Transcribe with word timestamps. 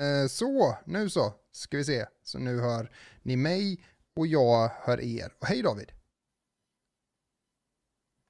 Eh, 0.00 0.26
så, 0.28 0.78
nu 0.84 1.10
så, 1.10 1.34
ska 1.52 1.76
vi 1.76 1.84
se. 1.84 2.06
Så 2.22 2.38
nu 2.38 2.60
hör 2.60 2.90
ni 3.22 3.36
mig 3.36 3.84
och 4.16 4.26
jag 4.26 4.68
hör 4.68 5.00
er. 5.00 5.32
Och 5.40 5.46
hej 5.46 5.62
David. 5.62 5.92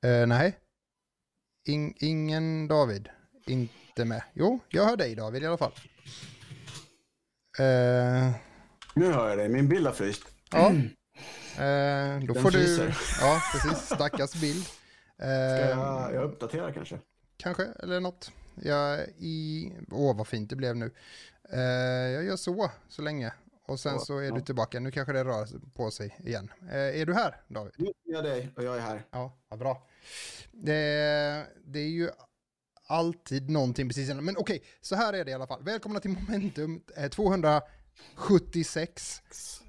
Eh, 0.06 0.26
nej. 0.26 0.58
In, 1.68 1.94
ingen 1.96 2.68
David. 2.68 3.08
Inte 3.46 4.04
med. 4.04 4.22
Jo, 4.32 4.60
jag 4.68 4.84
hör 4.84 4.96
dig 4.96 5.14
David 5.14 5.42
i 5.42 5.46
alla 5.46 5.56
fall. 5.58 5.72
Eh, 7.58 8.32
Nu 8.94 9.12
hör 9.12 9.28
jag 9.28 9.38
dig, 9.38 9.48
min 9.48 9.68
bild 9.68 9.86
har 9.86 9.92
fryst. 9.94 10.22
ja. 10.52 10.70
Eh, 11.64 12.20
då 12.20 12.32
Den 12.34 12.42
får 12.42 12.50
du... 12.50 12.92
Ja, 13.20 13.42
precis. 13.52 13.78
Stackars 13.86 14.40
bild. 14.40 14.64
Ska 14.64 15.26
Eh, 15.26 15.68
jag, 15.70 16.14
jag 16.14 16.24
uppdaterar 16.24 16.72
kanske? 16.72 16.98
Kanske, 17.36 17.64
eller 17.64 18.00
något. 18.00 18.32
Jag 18.62 19.08
i... 19.18 19.72
Åh, 19.90 20.16
vad 20.16 20.26
fint 20.26 20.50
det 20.50 20.56
blev 20.56 20.76
nu. 20.76 20.90
Eh, 21.52 21.60
jag 22.12 22.24
gör 22.24 22.36
så, 22.36 22.70
så 22.88 23.02
länge. 23.02 23.32
Och 23.66 23.80
sen 23.80 24.00
Så, 24.00 24.18
är 24.18 24.22
ja. 24.22 24.34
du 24.34 24.40
tillbaka. 24.40 24.80
Nu 24.80 24.90
kanske 24.90 25.12
det 25.12 25.24
rör 25.24 25.46
på 25.74 25.90
sig 25.90 26.16
igen. 26.24 26.52
Eh, 26.70 27.00
är 27.00 27.06
du 27.06 27.14
här, 27.14 27.36
David? 27.48 27.72
Nu 27.76 27.86
är 27.86 27.92
jag 28.04 28.24
dig 28.24 28.52
och 28.56 28.64
jag 28.64 28.76
är 28.76 28.80
här. 28.80 29.02
Ja, 29.10 29.32
vad 29.48 29.58
bra. 29.58 29.86
Det, 30.52 30.72
det 31.64 31.78
är 31.78 31.88
ju 31.88 32.10
alltid 32.86 33.50
någonting 33.50 33.88
precis 33.88 34.10
innan. 34.10 34.24
Men 34.24 34.36
okej, 34.36 34.62
så 34.80 34.94
här 34.94 35.12
är 35.12 35.24
det 35.24 35.30
i 35.30 35.34
alla 35.34 35.46
fall. 35.46 35.62
Välkomna 35.62 36.00
till 36.00 36.10
Momentum 36.10 36.82
eh, 36.96 37.08
276. 37.08 39.22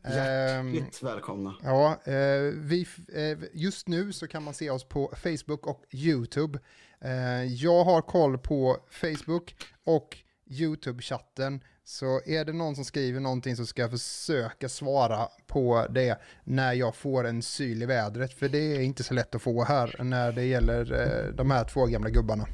Ehm, 0.03 0.73
Hjärtligt 0.73 1.03
välkomna. 1.03 1.55
Ja, 1.64 2.00
eh, 2.03 2.42
vi, 2.55 2.88
eh, 3.14 3.38
just 3.53 3.88
nu 3.88 4.14
så 4.14 4.28
kan 4.28 4.44
man 4.44 4.53
se 4.53 4.70
oss 4.70 4.84
på 4.84 5.14
Facebook 5.16 5.67
och 5.67 5.84
YouTube. 5.92 6.59
Eh, 7.05 7.44
jag 7.44 7.84
har 7.84 8.02
koll 8.02 8.38
på 8.38 8.78
Facebook 8.90 9.55
och 9.86 10.18
YouTube-chatten. 10.50 11.59
Så 11.84 12.22
är 12.26 12.46
det 12.46 12.54
någon 12.54 12.76
som 12.76 12.86
skriver 12.86 13.20
någonting 13.20 13.56
så 13.56 13.66
ska 13.66 13.81
jag 13.81 13.92
försöka 13.92 14.70
svara 14.70 15.28
på 15.48 15.88
det 15.90 16.22
när 16.44 16.73
jag 16.73 16.95
får 16.95 17.28
en 17.28 17.42
syl 17.42 17.84
i 17.84 17.86
vädret. 17.86 18.34
För 18.34 18.50
det 18.50 18.75
är 18.75 18.80
inte 18.80 19.03
så 19.03 19.14
lätt 19.14 19.36
att 19.36 19.42
få 19.42 19.64
här 19.64 19.95
när 20.03 20.31
det 20.31 20.45
gäller 20.45 21.02
eh, 21.02 21.36
de 21.36 21.52
här 21.52 21.64
två 21.64 21.86
gamla 21.86 22.09
gubbarna. 22.09 22.48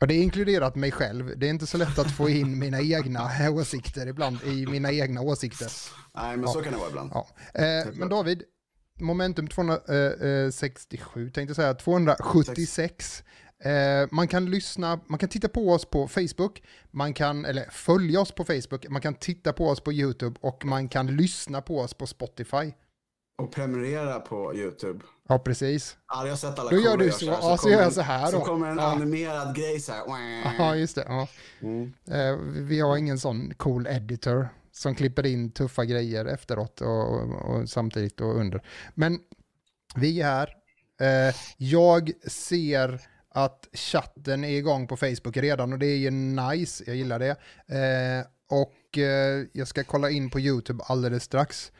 Och 0.00 0.08
det 0.08 0.14
är 0.14 0.22
inkluderat 0.22 0.74
mig 0.74 0.92
själv. 0.92 1.38
Det 1.38 1.46
är 1.46 1.50
inte 1.50 1.66
så 1.66 1.78
lätt 1.78 1.98
att 1.98 2.10
få 2.16 2.28
in 2.28 2.58
mina 2.58 2.80
egna 2.80 3.30
åsikter 3.50 4.06
ibland 4.06 4.38
i 4.44 4.66
mina 4.66 4.92
egna 4.92 5.20
åsikter. 5.20 5.68
Nej, 6.14 6.36
men 6.36 6.48
så 6.48 6.62
kan 6.62 6.72
det 6.72 6.78
vara 6.78 6.88
ibland. 6.88 7.10
Ja. 7.14 7.26
Eh, 7.54 7.86
men 7.92 8.08
David, 8.08 8.42
momentum 9.00 9.48
267 9.48 11.30
tänkte 11.30 11.50
jag 11.50 11.56
säga, 11.56 11.74
276. 11.74 13.24
Eh, 13.64 14.08
man 14.10 14.28
kan 14.28 14.50
lyssna, 14.50 15.00
man 15.06 15.18
kan 15.18 15.28
titta 15.28 15.48
på 15.48 15.70
oss 15.70 15.84
på 15.84 16.08
Facebook, 16.08 16.62
man 16.90 17.14
kan, 17.14 17.44
eller 17.44 17.70
följa 17.70 18.20
oss 18.20 18.32
på 18.32 18.44
Facebook, 18.44 18.88
man 18.88 19.00
kan 19.02 19.14
titta 19.14 19.52
på 19.52 19.68
oss 19.68 19.80
på 19.80 19.92
YouTube 19.92 20.36
och 20.40 20.64
man 20.64 20.88
kan 20.88 21.06
lyssna 21.16 21.60
på 21.62 21.78
oss 21.80 21.94
på 21.94 22.06
Spotify. 22.06 22.72
Och 23.42 23.52
prenumerera 23.52 24.20
på 24.20 24.54
YouTube. 24.54 25.00
Ja, 25.28 25.38
precis. 25.38 25.96
Ja, 26.08 26.22
jag 26.24 26.32
har 26.32 26.36
sett 26.36 26.58
alla 26.58 26.70
Då 26.70 26.76
gör 26.80 26.96
du 26.96 27.04
gör 27.04 27.12
så. 27.12 27.30
här, 27.30 27.38
Ja, 27.42 27.56
så 27.56 27.62
kommer 27.62 27.72
gör 27.72 27.80
jag 27.80 27.86
en- 27.88 27.94
så 27.94 28.00
här 28.00 28.26
Så 28.26 28.38
då. 28.38 28.44
kommer 28.44 28.70
en 28.70 28.76
Ja. 28.78 28.84
animerad 28.92 29.56
grej 29.56 29.80
så 29.80 29.92
här. 29.92 30.02
Ja, 30.58 30.76
just 30.76 30.94
det. 30.94 31.04
Ja. 31.08 31.28
Mm. 31.60 31.92
Eh, 32.10 32.36
vi 32.42 32.80
har 32.80 32.96
ingen 32.96 33.18
sån 33.18 33.54
cool 33.54 33.86
editor 33.86 34.48
som 34.74 34.94
klipper 34.94 35.26
in 35.26 35.50
tuffa 35.50 35.84
grejer 35.84 36.24
efteråt 36.24 36.80
och, 36.80 36.88
och, 36.88 37.56
och 37.56 37.68
samtidigt 37.68 38.20
och 38.20 38.36
under. 38.36 38.62
Men 38.94 39.18
vi 39.94 40.20
är 40.20 40.24
här. 40.24 40.56
Eh, 41.00 41.34
jag 41.56 42.12
ser 42.26 43.00
att 43.28 43.68
chatten 43.72 44.44
är 44.44 44.58
igång 44.58 44.86
på 44.86 44.96
Facebook 44.96 45.36
redan 45.36 45.72
och 45.72 45.78
det 45.78 45.86
är 45.86 45.96
ju 45.96 46.10
nice, 46.10 46.84
jag 46.86 46.96
gillar 46.96 47.18
det. 47.18 47.30
Eh, 47.66 48.26
och 48.48 48.98
eh, 48.98 49.46
jag 49.52 49.68
ska 49.68 49.84
kolla 49.84 50.10
in 50.10 50.30
på 50.30 50.40
YouTube 50.40 50.84
alldeles 50.86 51.24
strax. 51.24 51.72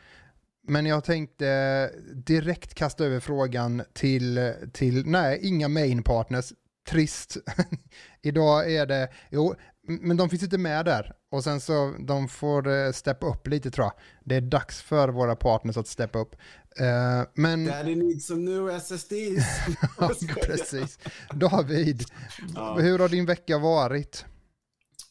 Men 0.67 0.85
jag 0.85 1.03
tänkte 1.03 1.91
direkt 2.13 2.73
kasta 2.73 3.05
över 3.05 3.19
frågan 3.19 3.83
till, 3.93 4.53
till 4.73 5.05
nej, 5.05 5.39
inga 5.41 5.67
main 5.67 6.03
partners. 6.03 6.53
Trist. 6.89 7.37
Idag 8.21 8.73
är 8.73 8.85
det, 8.85 9.09
jo, 9.29 9.55
men 9.87 10.17
de 10.17 10.29
finns 10.29 10.43
inte 10.43 10.57
med 10.57 10.85
där. 10.85 11.13
Och 11.31 11.43
sen 11.43 11.61
så, 11.61 11.95
de 11.99 12.27
får 12.27 12.67
eh, 12.67 12.91
steppa 12.91 13.25
upp 13.27 13.47
lite 13.47 13.71
tror 13.71 13.85
jag. 13.85 13.93
Det 14.25 14.35
är 14.35 14.41
dags 14.41 14.81
för 14.81 15.09
våra 15.09 15.35
partners 15.35 15.77
att 15.77 15.87
steppa 15.87 16.19
upp. 16.19 16.35
Eh, 16.79 17.23
men, 17.33 17.65
Daddy 17.65 17.95
needs 17.95 18.27
some 18.27 18.41
new 18.51 18.69
SSDs. 18.69 19.45
ja, 19.99 20.09
precis. 20.45 20.99
David, 21.33 22.03
Ja. 22.55 22.75
hur 22.79 22.99
har 22.99 23.09
din 23.09 23.25
vecka 23.25 23.57
varit? 23.57 24.25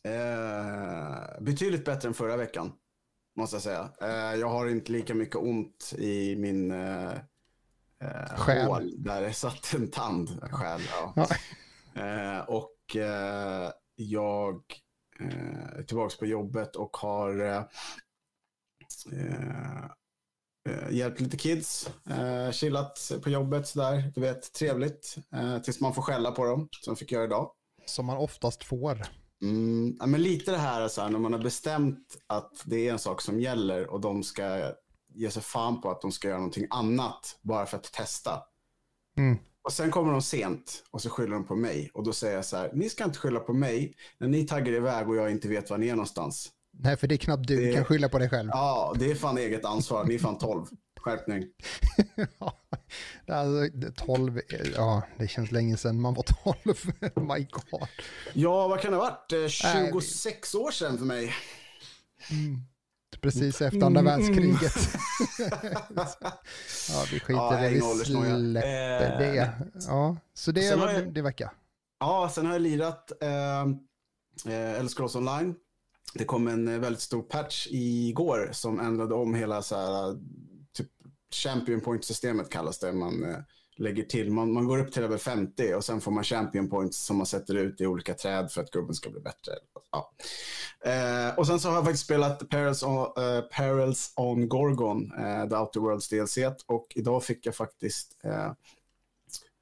Eh, 0.08 1.42
betydligt 1.42 1.84
bättre 1.84 2.08
än 2.08 2.14
förra 2.14 2.36
veckan, 2.36 2.72
måste 3.36 3.56
jag 3.56 3.62
säga. 3.62 3.88
Eh, 4.02 4.40
jag 4.40 4.48
har 4.48 4.68
inte 4.68 4.92
lika 4.92 5.14
mycket 5.14 5.36
ont 5.36 5.92
i 5.98 6.36
min 6.36 6.70
eh, 6.70 7.10
eh, 8.00 8.36
Själ. 8.36 8.66
hål 8.66 8.94
där 9.04 9.20
det 9.22 9.32
satt 9.32 9.74
en 9.74 9.90
tand. 9.90 10.42
Själ, 10.50 10.80
ja. 11.14 11.26
Och 12.48 12.96
jag 13.96 14.62
eh, 15.20 15.78
är 15.78 15.82
tillbaka 15.82 16.16
på 16.18 16.26
jobbet 16.26 16.76
och 16.76 16.96
har 16.96 17.40
eh, 17.40 17.62
eh, 20.68 20.90
hjälpt 20.90 21.20
lite 21.20 21.36
kids, 21.36 21.90
eh, 22.10 22.50
chillat 22.50 23.12
på 23.22 23.30
jobbet 23.30 23.68
sådär. 23.68 24.12
Du 24.14 24.20
vet, 24.20 24.52
trevligt. 24.52 25.16
Eh, 25.32 25.58
tills 25.58 25.80
man 25.80 25.94
får 25.94 26.02
skälla 26.02 26.32
på 26.32 26.44
dem, 26.44 26.68
som 26.70 26.96
fick 26.96 27.12
göra 27.12 27.24
idag. 27.24 27.50
Som 27.86 28.06
man 28.06 28.16
oftast 28.16 28.64
får. 28.64 29.02
Mm, 29.42 29.96
ja, 30.00 30.06
men 30.06 30.22
lite 30.22 30.50
det 30.50 30.58
här 30.58 30.88
så 30.88 31.02
här, 31.02 31.10
när 31.10 31.18
man 31.18 31.32
har 31.32 31.40
bestämt 31.40 32.16
att 32.26 32.62
det 32.64 32.88
är 32.88 32.92
en 32.92 32.98
sak 32.98 33.20
som 33.20 33.40
gäller 33.40 33.86
och 33.86 34.00
de 34.00 34.22
ska 34.22 34.72
ge 35.14 35.30
sig 35.30 35.42
fan 35.42 35.80
på 35.80 35.90
att 35.90 36.00
de 36.00 36.12
ska 36.12 36.28
göra 36.28 36.38
någonting 36.38 36.66
annat 36.70 37.38
bara 37.42 37.66
för 37.66 37.76
att 37.76 37.92
testa. 37.92 38.42
Mm. 39.16 39.38
Och 39.64 39.72
sen 39.72 39.90
kommer 39.90 40.12
de 40.12 40.22
sent 40.22 40.84
och 40.90 41.02
så 41.02 41.10
skyller 41.10 41.32
de 41.34 41.44
på 41.46 41.56
mig. 41.56 41.90
Och 41.94 42.04
då 42.04 42.12
säger 42.12 42.34
jag 42.34 42.44
så 42.44 42.56
här, 42.56 42.70
ni 42.74 42.88
ska 42.90 43.04
inte 43.04 43.18
skylla 43.18 43.40
på 43.40 43.52
mig 43.52 43.94
när 44.18 44.28
ni 44.28 44.46
taggar 44.46 44.72
iväg 44.72 45.08
och 45.08 45.16
jag 45.16 45.30
inte 45.30 45.48
vet 45.48 45.70
var 45.70 45.78
ni 45.78 45.88
är 45.88 45.94
någonstans. 45.94 46.50
Nej, 46.78 46.96
för 46.96 47.06
det 47.06 47.14
är 47.14 47.16
knappt 47.16 47.46
du 47.48 47.56
Det- 47.66 47.72
kan 47.74 47.84
skylla 47.84 48.08
på 48.08 48.18
dig 48.18 48.28
själv. 48.30 48.48
Ja, 48.52 48.94
det 48.98 49.10
är 49.10 49.14
fan 49.14 49.38
eget 49.38 49.64
ansvar. 49.64 50.04
Ni 50.04 50.14
är 50.14 50.18
fan 50.18 50.38
12. 50.38 50.66
Skärpning. 51.00 51.44
Ja, 53.26 53.34
alltså, 53.34 53.78
det- 53.78 53.96
12, 53.96 54.40
ja, 54.76 55.02
det 55.18 55.28
känns 55.28 55.52
länge 55.52 55.76
sedan 55.76 56.00
man 56.00 56.14
var 56.14 56.22
12. 56.22 56.76
My 57.28 57.46
God. 57.50 57.88
Ja, 58.32 58.68
vad 58.68 58.80
kan 58.80 58.90
det 58.92 58.96
ha 58.98 59.04
varit? 59.04 59.32
Eh, 59.32 59.38
Nej, 59.74 59.90
26 59.92 60.54
år 60.54 60.70
sedan 60.70 60.98
för 60.98 61.04
mig. 61.04 61.32
Precis 63.24 63.62
efter 63.62 63.82
andra 63.86 64.00
Mm, 64.00 64.04
världskriget. 64.04 64.88
ja, 66.90 67.04
vi 67.12 67.20
skiter 67.20 67.32
Ja, 67.40 67.56
det, 67.60 67.68
vi 67.70 67.80
släpper 68.04 69.12
Eh, 69.12 69.18
det. 69.18 69.52
Ja, 69.88 70.16
så 70.34 70.52
det 70.52 70.76
var 70.76 70.90
jag- 70.92 71.14
det 71.14 71.22
vecka. 71.22 71.50
Ja, 72.00 72.30
sen 72.34 72.46
har 72.46 72.52
jag 72.52 72.62
lirat 72.62 73.12
eh, 73.22 73.60
eh, 74.52 74.74
Elder 74.78 74.88
Scrolls 74.88 75.16
Online. 75.16 75.54
Det 76.14 76.24
kom 76.24 76.48
en 76.48 76.68
eh, 76.68 76.78
väldigt 76.78 77.02
stor 77.02 77.22
patch 77.22 77.66
igår 77.70 78.48
som 78.52 78.80
ändrade 78.80 79.14
om 79.14 79.34
hela 79.34 79.62
så 79.62 79.76
här, 79.76 80.16
champion 81.34 81.80
point-systemet 81.80 82.50
kallas 82.50 82.78
det. 82.78 82.92
Man 82.92 83.24
eh, 83.24 83.38
lägger 83.76 84.02
till, 84.02 84.30
man, 84.32 84.52
man 84.52 84.66
går 84.66 84.78
upp 84.78 84.92
till 84.92 85.02
över 85.02 85.18
50 85.18 85.74
och 85.74 85.84
sen 85.84 86.00
får 86.00 86.10
man 86.10 86.24
champion 86.24 86.70
points 86.70 87.04
som 87.04 87.16
man 87.16 87.26
sätter 87.26 87.54
ut 87.54 87.80
i 87.80 87.86
olika 87.86 88.14
träd 88.14 88.50
för 88.50 88.60
att 88.60 88.70
gubben 88.70 88.94
ska 88.94 89.10
bli 89.10 89.20
bättre. 89.20 89.52
Ja. 89.92 90.12
Eh, 90.90 91.38
och 91.38 91.46
sen 91.46 91.60
så 91.60 91.68
har 91.68 91.74
jag 91.74 91.84
faktiskt 91.84 92.04
spelat 92.04 92.48
Perils 92.48 92.82
on, 92.82 92.98
eh, 92.98 93.40
Perils 93.40 94.12
on 94.16 94.48
Gorgon, 94.48 95.12
eh, 95.12 95.48
The 95.48 95.56
Outer 95.56 95.80
Worlds 95.80 96.08
DLC. 96.08 96.38
Och 96.66 96.86
idag 96.94 97.24
fick 97.24 97.46
jag 97.46 97.54
faktiskt 97.54 98.16
eh, 98.24 98.52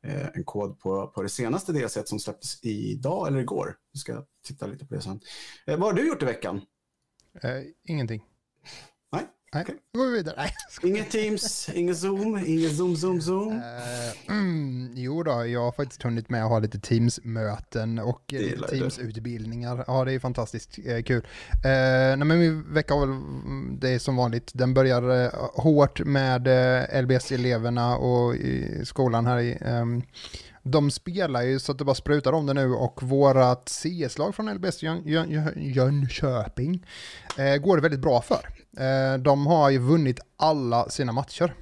eh, 0.07 0.29
en 0.35 0.45
kod 0.45 0.81
på, 0.81 1.07
på 1.07 1.23
det 1.23 1.29
senaste 1.29 1.73
DLC 1.73 1.99
som 2.05 2.19
släpptes 2.19 2.65
idag 2.65 3.29
eller 3.29 3.41
igår. 3.41 3.77
Vi 3.93 3.99
ska 3.99 4.25
titta 4.47 4.67
lite 4.67 4.87
på 4.87 4.95
det 4.95 5.01
sen. 5.01 5.21
Eh, 5.67 5.79
vad 5.79 5.89
har 5.89 5.93
du 5.93 6.09
gjort 6.09 6.23
i 6.23 6.27
veckan? 6.27 6.61
Eh, 7.43 7.63
ingenting. 7.85 8.25
Nej? 9.55 9.65
Då 9.93 9.99
går 9.99 10.07
vi 10.07 10.17
vidare. 10.17 10.35
Nej. 10.39 10.53
Inget 10.83 11.11
Teams, 11.11 11.69
ingen 11.75 11.97
Zoom, 11.97 12.45
ingen 12.47 12.77
Zoom, 12.77 12.97
Zoom, 12.97 13.21
Zoom. 13.21 13.53
Eh, 13.53 14.37
mm, 14.37 14.93
jo 14.95 15.23
då, 15.23 15.47
jag 15.47 15.61
har 15.61 15.73
faktiskt 15.73 16.03
hunnit 16.03 16.29
med 16.29 16.45
att 16.45 16.51
ha 16.51 16.59
lite 16.59 16.79
Teams-möten 16.79 17.99
och 17.99 18.23
lite. 18.29 18.69
Teams-utbildningar. 18.69 19.85
Ja, 19.87 20.05
det 20.05 20.13
är 20.13 20.19
fantastiskt 20.19 20.79
eh, 20.87 21.03
kul. 21.03 21.27
Eh, 21.53 21.61
nej, 21.63 22.17
men 22.17 22.39
min 22.39 22.75
vecka 22.75 22.95
har 22.95 23.07
väl, 23.07 23.17
det 23.81 23.99
som 23.99 24.17
vanligt, 24.17 24.51
den 24.55 24.75
börjar 24.75 25.25
eh, 25.25 25.31
hårt 25.55 26.01
med 26.01 26.47
eh, 26.47 27.03
LBS-eleverna 27.03 27.97
och 27.97 28.35
skolan 28.85 29.27
här 29.27 29.41
i 29.41 29.59
ehm, 29.61 30.03
de 30.63 30.91
spelar 30.91 31.43
ju 31.43 31.59
så 31.59 31.73
att 31.73 31.79
det 31.79 31.85
bara 31.85 31.95
sprutar 31.95 32.33
om 32.33 32.47
det 32.47 32.55
nu 32.55 32.75
och 32.75 33.03
vårat 33.03 33.69
CS-lag 33.69 34.35
från 34.35 34.55
LBS 34.55 34.83
Jön, 34.83 35.03
Jön, 35.07 35.31
Jön, 35.31 35.53
Jönköping 35.57 36.87
eh, 37.39 37.57
går 37.57 37.77
det 37.77 37.83
väldigt 37.83 38.01
bra 38.01 38.23
för. 38.23 38.49
Eh, 38.77 39.19
de 39.19 39.47
har 39.47 39.71
ju 39.71 39.79
vunnit 39.79 40.21
alla 40.37 40.89
sina 40.89 41.13
matcher. 41.13 41.55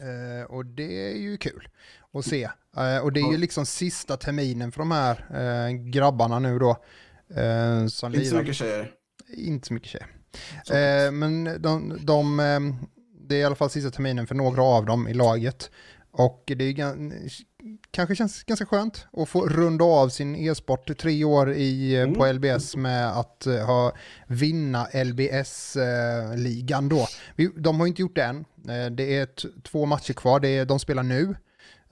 Eh, 0.00 0.50
och 0.50 0.66
det 0.66 1.10
är 1.10 1.16
ju 1.16 1.36
kul 1.36 1.68
att 2.12 2.24
se. 2.24 2.50
Eh, 2.76 2.98
och 2.98 3.12
det 3.12 3.20
är 3.20 3.32
ju 3.32 3.38
liksom 3.38 3.66
sista 3.66 4.16
terminen 4.16 4.72
för 4.72 4.78
de 4.78 4.90
här 4.90 5.26
eh, 5.34 5.72
grabbarna 5.72 6.38
nu 6.38 6.58
då. 6.58 6.70
Eh, 7.34 7.86
som 7.86 8.14
Inte 8.14 8.26
så 8.26 8.36
mycket 8.36 8.56
tjejer. 8.56 8.90
Inte 9.36 9.66
så 9.66 9.74
mycket 9.74 9.90
tjejer. 9.90 11.10
Men 11.10 11.62
de, 11.62 11.98
de, 12.00 12.36
det 13.28 13.34
är 13.34 13.40
i 13.40 13.44
alla 13.44 13.54
fall 13.54 13.70
sista 13.70 13.90
terminen 13.90 14.26
för 14.26 14.34
några 14.34 14.62
av 14.62 14.86
dem 14.86 15.08
i 15.08 15.14
laget. 15.14 15.70
Och 16.10 16.42
det 16.46 16.64
är 16.64 17.20
kanske 17.90 18.14
känns 18.16 18.42
ganska 18.44 18.66
skönt 18.66 19.06
att 19.12 19.28
få 19.28 19.46
runda 19.48 19.84
av 19.84 20.08
sin 20.08 20.36
e-sport 20.36 20.98
tre 20.98 21.24
år 21.24 21.52
i, 21.52 21.94
eh, 21.96 22.02
Mm. 22.02 22.14
på 22.14 22.26
LBS 22.32 22.76
med 22.76 23.18
att 23.18 23.46
eh, 23.46 23.66
ha, 23.66 23.92
vinna 24.26 24.88
LBS-ligan 24.94 26.88
då. 26.88 27.06
Vi, 27.36 27.50
de 27.56 27.80
har 27.80 27.86
inte 27.86 28.02
gjort 28.02 28.16
det 28.16 28.24
än. 28.24 28.44
Eh, 28.68 28.86
det 28.90 29.16
är 29.16 29.28
två 29.62 29.86
matcher 29.86 30.12
kvar, 30.12 30.40
det 30.40 30.48
är, 30.48 30.64
de 30.64 30.78
spelar 30.78 31.02
nu. 31.02 31.36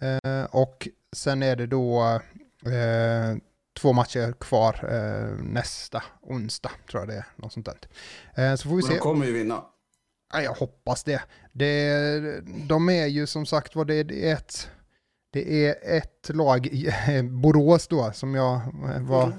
Eh, 0.01 0.45
och 0.45 0.89
sen 1.17 1.43
är 1.43 1.57
det 1.57 1.67
då 1.67 2.21
eh, 2.67 3.37
två 3.81 3.93
matcher 3.93 4.33
kvar 4.41 4.89
eh, 4.93 5.45
nästa 5.45 6.03
onsdag, 6.23 6.71
tror 6.91 7.01
jag 7.03 7.09
det 7.09 7.15
är. 7.17 7.25
Något 7.37 7.53
sånt 7.53 7.67
där. 7.67 7.79
Eh, 8.45 8.55
så 8.57 8.69
får 8.69 8.77
vi 8.77 8.83
Och 8.83 8.89
de 8.89 8.95
se. 8.95 8.99
kommer 9.01 9.27
ju 9.27 9.33
vinna. 9.33 9.63
Ja, 10.33 10.43
jag 10.43 10.53
hoppas 10.53 11.05
det. 11.05 11.23
det. 11.53 12.41
De 12.69 12.89
är 12.89 13.07
ju 13.07 13.27
som 13.27 13.47
sagt 13.47 13.77
vad 13.77 13.87
det 13.87 13.95
är 13.95 14.33
ett... 14.35 14.69
Det 15.31 15.67
är 15.67 15.97
ett 15.97 16.31
lag, 16.35 16.67
i 16.67 16.91
Borås 17.23 17.89
då, 17.89 18.11
som 18.13 18.35
jag 18.35 18.55
eh, 18.95 19.03
var, 19.03 19.33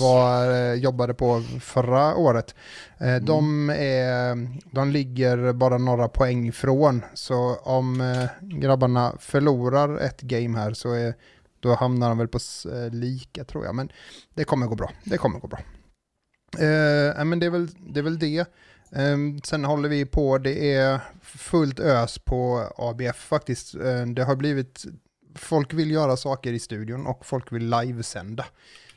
var, 0.00 0.52
eh, 0.52 0.74
jobbade 0.74 1.14
på 1.14 1.42
förra 1.60 2.16
året. 2.16 2.54
Eh, 3.00 3.16
De, 3.16 3.70
är, 3.70 4.48
de 4.74 4.90
ligger 4.90 5.52
bara 5.52 5.78
några 5.78 6.08
poäng 6.08 6.48
ifrån. 6.48 7.02
Så 7.14 7.54
om 7.56 8.00
eh, 8.00 8.28
grabbarna 8.58 9.16
förlorar 9.20 9.98
ett 9.98 10.20
game 10.20 10.58
här 10.58 10.72
så 10.72 10.92
är, 10.92 11.14
då 11.60 11.74
hamnar 11.74 12.08
de 12.08 12.18
väl 12.18 12.28
på 12.28 12.38
eh, 12.72 12.90
lika 12.90 13.44
tror 13.44 13.64
jag. 13.64 13.74
Men 13.74 13.88
det 14.34 14.44
kommer 14.44 14.66
gå 14.66 14.74
bra. 14.74 14.90
Det 15.04 15.18
kommer 15.18 15.38
gå 15.38 15.48
bra. 15.48 15.58
Eh, 16.58 17.24
men 17.24 17.38
det 17.38 17.46
är 17.46 17.50
väl 17.50 17.68
det. 17.92 18.00
Är 18.00 18.04
väl 18.04 18.18
det. 18.18 18.46
Ehm, 18.92 19.40
sen 19.44 19.64
håller 19.64 19.88
vi 19.88 20.04
på, 20.06 20.38
det 20.38 20.74
är 20.74 21.00
fullt 21.22 21.80
ös 21.80 22.18
på 22.18 22.72
ABF 22.76 23.16
faktiskt. 23.16 23.74
Eh, 23.74 24.06
det 24.06 24.24
har 24.24 24.36
blivit, 24.36 24.84
folk 25.36 25.74
vill 25.74 25.90
göra 25.90 26.16
saker 26.16 26.52
i 26.52 26.58
studion 26.58 27.06
och 27.06 27.26
folk 27.26 27.52
vill 27.52 27.70
livesända. 27.70 28.44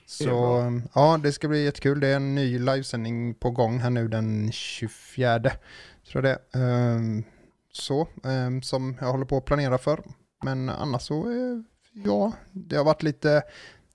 Så 0.05 0.25
bra. 0.25 0.81
ja, 0.93 1.19
det 1.23 1.31
ska 1.31 1.47
bli 1.47 1.63
jättekul. 1.63 1.99
Det 1.99 2.07
är 2.07 2.15
en 2.15 2.35
ny 2.35 2.59
livesändning 2.59 3.33
på 3.33 3.51
gång 3.51 3.79
här 3.79 3.89
nu 3.89 4.07
den 4.07 4.51
24. 4.51 5.39
Tror 5.39 5.53
jag 6.13 6.23
det. 6.23 6.59
Ehm, 6.59 7.23
så, 7.71 8.07
ehm, 8.23 8.61
som 8.61 8.97
jag 9.01 9.11
håller 9.11 9.25
på 9.25 9.37
att 9.37 9.45
planera 9.45 9.77
för. 9.77 10.03
Men 10.43 10.69
annars 10.69 11.01
så, 11.01 11.31
eh, 11.31 11.61
ja, 12.05 12.31
det 12.51 12.75
har 12.75 12.83
varit 12.83 13.03
lite, 13.03 13.29
det 13.29 13.43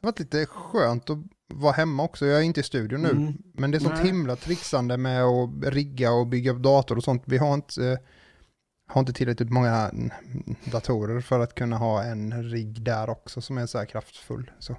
har 0.01 0.09
varit 0.09 0.19
lite 0.19 0.47
skönt 0.47 1.11
att 1.11 1.19
vara 1.49 1.73
hemma 1.73 2.03
också. 2.03 2.27
Jag 2.27 2.41
är 2.41 2.43
inte 2.43 2.61
i 2.61 2.63
studion 2.63 3.03
nu. 3.03 3.11
Mm. 3.11 3.35
Men 3.53 3.71
det 3.71 3.79
är 3.79 3.81
sånt 3.81 3.95
Nej. 3.95 4.07
himla 4.07 4.37
trixande 4.37 4.97
med 4.97 5.25
att 5.25 5.51
rigga 5.63 6.13
och 6.13 6.27
bygga 6.27 6.53
upp 6.53 6.63
dator 6.63 6.97
och 6.97 7.05
sånt. 7.05 7.23
Vi 7.27 7.39
har 7.39 7.55
inte, 7.55 7.87
eh, 7.87 7.99
har 8.95 9.01
inte 9.01 9.13
tillräckligt 9.13 9.51
många 9.51 9.91
datorer 10.65 11.21
för 11.21 11.41
att 11.41 11.55
kunna 11.55 11.77
ha 11.77 12.03
en 12.03 12.43
rigg 12.51 12.83
där 12.83 13.11
också 13.11 13.41
som 13.41 13.59
är 13.59 13.67
så 13.67 13.79
här 13.79 13.85
kraftfull. 13.87 14.51
Så 14.59 14.77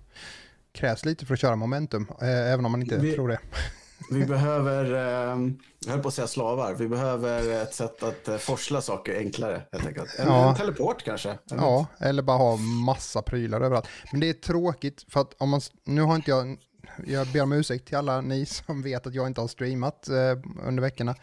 krävs 0.71 1.05
lite 1.05 1.25
för 1.25 1.33
att 1.33 1.39
köra 1.39 1.55
momentum, 1.55 2.07
eh, 2.21 2.27
även 2.53 2.65
om 2.65 2.71
man 2.71 2.81
inte 2.81 2.97
Vi- 2.97 3.13
tror 3.13 3.27
det. 3.27 3.39
Vi 4.11 4.25
behöver, 4.25 4.85
eh, 4.93 5.51
jag 5.85 5.91
höll 5.91 6.01
på 6.01 6.07
att 6.07 6.13
säga 6.13 6.27
slavar, 6.27 6.73
vi 6.73 6.87
behöver 6.87 7.61
ett 7.63 7.73
sätt 7.73 8.03
att 8.03 8.27
eh, 8.27 8.37
forsla 8.37 8.81
saker 8.81 9.17
enklare 9.17 9.61
helt 9.71 9.85
enkelt. 9.87 10.19
En, 10.19 10.27
Ja. 10.27 10.49
en 10.49 10.55
teleport 10.55 11.03
kanske. 11.05 11.37
Ja, 11.45 11.85
eller 11.99 12.23
bara 12.23 12.37
ha 12.37 12.57
massa 12.85 13.21
prylar 13.21 13.61
överallt. 13.61 13.87
Men 14.11 14.21
det 14.21 14.29
är 14.29 14.33
tråkigt 14.33 15.05
för 15.09 15.19
att 15.21 15.33
om 15.37 15.49
man, 15.49 15.61
nu 15.83 16.01
har 16.01 16.15
inte 16.15 16.31
jag, 16.31 16.57
jag 17.05 17.27
ber 17.27 17.41
om 17.41 17.51
ursäkt 17.51 17.87
till 17.87 17.97
alla 17.97 18.21
ni 18.21 18.45
som 18.45 18.81
vet 18.81 19.07
att 19.07 19.13
jag 19.13 19.27
inte 19.27 19.41
har 19.41 19.47
streamat 19.47 20.09
eh, 20.09 20.37
under 20.63 20.81
veckorna. 20.81 21.15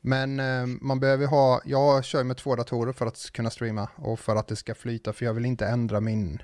Men 0.00 0.40
eh, 0.40 0.66
man 0.66 1.00
behöver 1.00 1.26
ha, 1.26 1.60
jag 1.64 2.04
kör 2.04 2.24
med 2.24 2.36
två 2.36 2.56
datorer 2.56 2.92
för 2.92 3.06
att 3.06 3.30
kunna 3.32 3.50
streama 3.50 3.88
och 3.96 4.20
för 4.20 4.36
att 4.36 4.48
det 4.48 4.56
ska 4.56 4.74
flyta 4.74 5.12
för 5.12 5.24
jag 5.24 5.34
vill 5.34 5.44
inte 5.44 5.66
ändra 5.66 6.00
min, 6.00 6.42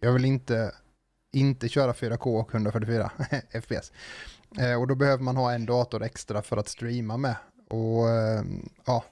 jag 0.00 0.12
vill 0.12 0.24
inte, 0.24 0.74
inte 1.32 1.68
köra 1.68 1.92
4K 1.92 2.40
och 2.40 2.54
144 2.54 3.10
FPS. 3.62 3.92
Eh, 4.58 4.80
och 4.80 4.86
då 4.88 4.94
behöver 4.94 5.22
man 5.22 5.36
ha 5.36 5.52
en 5.52 5.66
dator 5.66 6.02
extra 6.02 6.42
för 6.42 6.56
att 6.56 6.68
streama 6.68 7.16
med. 7.16 7.36
Och 7.68 8.08
eh, 8.08 8.42
ja, 8.84 9.04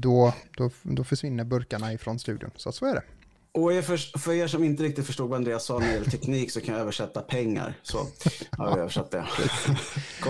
då, 0.00 0.32
då, 0.56 0.70
då 0.82 1.04
försvinner 1.04 1.44
burkarna 1.44 1.92
ifrån 1.92 2.18
studion. 2.18 2.50
Så 2.56 2.72
så 2.72 2.86
är 2.86 2.94
det. 2.94 3.02
Och 3.54 3.72
er 3.72 3.82
för, 3.82 4.18
för 4.18 4.32
er 4.32 4.46
som 4.46 4.64
inte 4.64 4.82
riktigt 4.82 5.06
förstod 5.06 5.28
vad 5.30 5.36
Andreas 5.36 5.64
sa 5.64 5.78
när 5.78 5.86
det 5.86 5.92
gäller 5.92 6.10
teknik 6.10 6.50
så 6.50 6.60
kan 6.60 6.74
jag 6.74 6.80
översätta 6.80 7.20
pengar. 7.20 7.78
Så 7.82 7.98
har 8.50 8.74
vi 8.74 8.80
översatt 8.80 9.10
det. 9.10 9.24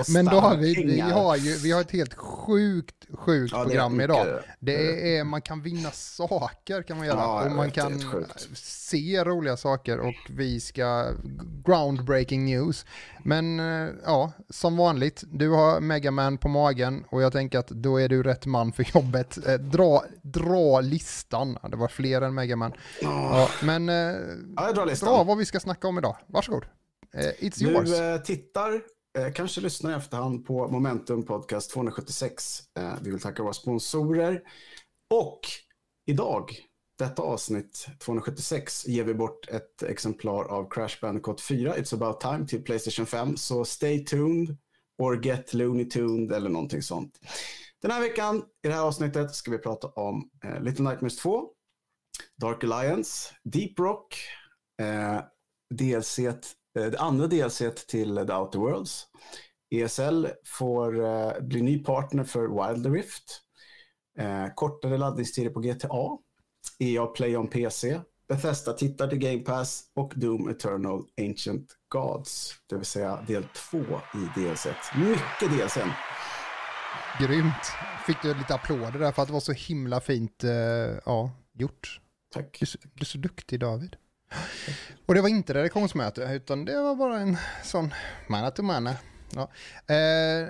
Men 0.09 0.25
då 0.25 0.37
har 0.37 0.57
vi, 0.57 0.85
vi 0.85 1.01
har 1.01 1.37
ju, 1.37 1.57
vi 1.57 1.73
har 1.73 1.81
ett 1.81 1.91
helt 1.91 2.15
sjukt, 2.15 2.95
sjukt 3.13 3.53
Ja, 3.53 3.59
det 3.59 3.65
är 3.65 3.69
program 3.69 3.93
mycket. 3.97 4.05
idag. 4.11 4.41
Det 4.61 5.17
är, 5.19 5.25
man 5.25 5.43
kan 5.43 5.63
vinna 5.63 5.91
saker 5.91 6.83
kan 6.83 6.97
man 6.99 7.07
göra 7.07 7.19
Ja, 7.19 7.43
jag 7.43 7.51
och 7.51 7.57
man 7.57 7.65
vet, 7.67 7.75
det 7.75 7.81
kan 7.81 8.25
se 8.55 9.25
roliga 9.25 9.57
saker 9.57 9.99
och 9.99 10.15
vi 10.31 10.61
ska, 10.61 11.07
groundbreaking 11.65 12.45
news. 12.45 12.87
Men 13.25 13.61
eh, 13.61 13.89
ja, 14.05 14.33
som 14.51 14.77
vanligt, 14.77 15.25
du 15.33 15.51
har 15.51 15.81
Megaman 15.81 16.39
på 16.39 16.49
magen 16.49 17.05
och 17.09 17.23
jag 17.23 17.33
tänker 17.33 17.59
att 17.59 17.69
då 17.69 18.01
är 18.01 18.09
du 18.09 18.23
rätt 18.23 18.47
man 18.47 18.73
för 18.73 18.87
jobbet. 18.95 19.47
Eh, 19.47 19.55
Dra, 19.55 20.05
dra 20.23 20.81
listan, 20.81 21.59
det 21.71 21.77
var 21.77 21.89
fler 21.89 22.23
än 22.23 22.35
Megaman. 22.35 22.73
Ja, 23.03 23.14
men 23.63 23.89
eh, 23.89 23.95
Ja, 24.57 24.67
jag 24.67 24.75
drar 24.75 24.87
listan. 24.87 25.09
dra 25.09 25.25
vad 25.25 25.39
vi 25.39 25.45
ska 25.47 25.61
snacka 25.61 25.89
om 25.89 25.99
idag. 25.99 26.17
Varsågod. 26.27 26.65
Eh, 27.15 27.21
It's 27.21 27.63
yours. 27.63 27.89
Du 27.91 27.97
eh, 28.15 28.21
tittar, 28.21 28.83
eh, 29.19 29.33
kanske 29.33 29.61
lyssnar 29.61 29.91
i 29.91 29.95
efterhand 29.95 30.47
på 30.47 30.69
Momentum 30.69 31.23
Podcast 31.23 31.71
276. 31.71 32.61
Eh, 32.79 32.95
vi 33.03 33.11
vill 33.11 33.21
tacka 33.21 33.43
våra 33.43 33.53
sponsorer. 33.53 34.41
Och 35.15 35.41
idag, 36.07 36.53
detta 36.99 37.23
avsnitt 37.23 37.87
276, 38.05 38.87
ger 38.87 39.05
vi 39.05 39.15
bort 39.15 39.49
ett 39.49 39.83
exemplar 39.83 40.45
av 40.45 40.71
Crash 40.71 40.97
Bandicoot 41.03 41.41
4, 41.41 41.77
It's 41.77 41.95
about 41.95 42.21
time, 42.21 42.47
till 42.47 42.65
Playstation 42.65 43.07
5. 43.07 43.37
Så 43.37 43.65
stay 43.65 44.05
tuned, 44.05 44.57
or 44.99 45.25
get 45.27 45.55
Looney 45.55 45.85
Tuned 45.91 46.33
eller 46.33 46.51
någonting 46.51 46.83
sånt. 46.83 47.13
Den 47.83 47.91
här 47.91 48.01
veckan, 48.01 48.37
i 48.65 48.69
det 48.69 48.75
här 48.75 48.83
avsnittet, 48.83 49.35
ska 49.35 49.51
vi 49.51 49.59
prata 49.59 49.87
om 49.89 50.31
Little 50.61 50.85
Nightmares 50.89 51.17
2, 51.17 51.49
Dark 52.37 52.65
Alliance, 52.65 53.35
Deep 53.45 53.79
Rock, 53.79 54.17
eh, 54.83 55.21
DLC, 55.75 56.19
eh, 56.19 56.33
det 56.73 56.99
andra 56.99 57.27
DLC 57.27 57.63
till 57.87 58.27
The 58.27 58.33
Outer 58.33 58.59
Worlds. 58.59 59.07
ESL 59.71 60.29
får 60.47 61.05
eh, 61.05 61.41
bli 61.41 61.63
ny 61.63 61.85
partner 61.85 62.25
för 62.25 62.69
Wild 62.69 62.87
Rift. 62.95 63.41
Eh, 64.19 64.47
kortare 64.55 64.99
laddningstider 64.99 65.51
på 65.51 65.61
GTA. 65.61 66.19
EA 66.79 67.07
Play 67.07 67.37
on 67.37 67.49
PC. 67.49 68.01
Bethesda 68.29 68.73
tittar 68.73 69.09
till 69.09 69.19
Game 69.19 69.39
Pass 69.39 69.83
och 69.95 70.13
Doom 70.17 70.49
Eternal 70.49 71.03
Ancient 71.21 71.67
Gods. 71.89 72.55
Det 72.69 72.77
vill 72.77 72.85
säga 72.85 73.25
del 73.27 73.45
två 73.45 73.79
i 74.15 74.41
DLC. 74.41 74.67
Mycket 74.97 75.59
DLC. 75.59 75.79
Grymt. 77.21 77.73
Fick 78.07 78.23
du 78.23 78.35
lite 78.35 78.55
applåder 78.55 78.99
där 78.99 79.13
för 79.13 79.23
att 79.23 79.29
det 79.29 79.33
var 79.33 79.41
så 79.41 79.53
himla 79.53 80.01
fint 80.01 80.45
eh, 80.45 80.51
ja, 81.05 81.31
gjort. 81.53 82.01
Tack. 82.35 82.57
Du, 82.61 82.65
är 82.65 82.67
så- 82.67 82.79
du 82.95 83.01
är 83.01 83.05
så 83.05 83.19
duktig 83.19 83.61
David. 83.61 83.97
Och 85.07 85.15
det 85.15 85.21
var 85.21 85.29
inte 85.29 85.55
redaktionsmöte 85.55 86.23
utan 86.33 86.65
det 86.65 86.81
var 86.83 86.95
bara 86.95 87.19
en 87.21 87.37
sån 87.65 87.95
manna 88.29 88.51
till 88.51 88.65
manna. 88.65 88.97
Ja. 89.37 89.51
Eh, 89.95 90.49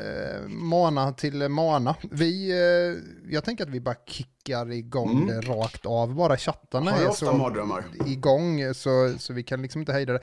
eh, 0.00 0.48
mana 0.48 1.12
till 1.12 1.48
mana. 1.48 1.94
Vi, 2.10 2.50
eh, 2.50 3.30
jag 3.32 3.44
tänker 3.44 3.64
att 3.64 3.70
vi 3.70 3.80
bara 3.80 3.94
kickar 4.06 4.72
igång 4.72 5.10
Mm. 5.22 5.26
det 5.26 5.40
rakt 5.40 5.86
av. 5.86 6.14
Bara 6.14 6.36
chattarna 6.36 6.96
är 6.96 7.10
så 7.10 7.32
mardrömmar? 7.32 7.84
igång 8.06 8.74
så, 8.74 9.14
så 9.18 9.32
vi 9.32 9.42
kan 9.42 9.62
liksom 9.62 9.80
inte 9.82 9.92
hejda 9.92 10.12
det. 10.12 10.20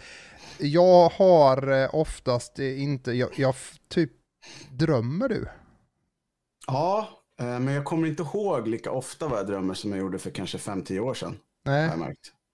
Jag 0.67 1.09
har 1.09 1.71
eh, 1.83 1.89
oftast 1.95 2.59
eh, 2.59 2.81
inte, 2.83 3.11
jag, 3.11 3.29
jag 3.37 3.55
typ 3.89 4.11
drömmer 4.71 5.29
du? 5.29 5.47
Ja, 6.67 7.16
men 7.38 7.67
jag 7.67 7.86
kommer 7.86 8.08
inte 8.08 8.24
ihåg 8.24 8.67
lika 8.67 8.91
ofta 8.91 9.27
vad 9.27 9.39
jag 9.39 9.48
drömmer 9.48 9.74
som 9.74 9.91
jag 9.91 10.00
gjorde 10.00 10.20
för 10.20 10.29
kanske 10.29 10.58
5-10 10.58 11.00
år 11.00 11.13
sedan. 11.13 11.38
Nej. 11.65 11.89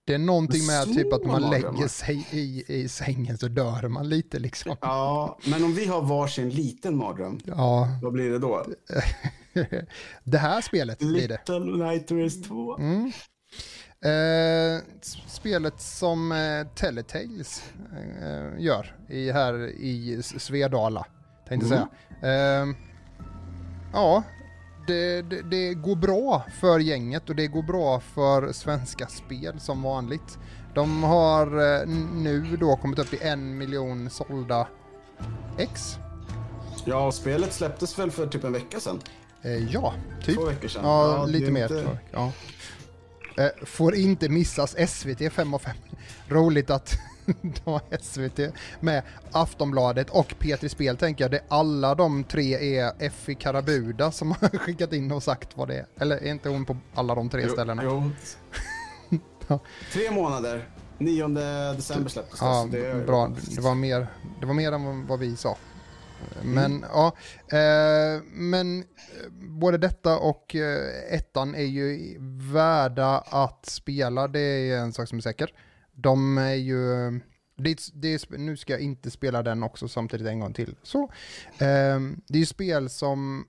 Det 0.05 0.13
är 0.13 0.17
någonting 0.17 0.65
med 0.65 0.83
Så 0.83 0.93
typ 0.93 1.13
att 1.13 1.25
man 1.25 1.41
lägger 1.49 1.87
sig 1.87 2.27
i, 2.31 2.63
i 2.67 2.87
sängen 2.87 3.37
så 3.37 3.47
dör 3.47 3.87
man 3.87 4.09
lite 4.09 4.39
liksom. 4.39 4.75
Ja, 4.81 5.37
men 5.45 5.63
om 5.63 5.73
vi 5.73 5.85
har 5.85 6.01
varsin 6.01 6.49
liten 6.49 6.97
mardröm, 6.97 7.39
Ja, 7.45 7.87
vad 8.01 8.13
blir 8.13 8.29
det 8.29 8.39
då? 8.39 8.65
det 10.23 10.37
här 10.37 10.61
spelet 10.61 10.99
blir 10.99 11.27
det. 11.27 11.39
Little 11.49 11.85
Nightmares 11.89 12.41
2. 12.43 12.77
Mm. 12.77 13.11
Eh, 14.05 14.81
spelet 15.27 15.81
som 15.81 16.31
eh, 16.31 16.67
Teletales 16.75 17.63
eh, 18.21 18.61
gör 18.63 18.97
i, 19.09 19.31
här 19.31 19.67
i 19.69 20.21
Svedala, 20.23 21.05
tänkte 21.47 21.67
Mm. 21.75 21.87
säga. 22.21 22.61
Eh, 22.61 22.67
ja, 23.93 24.23
det, 24.87 25.21
det, 25.21 25.41
det 25.41 25.73
går 25.73 25.95
bra 25.95 26.43
för 26.59 26.79
gänget 26.79 27.29
och 27.29 27.35
det 27.35 27.47
går 27.47 27.63
bra 27.63 27.99
för 27.99 28.51
svenska 28.51 29.07
spel 29.07 29.59
som 29.59 29.81
vanligt. 29.81 30.37
De 30.73 31.03
har 31.03 31.47
eh, 31.81 31.87
nu 32.13 32.57
då 32.59 32.75
kommit 32.75 32.99
upp 32.99 33.13
i 33.13 33.17
en 33.21 33.57
miljon 33.57 34.09
sålda 34.09 34.67
X. 35.57 35.97
Ja, 36.85 37.07
och 37.07 37.13
spelet 37.13 37.53
släpptes 37.53 37.99
väl 37.99 38.11
för 38.11 38.27
typ 38.27 38.43
en 38.43 38.53
vecka 38.53 38.79
sedan? 38.79 39.01
Eh, 39.41 39.71
ja, 39.73 39.93
typ. 40.25 40.35
Två 40.35 40.45
veckor 40.45 40.67
sedan. 40.67 40.81
Ja, 40.85 41.17
Ja, 41.17 41.25
lite 41.25 41.51
mer. 41.51 41.63
inte-. 41.63 41.97
Ja. 42.11 42.31
Eh, 43.37 43.65
får 43.65 43.95
inte 43.95 44.29
missas 44.29 44.75
SVT 44.89 45.33
5 45.33 45.53
av 45.53 45.59
5. 45.59 45.75
Roligt 46.27 46.69
att 46.69 46.93
de 47.41 47.71
har 47.71 47.81
SVT 48.01 48.39
med 48.79 49.03
Aftonbladet 49.31 50.09
och 50.09 50.35
Petri 50.39 50.69
Spel 50.69 50.97
tänker 50.97 51.23
jag. 51.23 51.31
Det 51.31 51.41
alla 51.47 51.95
de 51.95 52.23
tre 52.23 52.77
är 52.79 52.93
Effie 52.99 53.35
Karabuda 53.35 54.11
som 54.11 54.31
har 54.31 54.57
skickat 54.57 54.93
in 54.93 55.11
och 55.11 55.23
sagt 55.23 55.57
vad 55.57 55.67
det 55.67 55.75
är. 55.75 55.85
Eller 55.99 56.17
är 56.17 56.31
inte 56.31 56.49
hon 56.49 56.65
på 56.65 56.77
alla 56.93 57.15
de 57.15 57.29
tre 57.29 57.43
Jo, 57.47 57.49
ställena? 57.53 57.83
Jo. 57.83 58.11
Ja. 59.47 59.59
Tre 59.93 60.11
månader. 60.11 60.69
9 60.97 61.27
december 61.75 62.09
släpptes 62.09 62.39
det. 62.39 62.45
Ja, 62.45 62.67
det 62.71 62.85
är- 62.85 63.05
bra. 63.05 63.31
Det 63.55 63.61
var, 63.61 63.75
mer, 63.75 64.07
det 64.39 64.45
var 64.45 64.53
mer 64.53 64.71
än 64.71 65.07
vad 65.07 65.19
vi 65.19 65.35
sa. 65.35 65.57
Mm. 66.41 66.53
Men 66.53 66.85
ja, 66.93 67.05
eh, 67.57 68.21
men 68.31 68.79
eh, 68.79 68.85
både 69.31 69.77
detta 69.77 70.17
och 70.17 70.55
eh, 70.55 71.13
ettan 71.13 71.55
är 71.55 71.63
ju 71.63 72.15
värda 72.53 73.17
att 73.19 73.65
spela, 73.65 74.27
det 74.27 74.39
är 74.39 74.77
en 74.77 74.93
sak 74.93 75.07
som 75.09 75.17
är 75.17 75.21
säker. 75.21 75.53
De 75.93 76.37
är 76.37 76.53
ju, 76.53 77.11
det, 77.55 77.79
det 77.93 78.29
nu 78.29 78.57
ska 78.57 78.73
jag 78.73 78.81
inte 78.81 79.11
spela 79.11 79.43
den 79.43 79.63
också 79.63 79.87
samtidigt 79.87 80.27
en 80.27 80.39
gång 80.39 80.53
till. 80.53 80.75
Så, 80.83 81.03
eh, 81.53 81.99
det 82.27 82.33
är 82.33 82.39
ju 82.39 82.45
spel 82.45 82.89
som, 82.89 83.47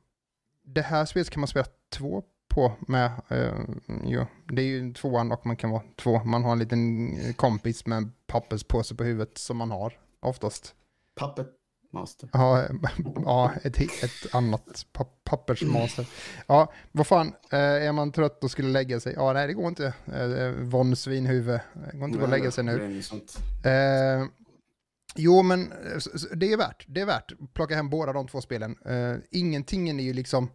det 0.62 0.82
här 0.82 1.04
spelet 1.04 1.30
kan 1.30 1.40
man 1.40 1.48
spela 1.48 1.66
två 1.90 2.22
på 2.48 2.72
med, 2.80 3.12
eh, 3.28 3.58
jo, 4.04 4.26
det 4.44 4.62
är 4.62 4.66
ju 4.66 4.92
tvåan 4.92 5.32
och 5.32 5.46
man 5.46 5.56
kan 5.56 5.70
vara 5.70 5.82
två. 5.96 6.24
Man 6.24 6.44
har 6.44 6.52
en 6.52 6.58
liten 6.58 7.10
kompis 7.34 7.86
med 7.86 7.98
en 7.98 8.12
papperspåse 8.26 8.94
på 8.94 9.04
huvudet 9.04 9.38
som 9.38 9.56
man 9.56 9.70
har 9.70 9.98
oftast. 10.20 10.74
Puppet 11.14 11.63
Master. 11.94 12.28
Ja, 12.32 12.64
ja 13.24 13.52
ett, 13.62 13.80
ett 13.80 14.34
annat 14.34 14.86
pa 14.92 15.04
pappersmaster. 15.24 16.08
Ja, 16.46 16.72
vad 16.92 17.06
fan, 17.06 17.32
eh, 17.50 17.58
är 17.58 17.92
man 17.92 18.12
trött 18.12 18.44
och 18.44 18.50
skulle 18.50 18.68
lägga 18.68 19.00
sig? 19.00 19.12
Ja, 19.16 19.32
nej 19.32 19.46
det 19.46 19.52
går 19.52 19.68
inte. 19.68 19.94
Eh, 20.06 20.50
Von 20.50 20.96
Svinhuvud, 20.96 21.60
det 21.92 21.96
går 21.96 22.08
inte 22.08 22.24
att 22.24 22.30
lägga 22.30 22.50
sig 22.50 22.64
nu. 22.64 23.00
Eh, 23.64 24.26
jo, 25.16 25.42
men 25.42 25.72
eh, 25.72 25.98
det 26.36 26.52
är 26.52 26.56
värt. 26.56 26.84
Det 26.88 27.00
är 27.00 27.06
värt. 27.06 27.32
Plocka 27.54 27.74
hem 27.76 27.90
båda 27.90 28.12
de 28.12 28.28
två 28.28 28.40
spelen. 28.40 28.76
Eh, 28.84 29.16
ingenting 29.30 29.88
är 29.88 30.04
ju 30.04 30.12
liksom, 30.12 30.50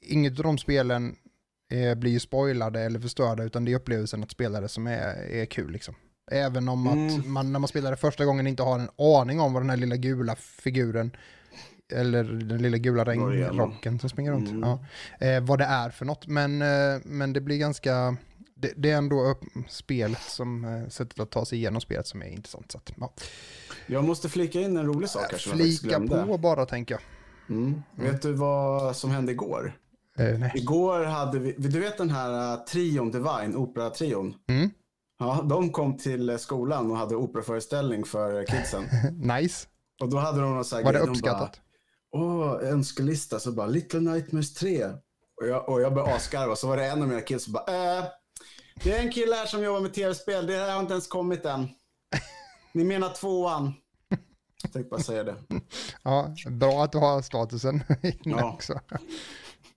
inget 0.00 0.38
av 0.38 0.44
de 0.44 0.58
spelen 0.58 1.16
eh, 1.72 1.94
blir 1.94 2.10
ju 2.10 2.20
spoilade 2.20 2.80
eller 2.80 3.00
förstörda, 3.00 3.44
utan 3.44 3.64
det 3.64 3.72
är 3.72 3.76
upplevelsen 3.76 4.22
att 4.22 4.30
spela 4.30 4.60
det 4.60 4.68
som 4.68 4.86
är, 4.86 5.30
är 5.30 5.46
kul 5.46 5.72
liksom. 5.72 5.94
Även 6.30 6.68
om 6.68 6.86
att 6.86 6.94
Mm. 6.94 7.32
man 7.32 7.52
när 7.52 7.58
man 7.58 7.68
spelar 7.68 7.90
det 7.90 7.96
första 7.96 8.24
gången 8.24 8.46
inte 8.46 8.62
har 8.62 8.78
en 8.78 8.88
aning 8.98 9.40
om 9.40 9.52
vad 9.52 9.62
den 9.62 9.70
här 9.70 9.76
lilla 9.76 9.96
gula 9.96 10.36
figuren 10.36 11.16
eller 11.92 12.24
den 12.24 12.62
lilla 12.62 12.76
gula 12.78 13.04
regnrocken 13.04 13.98
som 13.98 14.10
springer 14.10 14.32
runt. 14.32 14.48
Mm. 14.50 14.68
Ja. 14.68 14.84
Eh, 15.26 15.40
vad 15.42 15.58
det 15.58 15.64
är 15.64 15.90
för 15.90 16.04
något. 16.04 16.26
Men, 16.26 16.62
eh, 16.62 17.00
men 17.04 17.32
det 17.32 17.40
blir 17.40 17.58
ganska, 17.58 18.16
det, 18.54 18.72
det 18.76 18.90
är 18.90 18.96
ändå 18.96 19.22
upp, 19.24 19.40
spelet 19.68 20.22
som, 20.22 20.64
eh, 20.64 20.88
sättet 20.88 21.20
att 21.20 21.30
ta 21.30 21.44
sig 21.44 21.58
igenom 21.58 21.80
spelet 21.80 22.06
som 22.06 22.22
är 22.22 22.26
intressant. 22.26 22.72
Så 22.72 22.78
att, 22.78 22.92
ja. 22.96 23.12
Jag 23.86 24.04
måste 24.04 24.28
flika 24.28 24.60
in 24.60 24.76
en 24.76 24.86
rolig 24.86 25.08
sak 25.10 25.22
jag 25.32 25.40
faktiskt 25.40 25.80
Flika 25.80 26.00
på 26.00 26.38
bara 26.38 26.66
tänker 26.66 26.94
jag. 26.94 27.02
Mm. 27.56 27.82
Vet 27.94 28.22
du 28.22 28.32
vad 28.32 28.96
som 28.96 29.10
hände 29.10 29.32
igår? 29.32 29.78
Eh. 30.18 30.56
Igår 30.56 31.04
hade 31.04 31.38
vi, 31.38 31.54
du 31.58 31.80
vet 31.80 31.98
den 31.98 32.10
här 32.10 32.52
uh, 32.58 32.64
trion 32.64 33.10
Divine, 33.10 33.56
operatrion? 33.56 34.34
Mm. 34.48 34.70
Ja, 35.18 35.42
de 35.48 35.72
kom 35.72 35.96
till 35.96 36.38
skolan 36.38 36.90
och 36.90 36.96
hade 36.96 37.16
operaföreställning 37.16 38.04
för 38.04 38.46
kidsen. 38.46 38.84
nice. 39.38 39.66
Och 40.02 40.08
då 40.08 40.16
hade 40.18 40.40
de 40.40 40.54
någon 40.54 40.64
sån 40.64 40.76
här 40.76 40.84
Var 40.84 40.92
det 40.92 40.98
de 40.98 41.08
uppskattat? 41.08 41.60
Bara, 42.12 42.22
Åh, 42.22 42.58
önskelista. 42.62 43.38
Så 43.38 43.52
bara, 43.52 43.66
Little 43.66 44.00
Nightmares 44.00 44.54
3. 44.54 44.84
Och 45.40 45.48
jag, 45.48 45.68
och 45.68 45.80
jag 45.80 45.94
började 45.94 46.14
asgarva. 46.14 46.56
Så 46.56 46.68
var 46.68 46.76
det 46.76 46.86
en 46.86 47.02
av 47.02 47.08
mina 47.08 47.20
kids 47.20 47.44
som 47.44 47.52
bara, 47.52 47.98
äh, 47.98 48.04
det 48.84 48.92
är 48.92 48.98
en 49.02 49.12
kille 49.12 49.34
här 49.34 49.46
som 49.46 49.62
jobbar 49.62 49.80
med 49.80 49.94
tv-spel. 49.94 50.46
Det 50.46 50.56
här 50.56 50.72
har 50.72 50.80
inte 50.80 50.92
ens 50.92 51.06
kommit 51.06 51.44
än. 51.44 51.68
Ni 52.72 52.84
menar 52.84 53.08
tvåan. 53.08 53.74
Jag 54.62 54.72
tänkte 54.72 54.90
bara 54.90 55.00
säga 55.00 55.24
det. 55.24 55.36
Ja, 56.02 56.34
bra 56.50 56.84
att 56.84 56.92
du 56.92 56.98
har 56.98 57.22
statusen 57.22 57.82
inne 58.02 58.16
Ja. 58.24 58.52
också. 58.54 58.80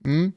Mm. 0.04 0.32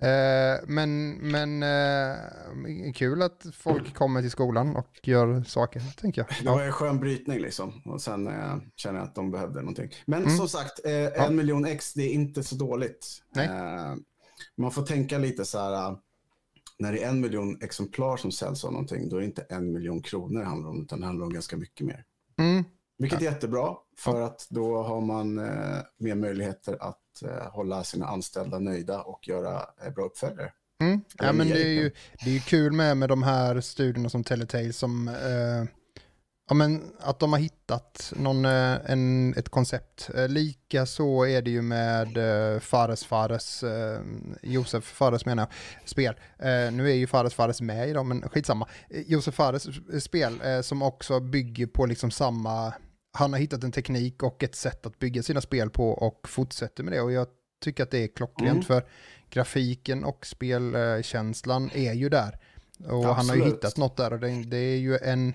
Eh, 0.00 0.58
men 0.66 1.12
men 1.14 1.62
eh, 1.62 2.92
kul 2.94 3.22
att 3.22 3.46
folk 3.52 3.94
kommer 3.94 4.20
till 4.20 4.30
skolan 4.30 4.76
och 4.76 5.00
gör 5.02 5.42
saker, 5.42 5.82
tänker 6.00 6.20
jag. 6.20 6.44
Det 6.44 6.50
var 6.50 6.62
en 6.62 6.72
skön 6.72 6.98
brytning 7.00 7.38
liksom. 7.40 7.82
Och 7.84 8.02
sen 8.02 8.26
eh, 8.28 8.56
känner 8.76 8.98
jag 8.98 9.08
att 9.08 9.14
de 9.14 9.30
behövde 9.30 9.60
någonting. 9.60 9.90
Men 10.06 10.22
Mm. 10.22 10.36
som 10.36 10.48
sagt, 10.48 10.80
eh, 10.84 11.24
en 11.26 11.36
miljon 11.36 11.64
ex, 11.64 11.94
det 11.94 12.02
är 12.02 12.10
inte 12.12 12.42
så 12.42 12.54
dåligt. 12.54 13.06
Eh, 13.36 13.94
man 14.56 14.70
får 14.70 14.82
tänka 14.82 15.18
lite 15.18 15.44
så 15.44 15.58
här. 15.58 15.72
eh, 15.90 15.96
När 16.78 16.92
det 16.92 17.02
är 17.04 17.08
en 17.08 17.20
miljon 17.20 17.58
exemplar 17.62 18.16
som 18.16 18.32
säljs 18.32 18.64
av 18.64 18.72
någonting, 18.72 19.08
då 19.08 19.16
är 19.16 19.20
det 19.20 19.26
inte 19.26 19.42
en 19.48 19.72
miljon 19.72 20.02
kronor 20.02 20.40
det 20.40 20.46
handlar 20.46 20.70
om, 20.70 20.82
utan 20.82 21.00
det 21.00 21.06
handlar 21.06 21.26
om 21.26 21.32
ganska 21.32 21.56
mycket 21.56 21.86
mer. 21.86 22.04
Mm. 22.38 22.64
Vilket 22.98 23.20
är 23.20 23.24
jättebra, 23.24 23.74
för 23.98 24.20
att 24.20 24.46
då 24.50 24.82
har 24.82 25.00
man 25.00 25.34
mer 25.98 26.14
möjligheter 26.14 26.76
att 26.80 26.98
eh, 27.22 27.50
hålla 27.52 27.84
sina 27.84 28.06
anställda 28.06 28.58
nöjda 28.58 29.00
och 29.00 29.28
göra 29.28 29.66
eh, 29.84 29.92
bra 29.92 30.04
uppföljare. 30.04 30.52
Mm. 30.80 31.00
Ja, 31.18 31.32
men 31.32 31.48
det 31.48 31.62
är 31.62 31.68
ju 31.68 31.90
det 32.24 32.30
är 32.30 32.34
ju 32.34 32.40
kul 32.40 32.72
med, 32.72 32.96
med 32.96 33.08
de 33.08 33.22
här 33.22 33.60
studierna 33.60 34.08
som 34.08 34.24
Telltale 34.24 34.72
som 34.72 35.08
eh, 35.08 35.64
ja, 36.48 36.54
men 36.54 36.92
att 37.00 37.18
de 37.18 37.32
har 37.32 37.40
hittat 37.40 38.12
någon, 38.16 38.44
eh, 38.44 38.76
en, 38.86 39.34
ett 39.34 39.48
koncept. 39.48 40.10
Lika 40.28 40.86
så 40.86 41.26
är 41.26 41.42
det 41.42 41.50
ju 41.50 41.62
med 41.62 42.08
Fares 42.62 43.04
Fares, 43.04 43.64
Josef 44.42 44.84
Fares 44.84 45.26
menar 45.26 45.42
jag, 45.42 45.88
spel. 45.88 46.14
Nu 46.72 46.90
är 46.90 46.94
ju 46.94 47.06
Fares 47.06 47.34
Fares 47.34 47.60
med 47.60 47.88
i 47.88 47.92
dem, 47.92 48.08
men 48.08 48.28
skitsamma. 48.28 48.68
Josef 48.88 49.34
Fares 49.34 49.68
spel 50.04 50.40
som 50.62 50.82
också 50.82 51.20
bygger 51.20 51.66
på 51.66 51.86
liksom 51.86 52.10
samma, 52.10 52.72
han 53.18 53.32
har 53.32 53.40
hittat 53.40 53.64
en 53.64 53.72
teknik 53.72 54.22
och 54.22 54.42
ett 54.42 54.54
sätt 54.54 54.86
att 54.86 54.98
bygga 54.98 55.22
sina 55.22 55.40
spel 55.40 55.70
på 55.70 55.90
och 55.90 56.28
fortsätter 56.28 56.84
med 56.84 56.92
det 56.92 57.00
och 57.00 57.12
jag 57.12 57.26
tycker 57.64 57.82
att 57.82 57.90
det 57.90 57.98
är 57.98 58.08
klockrent 58.08 58.50
Mm. 58.52 58.62
för 58.62 58.84
grafiken 59.30 60.04
och 60.04 60.26
spelkänslan 60.26 61.70
är 61.74 61.92
ju 61.92 62.08
där. 62.08 62.38
Och 62.88 63.04
han 63.04 63.28
har 63.28 63.36
ju 63.36 63.42
Absolut. 63.42 63.46
hittat 63.54 63.76
något 63.76 63.96
där 63.96 64.12
och 64.12 64.20
det, 64.20 64.28
det 64.44 64.56
är 64.56 64.76
ju 64.76 64.96
en, 64.98 65.34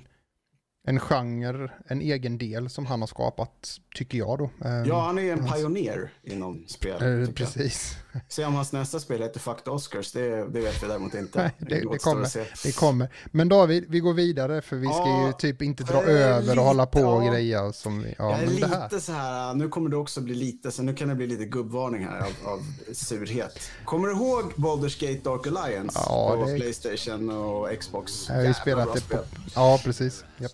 en 0.88 1.00
genre, 1.00 1.72
en 1.88 2.02
egen 2.02 2.38
del 2.38 2.70
som 2.70 2.86
han 2.86 3.00
har 3.00 3.08
skapat, 3.08 3.78
tycker 3.96 4.18
jag 4.18 4.38
då. 4.38 4.50
Ja, 4.86 5.02
han 5.02 5.20
är 5.20 5.32
en 5.34 5.46
pionjär 5.48 6.14
inom 6.24 6.66
spel. 6.68 7.22
eh, 7.22 7.30
precis. 7.34 7.98
Se 8.28 8.46
om 8.46 8.56
hans 8.56 8.72
nästa 8.72 9.00
spel 9.00 9.22
heter 9.22 9.40
Fuck 9.40 9.64
the 9.64 9.70
Oscars, 9.70 10.12
det, 10.12 10.30
det 10.30 10.60
vet 10.60 10.84
vi 10.84 10.88
däremot 10.88 11.14
inte. 11.14 11.42
Nej, 11.42 11.52
det, 11.58 11.92
det, 11.92 11.98
kommer, 11.98 12.30
det 12.68 12.72
kommer. 12.76 13.10
Men 13.32 13.50
David, 13.50 13.86
vi 13.90 14.00
går 14.00 14.14
vidare 14.14 14.62
för 14.62 14.76
vi 14.76 14.88
ska 14.88 14.96
Ja, 14.98 15.28
ju 15.28 15.34
typ 15.34 15.62
inte 15.62 15.84
dra 15.84 16.02
eh, 16.04 16.10
över 16.10 16.40
och 16.40 16.44
lite, 16.48 16.60
hålla 16.62 16.86
på 16.86 17.00
och 17.02 17.24
ja. 17.26 17.32
greja 17.32 17.74
som 17.74 18.02
vi, 18.04 18.16
ja, 18.18 18.32
jag 18.32 18.44
är 18.44 18.48
lite 18.48 18.68
här. 18.68 19.00
så 19.00 19.12
här, 19.12 19.54
nu 19.54 19.70
kommer 19.70 19.90
det 19.90 19.98
också 19.98 20.22
bli 20.22 20.36
lite, 20.36 20.72
så 20.72 20.84
nu 20.84 20.94
kan 20.96 21.10
det 21.10 21.16
bli 21.16 21.28
lite 21.28 21.46
gubbvarning 21.46 22.06
här 22.06 22.20
av, 22.20 22.50
av 22.54 22.60
surhet. 22.94 23.60
Kommer 23.86 24.08
du 24.08 24.14
ihåg 24.14 24.54
Baldur's 24.56 25.00
Gate 25.08 25.30
Dark 25.30 25.48
Alliance 25.48 26.00
Ja, 26.06 26.36
på 26.40 26.46
det- 26.50 26.56
Playstation 26.60 27.30
och 27.30 27.80
Xbox? 27.80 28.28
Jag 28.28 28.36
har 28.36 28.42
ju 28.42 28.48
Jävla 28.48 28.62
spelat 28.62 28.94
det 28.94 29.02
på, 29.10 29.24
ja 29.56 29.80
precis. 29.84 30.26
Japp. 30.38 30.52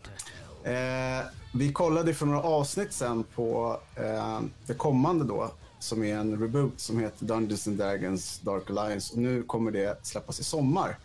Eh, 0.63 0.73
vi 1.53 1.71
kollade 1.73 2.13
för 2.13 2.25
några 2.25 2.41
avsnitt 2.41 2.93
sen 2.93 3.23
på 3.35 3.79
eh, 3.95 4.39
det 4.67 4.73
kommande 4.73 5.25
då, 5.25 5.51
som 5.79 6.03
är 6.03 6.15
en 6.15 6.39
reboot 6.39 6.79
som 6.79 6.99
heter 6.99 7.25
Dungeons 7.25 7.67
and 7.67 7.77
Dragons 7.77 8.39
Dark 8.39 8.69
Alliance. 8.69 9.13
Och 9.13 9.19
nu 9.19 9.43
kommer 9.43 9.71
det 9.71 10.05
släppas 10.05 10.39
i 10.39 10.43
sommar. 10.43 10.97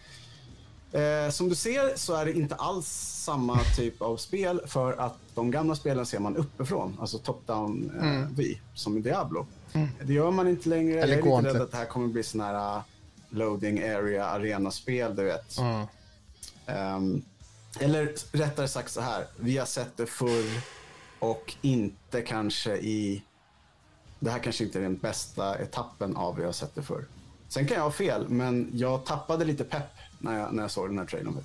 Eh, 0.93 1.31
som 1.31 1.49
du 1.49 1.54
ser 1.54 1.97
så 1.97 2.14
är 2.14 2.25
det 2.25 2.33
inte 2.33 2.54
alls 2.54 2.87
samma 3.25 3.59
typ 3.76 4.02
av 4.02 4.16
spel 4.16 4.61
för 4.66 4.93
att 4.93 5.19
de 5.35 5.50
gamla 5.50 5.75
spelen 5.75 6.07
ser 6.07 6.19
man 6.19 6.37
uppifrån, 6.37 6.97
alltså 7.00 7.19
top-down 7.19 7.93
eh, 8.02 8.28
vy, 8.37 8.59
som 8.75 8.99
i 8.99 9.00
Diablo. 9.00 9.47
Det 10.02 10.12
gör 10.12 10.31
man 10.31 10.49
inte 10.49 10.69
längre. 10.69 11.02
Eller 11.02 11.19
Jag 11.19 11.26
är 11.26 11.43
lite 11.43 11.54
rädd 11.54 11.62
att 11.62 11.71
det 11.71 11.76
här 11.76 11.85
kommer 11.85 12.09
bli 12.09 12.23
sån 12.23 12.40
här 12.40 12.76
uh, 12.76 12.83
loading 13.31 13.83
area 13.83 14.26
arena-spel, 14.26 15.16
du 15.16 15.25
vet. 15.25 15.59
Mm. 15.59 15.87
Ehm, 16.66 17.23
eller 17.81 18.14
rättare 18.33 18.69
sagt 18.69 18.90
så 18.90 19.00
här, 19.00 19.26
vi 19.37 19.59
har 19.59 19.66
sett 19.66 19.97
det 19.97 20.07
förr 20.07 20.62
och 21.19 21.54
inte 21.62 22.23
kanske 22.23 22.76
i... 22.76 23.23
Det 24.25 24.31
här 24.31 24.38
kanske 24.38 24.64
inte 24.64 24.78
är 24.78 24.83
den 24.83 24.97
bästa 24.97 25.59
etappen 25.59 26.16
av 26.16 26.37
vi 26.37 26.45
har 26.45 26.52
sett 26.52 26.75
det 26.75 26.83
förr. 26.83 27.04
Sen 27.49 27.66
kan 27.66 27.76
jag 27.76 27.85
ha 27.85 27.90
fel, 27.90 28.28
men 28.28 28.71
jag 28.73 29.07
tappade 29.07 29.45
lite 29.45 29.64
pepp 29.64 29.90
när 30.19 30.38
jag, 30.38 30.54
när 30.54 30.62
jag 30.62 30.71
såg 30.71 30.88
den 30.88 30.99
här 30.99 31.07
trailern. 31.07 31.38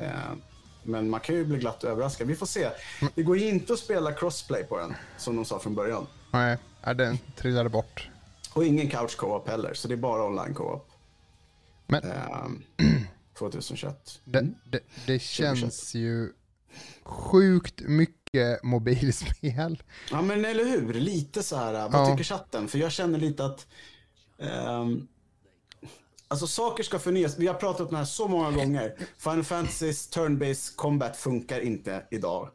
Ehm, 0.00 0.40
men 0.82 1.10
man 1.10 1.20
kan 1.20 1.34
ju 1.34 1.44
bli 1.44 1.58
glatt 1.58 1.84
överraskad. 1.84 2.26
Vi 2.26 2.34
får 2.34 2.46
se. 2.46 2.70
Det 3.14 3.22
går 3.22 3.38
ju 3.38 3.48
inte 3.48 3.72
att 3.72 3.78
spela 3.78 4.12
crossplay 4.12 4.64
på 4.64 4.78
den, 4.78 4.94
som 5.18 5.36
de 5.36 5.44
sa 5.44 5.58
från 5.58 5.74
början. 5.74 6.06
Nej, 6.32 6.58
den 6.96 7.18
trillade 7.36 7.68
bort. 7.68 8.08
Och 8.54 8.64
ingen 8.64 8.90
couch 8.90 9.16
co-op 9.16 9.48
heller, 9.48 9.74
så 9.74 9.88
det 9.88 9.94
är 9.94 9.96
bara 9.96 10.24
online 10.26 10.54
co-op. 10.54 10.90
Men 11.86 12.02
Ehm, 12.04 12.62
2021. 13.38 14.20
Det, 14.24 14.38
Mm. 14.38 14.54
det, 14.64 14.80
det 15.06 15.18
känns 15.18 15.94
ju 15.94 16.32
sjukt 17.02 17.80
mycket 17.80 18.21
mobilspel. 18.62 19.82
Ja 20.10 20.22
men 20.22 20.44
eller 20.44 20.64
hur, 20.64 20.94
lite 20.94 21.42
så 21.42 21.56
här, 21.56 21.72
vad 21.88 21.94
Ja. 21.94 22.06
tycker 22.10 22.24
chatten? 22.24 22.68
För 22.68 22.78
jag 22.78 22.92
känner 22.92 23.18
lite 23.18 23.44
att 23.44 23.66
ehm, 24.38 25.08
Alltså 26.28 26.46
saker 26.46 26.82
ska 26.82 26.98
förnyas. 26.98 27.38
Vi 27.38 27.46
har 27.46 27.54
pratat 27.54 27.80
om 27.80 27.92
det 27.92 27.96
här 27.96 28.04
så 28.04 28.28
många 28.28 28.50
gånger. 28.50 28.96
Final 29.18 29.44
Fantasys 29.44 30.10
turn-based 30.10 30.76
combat 30.76 31.16
funkar 31.16 31.60
inte 31.60 32.02
idag. 32.10 32.48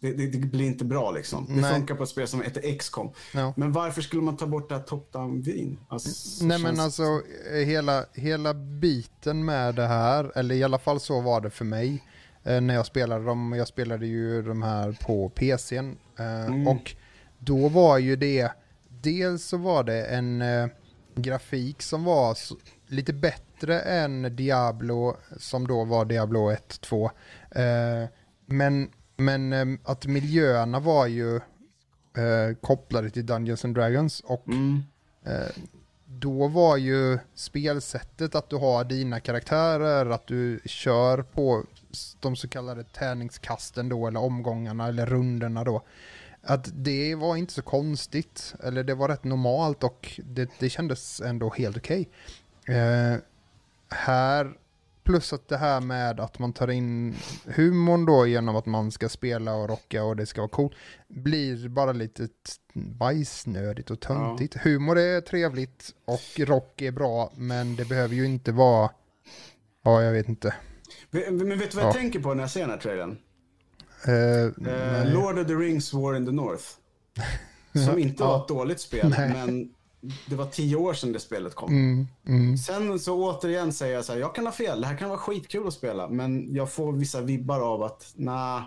Det, 0.00 0.12
det, 0.12 0.26
det 0.26 0.38
blir 0.38 0.66
inte 0.66 0.84
bra 0.84 1.10
liksom. 1.10 1.46
Det 1.48 1.60
Nej. 1.60 1.72
funkar 1.74 1.94
på 1.94 2.02
ett 2.02 2.08
spel 2.08 2.28
som 2.28 2.42
heter 2.42 2.78
XCOM. 2.78 3.12
Ja. 3.34 3.54
Men 3.56 3.72
varför 3.72 4.02
skulle 4.02 4.22
man 4.22 4.36
ta 4.36 4.46
bort 4.46 4.68
det 4.68 4.74
här 4.74 4.82
top-down-vin? 4.82 5.78
Alltså, 5.88 6.44
Nej 6.44 6.58
men 6.58 6.80
alltså 6.80 7.02
hela, 7.66 8.04
hela 8.14 8.54
biten 8.54 9.44
med 9.44 9.74
det 9.74 9.86
här, 9.86 10.32
eller 10.38 10.54
i 10.54 10.64
alla 10.64 10.78
fall 10.78 11.00
så 11.00 11.20
var 11.20 11.40
det 11.40 11.50
för 11.50 11.64
mig 11.64 12.02
när 12.42 12.74
jag 12.74 12.86
spelade 12.86 13.24
dem. 13.24 13.54
Jag 13.56 13.68
spelade 13.68 14.06
ju 14.06 14.42
de 14.42 14.62
här 14.62 14.98
på 15.00 15.28
PCn 15.28 15.96
eh, 16.18 16.68
och 16.68 16.94
då 17.38 17.68
var 17.68 17.98
ju 17.98 18.16
det, 18.16 18.52
dels 18.88 19.44
så 19.44 19.56
var 19.56 19.84
det 19.84 20.04
en 20.04 20.42
eh, 20.42 20.66
grafik 21.14 21.82
som 21.82 22.04
var 22.04 22.34
så, 22.34 22.56
lite 22.86 23.12
bättre 23.12 23.80
än 23.80 24.36
Diablo 24.36 25.16
som 25.36 25.66
då 25.66 25.84
var 25.84 26.04
Diablo 26.04 26.50
1, 26.50 26.80
2. 26.80 27.10
Eh, 27.50 28.08
men 28.46 28.90
men 29.16 29.52
eh, 29.52 29.66
att 29.84 30.06
miljöerna 30.06 30.80
var 30.80 31.06
ju 31.06 31.36
eh, 31.36 32.56
kopplade 32.60 33.10
till 33.10 33.26
Dungeons 33.26 33.64
and 33.64 33.74
Dragons 33.74 34.20
och 34.20 34.48
Mm. 34.48 34.82
Då 36.18 36.48
var 36.48 36.76
ju 36.76 37.18
spelsättet 37.34 38.34
att 38.34 38.50
du 38.50 38.56
har 38.56 38.84
dina 38.84 39.20
karaktärer, 39.20 40.06
att 40.06 40.26
du 40.26 40.60
kör 40.64 41.22
på 41.22 41.64
de 42.20 42.36
så 42.36 42.48
kallade 42.48 42.84
tärningskasten 42.84 43.88
då, 43.88 44.06
eller 44.06 44.20
omgångarna 44.20 44.88
eller 44.88 45.06
rundorna 45.06 45.64
då. 45.64 45.82
Att 46.42 46.68
det 46.72 47.14
var 47.14 47.36
inte 47.36 47.52
så 47.52 47.62
konstigt, 47.62 48.54
eller 48.62 48.84
det 48.84 48.94
var 48.94 49.08
rätt 49.08 49.24
normalt 49.24 49.84
och 49.84 50.20
det, 50.24 50.50
det 50.58 50.70
kändes 50.70 51.20
ändå 51.20 51.50
helt 51.50 51.76
okej. 51.76 52.08
Eh, 52.66 53.16
här, 53.88 54.52
plus 55.04 55.32
att 55.32 55.48
det 55.48 55.56
här 55.56 55.80
med 55.80 56.20
att 56.20 56.38
man 56.38 56.52
tar 56.52 56.70
in 56.70 57.14
humorn 57.46 58.06
då 58.06 58.26
genom 58.26 58.56
att 58.56 58.66
man 58.66 58.92
ska 58.92 59.08
spela 59.08 59.54
och 59.54 59.68
rocka 59.68 60.04
och 60.04 60.16
det 60.16 60.26
ska 60.26 60.40
vara 60.40 60.48
coolt, 60.50 60.72
blir 61.08 61.68
bara 61.68 61.92
lite 61.92 62.28
bajsnödigt 62.74 63.90
och 63.90 64.00
töntigt. 64.00 64.54
Humor 64.54 64.98
är 64.98 65.20
trevligt 65.20 65.90
och 66.04 66.40
rock 66.46 66.82
är 66.82 66.92
bra, 66.92 67.32
men 67.36 67.76
det 67.76 67.84
behöver 67.88 68.14
ju 68.14 68.24
inte 68.26 68.52
vara, 68.52 68.90
ja 69.82 70.02
jag 70.02 70.12
vet 70.12 70.28
inte. 70.28 70.54
Men 71.10 71.58
vet 71.58 71.70
du 71.70 71.76
vad 71.76 71.84
jag 71.84 71.90
Ja. 71.90 71.92
tänker 71.92 72.20
på 72.20 72.34
när 72.34 72.42
jag 72.42 72.50
ser 72.50 72.60
den 72.60 72.70
här 72.70 72.78
trailern? 72.78 73.18
Eh, 74.06 74.52
nej. 74.56 75.12
Lord 75.12 75.38
of 75.38 75.46
the 75.46 75.54
Rings 75.54 75.92
War 75.92 76.16
in 76.16 76.26
the 76.26 76.32
North. 76.32 76.64
Som 77.86 77.98
inte 77.98 78.22
var 78.22 78.42
ett 78.42 78.48
dåligt 78.48 78.80
spel, 78.80 79.14
Nej. 79.18 79.28
men 79.32 79.74
det 80.26 80.34
var 80.34 80.46
tio 80.46 80.76
år 80.76 80.94
sedan 80.94 81.12
det 81.12 81.20
spelet 81.20 81.54
kom. 81.54 81.70
Mm, 81.72 82.06
mm. 82.26 82.56
Sen 82.56 82.98
så 82.98 83.24
återigen 83.24 83.72
säger 83.72 83.94
jag 83.94 84.04
så 84.04 84.12
här, 84.12 84.20
jag 84.20 84.34
kan 84.34 84.46
ha 84.46 84.52
fel, 84.52 84.80
det 84.80 84.86
här 84.86 84.96
kan 84.96 85.08
vara 85.08 85.18
skitkul 85.18 85.66
att 85.66 85.74
spela, 85.74 86.08
men 86.08 86.54
jag 86.54 86.72
får 86.72 86.92
vissa 86.92 87.20
vibbar 87.20 87.60
av 87.60 87.82
att, 87.82 88.12
nah, 88.16 88.62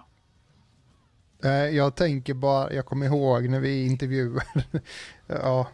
Eh, 1.45 1.51
jag 1.51 1.95
tänker 1.95 2.33
bara, 2.33 2.73
jag 2.73 2.85
kommer 2.85 3.05
ihåg 3.05 3.49
när 3.49 3.59
vi 3.59 3.85
intervjuade, 3.85 4.43
ja, 5.27 5.67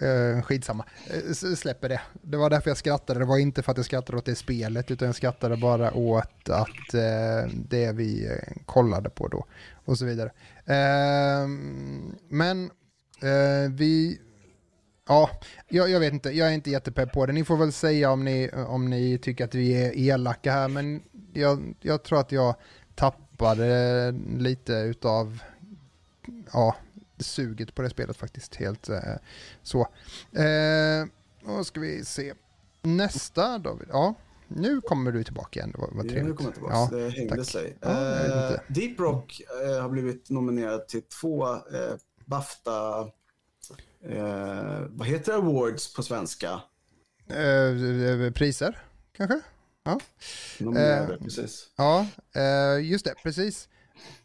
eh, 0.00 0.42
skitsamma, 0.42 0.84
Eh, 1.10 1.54
släpper 1.54 1.88
det. 1.88 2.00
Det 2.22 2.36
var 2.36 2.50
därför 2.50 2.70
jag 2.70 2.76
skrattade, 2.76 3.18
det 3.18 3.24
var 3.24 3.38
inte 3.38 3.62
för 3.62 3.72
att 3.72 3.78
jag 3.78 3.86
skrattade 3.86 4.18
åt 4.18 4.24
det 4.24 4.34
spelet, 4.34 4.90
utan 4.90 5.06
jag 5.06 5.14
skrattade 5.14 5.56
bara 5.56 5.94
åt 5.94 6.48
att 6.48 6.92
det 7.52 7.92
vi 7.92 8.38
kollade 8.66 9.10
på 9.10 9.28
då, 9.28 9.46
och 9.84 9.98
så 9.98 10.04
vidare. 10.04 10.30
Eh, 10.64 11.48
men 12.28 12.70
vi, 13.70 14.20
ja, 15.06 15.30
jag, 15.68 15.90
jag 15.90 16.00
vet 16.00 16.12
inte, 16.12 16.30
jag 16.30 16.48
är 16.48 16.52
inte 16.52 16.70
jättepepp 16.70 17.12
på 17.12 17.26
det. 17.26 17.32
Ni 17.32 17.44
får 17.44 17.56
väl 17.56 17.72
säga 17.72 18.10
om 18.10 18.24
ni, 18.24 18.50
om 18.66 18.90
ni 18.90 19.18
tycker 19.18 19.44
att 19.44 19.54
vi 19.54 19.84
är 19.84 19.98
elaka 19.98 20.52
här, 20.52 20.68
men 20.68 21.02
jag, 21.32 21.74
jag 21.80 22.02
tror 22.02 22.20
att 22.20 22.32
jag 22.32 22.54
tappade 22.94 24.12
lite 24.38 24.72
utav 24.72 25.42
ja, 26.52 26.76
suget 27.18 27.74
på 27.74 27.82
det 27.82 27.90
spelet 27.90 28.16
faktiskt. 28.16 28.54
Helt 28.54 28.88
eh, 28.88 28.98
så. 29.62 29.80
Eh, 30.32 31.06
då 31.46 31.64
ska 31.64 31.80
vi 31.80 32.04
se. 32.04 32.34
Nästa 32.82 33.58
David. 33.58 33.88
Ja, 33.92 34.14
nu 34.48 34.80
kommer 34.80 35.12
du 35.12 35.24
tillbaka 35.24 35.60
igen. 35.60 35.72
Det 35.74 35.78
var, 35.80 35.90
var 35.92 36.02
nu 36.02 36.08
trevligt. 36.08 36.36
kommer 36.36 36.50
jag 36.50 36.54
tillbaka. 36.54 36.74
Ja, 36.74 36.98
det 36.98 37.10
hängde 37.10 37.36
tack. 37.36 37.46
sig. 37.46 37.76
Ja, 37.80 38.16
Eh. 38.26 38.60
Deep 38.68 39.00
Rock 39.00 39.40
eh, 39.64 39.82
har 39.82 39.88
blivit 39.88 40.30
nominerad 40.30 40.88
till 40.88 41.02
två 41.02 41.46
eh, 41.54 41.60
Bafta, 42.24 43.04
eh, 44.08 44.80
vad 44.88 45.06
heter 45.06 45.32
awards 45.32 45.94
på 45.94 46.02
svenska? 46.02 46.60
Eh, 47.30 48.30
priser, 48.32 48.78
kanske? 49.16 49.40
Ja. 49.84 50.00
Nominerade, 50.58 51.14
Eh, 51.14 51.20
precis. 51.20 51.66
Ja, 51.76 52.06
eh, 52.34 52.84
just 52.90 53.04
det, 53.04 53.14
precis. 53.22 53.68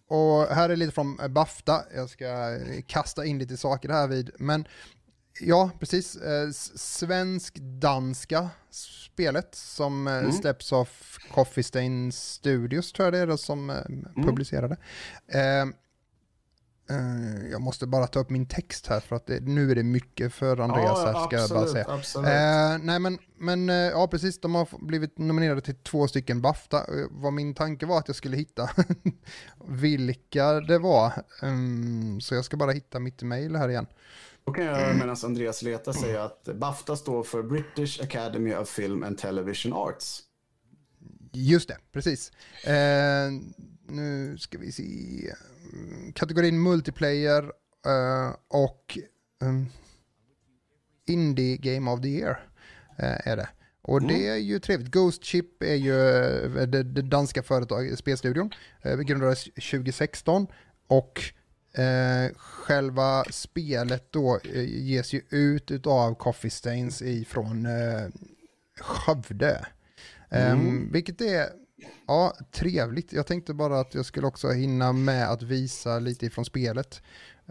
Och 0.08 0.45
här 0.47 0.69
är 0.69 0.75
lite 0.75 0.91
från 0.91 1.19
eh, 1.19 1.27
Bafta, 1.27 1.84
jag 1.95 2.10
ska 2.10 2.25
eh, 2.56 2.82
kasta 2.88 3.25
in 3.25 3.39
lite 3.39 3.58
saker 3.58 3.89
här 3.89 4.08
vid, 4.08 4.32
men 4.39 4.67
ja, 5.41 5.71
precis, 5.80 6.15
eh, 6.15 6.49
svensk-danska 6.75 8.49
spelet 8.69 9.56
som 9.56 10.08
eh, 10.08 10.17
Mm. 10.17 10.32
släpps 10.32 10.73
av 10.73 10.89
Coffee 11.34 11.63
Stain 11.63 12.12
Studios 12.12 12.91
tror 12.93 13.06
jag 13.06 13.13
det 13.27 13.34
är 13.34 13.38
som 13.38 13.69
eh, 13.69 13.75
publicerade. 14.25 14.77
Eh, 16.91 17.51
jag 17.51 17.62
måste 17.62 17.88
bara 17.88 18.08
ta 18.08 18.19
upp 18.19 18.30
min 18.30 18.45
text 18.45 18.88
här 18.88 18.99
för 18.99 19.15
att 19.15 19.25
det, 19.25 19.39
nu 19.39 19.71
är 19.71 19.75
det 19.75 19.84
mycket 19.84 20.34
för 20.34 20.58
Andreas 20.58 20.99
här 20.99 21.25
ska 21.25 21.36
jag 21.36 21.49
bara 21.49 21.60
absolut, 21.60 21.69
säga. 21.69 21.86
absolut. 21.88 22.27
Eh, 22.27 22.77
nej 22.86 22.99
men, 22.99 23.17
men 23.38 23.69
eh, 23.69 23.75
ja 23.75 24.08
precis, 24.08 24.39
de 24.39 24.56
har 24.56 24.67
blivit 24.86 25.17
nominerade 25.17 25.62
till 25.62 25.75
två 25.75 26.08
stycken 26.08 26.41
Bafta. 26.41 26.77
Eh, 26.77 27.08
Vad 27.12 27.34
min 27.34 27.54
tanke 27.54 27.86
var 27.86 27.97
att 27.97 28.08
jag 28.08 28.15
skulle 28.15 28.38
hitta 28.38 28.69
vilka 29.67 30.51
det 30.54 30.80
var. 30.80 31.12
Mm, 31.41 32.21
så 32.21 32.36
jag 32.36 32.45
ska 32.45 32.58
bara 32.58 32.71
hitta 32.71 32.99
mitt 32.99 33.21
mail 33.21 33.56
här 33.56 33.69
igen. 33.69 33.88
Då 34.45 34.51
kan 34.54 34.65
jag 34.65 34.95
medan 34.95 35.15
Andreas 35.23 35.62
letar 35.62 35.93
säga 35.93 36.23
att 36.23 36.43
Bafta 36.56 36.95
står 36.95 37.23
för 37.23 37.43
British 37.43 38.01
Academy 38.04 38.56
of 38.56 38.69
Film 38.69 39.04
and 39.04 39.17
Television 39.17 39.73
Arts. 39.73 40.23
Just 41.32 41.67
det, 41.67 41.77
precis. 41.91 42.32
Eh, 42.65 43.32
nu 43.88 44.38
ska 44.38 44.58
vi 44.58 44.71
se. 44.71 44.84
Mm, 45.74 46.12
Kategorin 46.14 46.62
multiplayer 46.62 47.44
eh, 47.86 48.36
och 48.48 48.98
um, 49.42 49.66
Indie 51.08 51.58
Game 51.58 51.92
of 51.92 52.02
the 52.02 52.08
Year 52.08 52.40
eh, 52.98 53.28
är 53.28 53.38
det. 53.38 53.50
Och 53.82 54.08
det 54.08 54.28
är 54.28 54.36
ju 54.36 54.60
trevligt. 54.60 54.92
Ghost 54.92 55.24
Chip 55.24 55.64
är 55.64 55.76
ju 55.76 55.96
eh, 56.60 56.68
det, 56.68 56.84
det 56.84 57.02
danska 57.02 57.44
företaget, 57.44 58.00
spelstudion. 58.00 58.54
Eh, 58.82 58.98
grundades 58.98 59.44
2016 59.44 60.48
och 60.88 61.22
eh, 61.82 62.32
själva 62.36 63.24
spelet 63.24 64.12
då 64.12 64.40
eh, 64.54 64.64
ges 64.64 65.14
ju 65.14 65.22
ut 65.30 65.72
utav 65.72 66.16
Coffee 66.16 66.50
Stains 66.50 67.02
ifrån 67.02 67.66
eh, 67.66 68.08
Skövde. 68.80 69.66
Ehm, 70.30 70.92
vilket 70.92 71.22
är 71.22 71.50
ja, 72.08 72.34
trevligt. 72.52 73.13
Jag 73.13 73.28
tänkte 73.28 73.54
bara 73.54 73.80
att 73.80 73.96
jag 73.96 74.06
skulle 74.06 74.28
också 74.28 74.50
hinna 74.50 74.94
med 74.94 75.32
att 75.32 75.41
visa 75.41 76.00
lite 76.00 76.26
ifrån 76.26 76.46
spelet. 76.46 77.02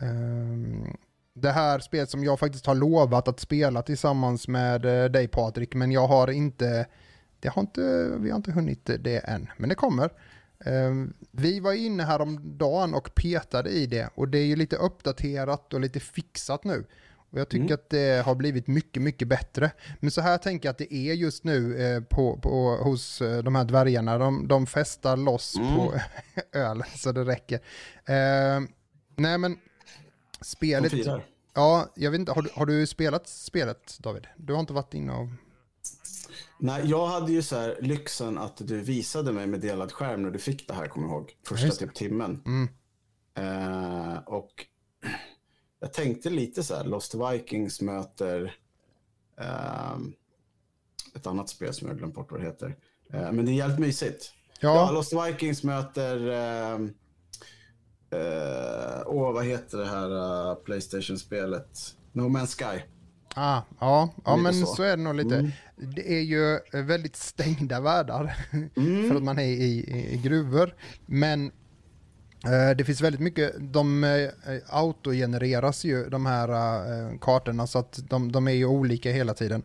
Ehm, 0.03 0.97
det 1.35 1.51
här 1.51 1.79
spelet 1.79 2.11
som 2.11 2.25
jag 2.25 2.39
faktiskt 2.39 2.67
har 2.67 2.75
lovat 2.75 3.29
att 3.29 3.41
spela 3.41 3.83
tillsammans 3.83 4.49
med 4.49 4.85
eh, 4.85 5.11
dig 5.11 5.29
Patrik, 5.29 5.75
men 5.75 5.93
jag 5.93 6.07
har 6.07 6.31
inte, 6.31 6.87
det 7.41 7.49
har 7.49 7.63
inte, 7.63 8.13
vi 8.19 8.31
har 8.31 8.37
inte 8.37 8.53
hunnit 8.53 8.91
det 8.99 9.19
än, 9.19 9.51
men 9.57 9.69
det 9.69 9.75
kommer. 9.75 10.11
Ehm, 10.65 11.13
vi 11.31 11.61
var 11.61 11.73
inne 11.73 12.03
här 12.03 12.21
om 12.21 12.59
dagen 12.59 12.95
och 12.95 13.15
petade 13.15 13.71
i 13.71 13.87
det 13.87 14.11
och 14.15 14.29
det 14.29 14.39
är 14.39 14.47
ju 14.47 14.57
lite 14.57 14.77
uppdaterat 14.77 15.75
och 15.75 15.81
lite 15.81 16.01
fixat 16.01 16.65
nu. 16.65 16.85
Och 17.31 17.41
jag 17.41 17.49
tycker 17.49 17.75
att 17.75 17.91
det 17.91 18.25
har 18.25 18.35
blivit 18.35 18.67
mycket, 18.67 19.03
mycket 19.03 19.29
bättre. 19.29 19.71
Men 20.01 20.11
så 20.11 20.21
här 20.21 20.39
tänker 20.39 20.67
jag 20.67 20.71
att 20.71 20.79
det 20.79 20.95
är 20.95 21.15
just 21.15 21.45
nu 21.45 21.83
eh, 21.83 22.03
på, 22.03 22.37
på, 22.37 22.77
hos 22.77 23.23
eh, 23.23 23.43
de 23.43 23.55
här 23.55 23.65
dvärgarna. 23.65 24.19
De, 24.19 24.49
de 24.49 24.67
festar 24.67 25.17
loss 25.17 25.55
på 25.55 25.95
öl 26.59 26.83
så 26.97 27.13
det 27.13 27.25
räcker. 27.25 27.61
Eh, 28.05 28.61
nej 29.17 29.39
men, 29.39 29.59
spelet... 30.41 30.93
Ja, 31.55 31.89
jag 31.95 32.11
vet 32.11 32.21
inte, 32.21 32.33
har 32.33 32.43
du, 32.43 32.51
har 32.55 32.67
du 32.67 32.87
spelat 32.87 33.29
spelet 33.29 33.99
David? 33.99 34.27
Du 34.37 34.53
har 34.53 34.61
inte 34.61 34.73
varit 34.73 34.95
inne 34.95 35.13
och... 35.13 35.29
Nej, 36.59 36.83
jag 36.87 37.07
hade 37.07 37.33
ju 37.33 37.43
så 37.43 37.57
här 37.57 37.79
lyxen 37.81 38.39
att 38.39 38.57
du 38.57 38.81
visade 38.81 39.33
mig 39.33 39.47
med 39.47 39.61
delad 39.61 39.93
skärm 39.93 40.23
när 40.23 40.31
du 40.31 40.39
fick 40.39 40.69
det 40.69 40.75
här, 40.75 40.87
kommer 40.87 41.09
jag 41.09 41.17
ihåg. 41.17 41.37
Första 41.47 41.71
typ 41.71 41.95
timmen. 41.95 42.43
Mm. 42.47 42.69
Eh, 43.35 44.19
och 44.19 44.67
jag 45.81 45.93
tänkte 45.93 46.31
lite 46.31 46.63
så 46.63 46.75
här, 46.75 46.85
Lost 46.85 47.15
Vikings 47.15 47.81
möter 47.81 48.57
ehm, 49.41 50.13
ett 51.15 51.27
annat 51.27 51.49
spel 51.49 51.75
som 51.75 51.89
jag 51.89 51.99
glömt 51.99 52.15
bort 52.15 52.31
vad 52.31 52.41
det 52.41 52.47
heter. 52.47 52.77
Eh, 53.13 53.33
men 53.33 53.45
det 53.45 53.53
är 53.53 53.55
jävligt 53.55 53.79
mysigt. 53.79 54.33
Ja, 54.61 54.75
ja 54.75 54.91
Lost 54.91 55.13
Vikings 55.13 55.63
möter... 55.63 56.29
Eh, 56.29 56.81
eh, 58.21 59.03
åh, 59.07 59.33
vad 59.33 59.45
heter 59.45 59.79
det 59.79 59.87
här 59.87 60.11
uh, 60.51 60.55
Playstation-spelet? 60.55 61.97
No 62.13 62.23
Man's 62.23 62.57
Sky. 62.59 62.83
Ah, 63.35 63.63
ja, 63.81 64.15
ja 64.25 64.37
men 64.37 64.55
så. 64.55 64.67
så. 64.67 64.83
är 64.83 64.97
det 64.97 65.03
nog 65.03 65.15
lite. 65.15 65.37
Mm. 65.37 65.51
Det 65.77 66.13
är 66.13 66.21
ju 66.21 66.59
väldigt 66.73 67.17
stängda 67.17 67.81
världar 67.81 68.37
mm. 68.77 69.09
för 69.09 69.17
att 69.17 69.23
man 69.23 69.39
är 69.39 69.43
i, 69.43 69.85
i 70.13 70.21
gruvor. 70.25 70.75
Men 71.07 71.47
eh, 71.47 71.53
det 72.77 72.85
finns 72.85 73.01
väldigt 73.01 73.21
mycket, 73.21 73.53
de 73.59 74.05
eh, 74.05 74.31
autogenereras 74.67 75.85
ju 75.85 76.09
de 76.09 76.27
här 76.27 76.49
eh, 76.49 77.19
kartorna 77.19 77.67
så 77.67 77.79
att 77.79 78.01
de, 78.09 78.33
de 78.33 78.49
är 78.49 78.53
ju 78.53 78.67
olika 78.67 79.13
hela 79.13 79.35
tiden. 79.35 79.63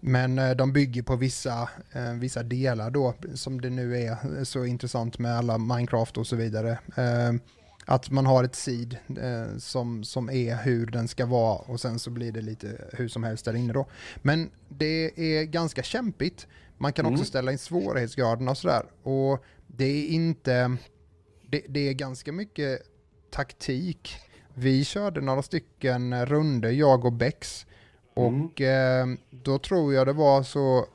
Men 0.00 0.38
eh, 0.38 0.50
de 0.50 0.72
bygger 0.72 1.02
på 1.02 1.16
vissa, 1.16 1.68
eh, 1.92 2.12
vissa 2.12 2.42
delar 2.42 2.90
då, 2.90 3.14
som 3.34 3.60
det 3.60 3.70
nu 3.70 3.96
är 3.96 4.44
så 4.44 4.64
intressant 4.64 5.18
med 5.18 5.38
alla 5.38 5.58
Minecraft 5.58 6.16
och 6.16 6.26
så 6.26 6.36
vidare. 6.36 6.78
Eh, 6.96 7.32
att 7.84 8.10
man 8.10 8.26
har 8.26 8.44
ett 8.44 8.54
seed 8.54 8.98
eh, 9.08 9.58
som, 9.58 10.04
som 10.04 10.30
är 10.30 10.56
hur 10.56 10.86
den 10.86 11.08
ska 11.08 11.26
vara 11.26 11.56
och 11.56 11.80
sen 11.80 11.98
så 11.98 12.10
blir 12.10 12.32
det 12.32 12.40
lite 12.40 12.84
hur 12.92 13.08
som 13.08 13.24
helst 13.24 13.44
där 13.44 13.56
inne 13.56 13.72
då. 13.72 13.86
Men 14.22 14.50
det 14.68 15.20
är 15.20 15.44
ganska 15.44 15.82
kämpigt. 15.82 16.46
Man 16.78 16.92
kan 16.92 17.06
mm. 17.06 17.14
också 17.14 17.24
ställa 17.24 17.52
in 17.52 17.58
svårighetsgraden 17.58 18.48
och 18.48 18.58
sådär. 18.58 18.82
Och 19.02 19.44
det 19.66 19.84
är 19.84 20.06
inte... 20.06 20.76
Det, 21.50 21.62
det 21.68 21.88
är 21.88 21.92
ganska 21.92 22.32
mycket 22.32 22.82
taktik. 23.30 24.16
Vi 24.54 24.84
körde 24.84 25.20
några 25.20 25.42
stycken 25.42 26.26
runder, 26.26 26.70
jag 26.70 27.04
och 27.04 27.12
Bex. 27.12 27.66
Och 28.14 28.60
mm. 28.60 29.12
eh, 29.12 29.18
då 29.30 29.58
tror 29.58 29.94
jag 29.94 30.06
det 30.06 30.12
var 30.12 30.42
så 30.42 30.86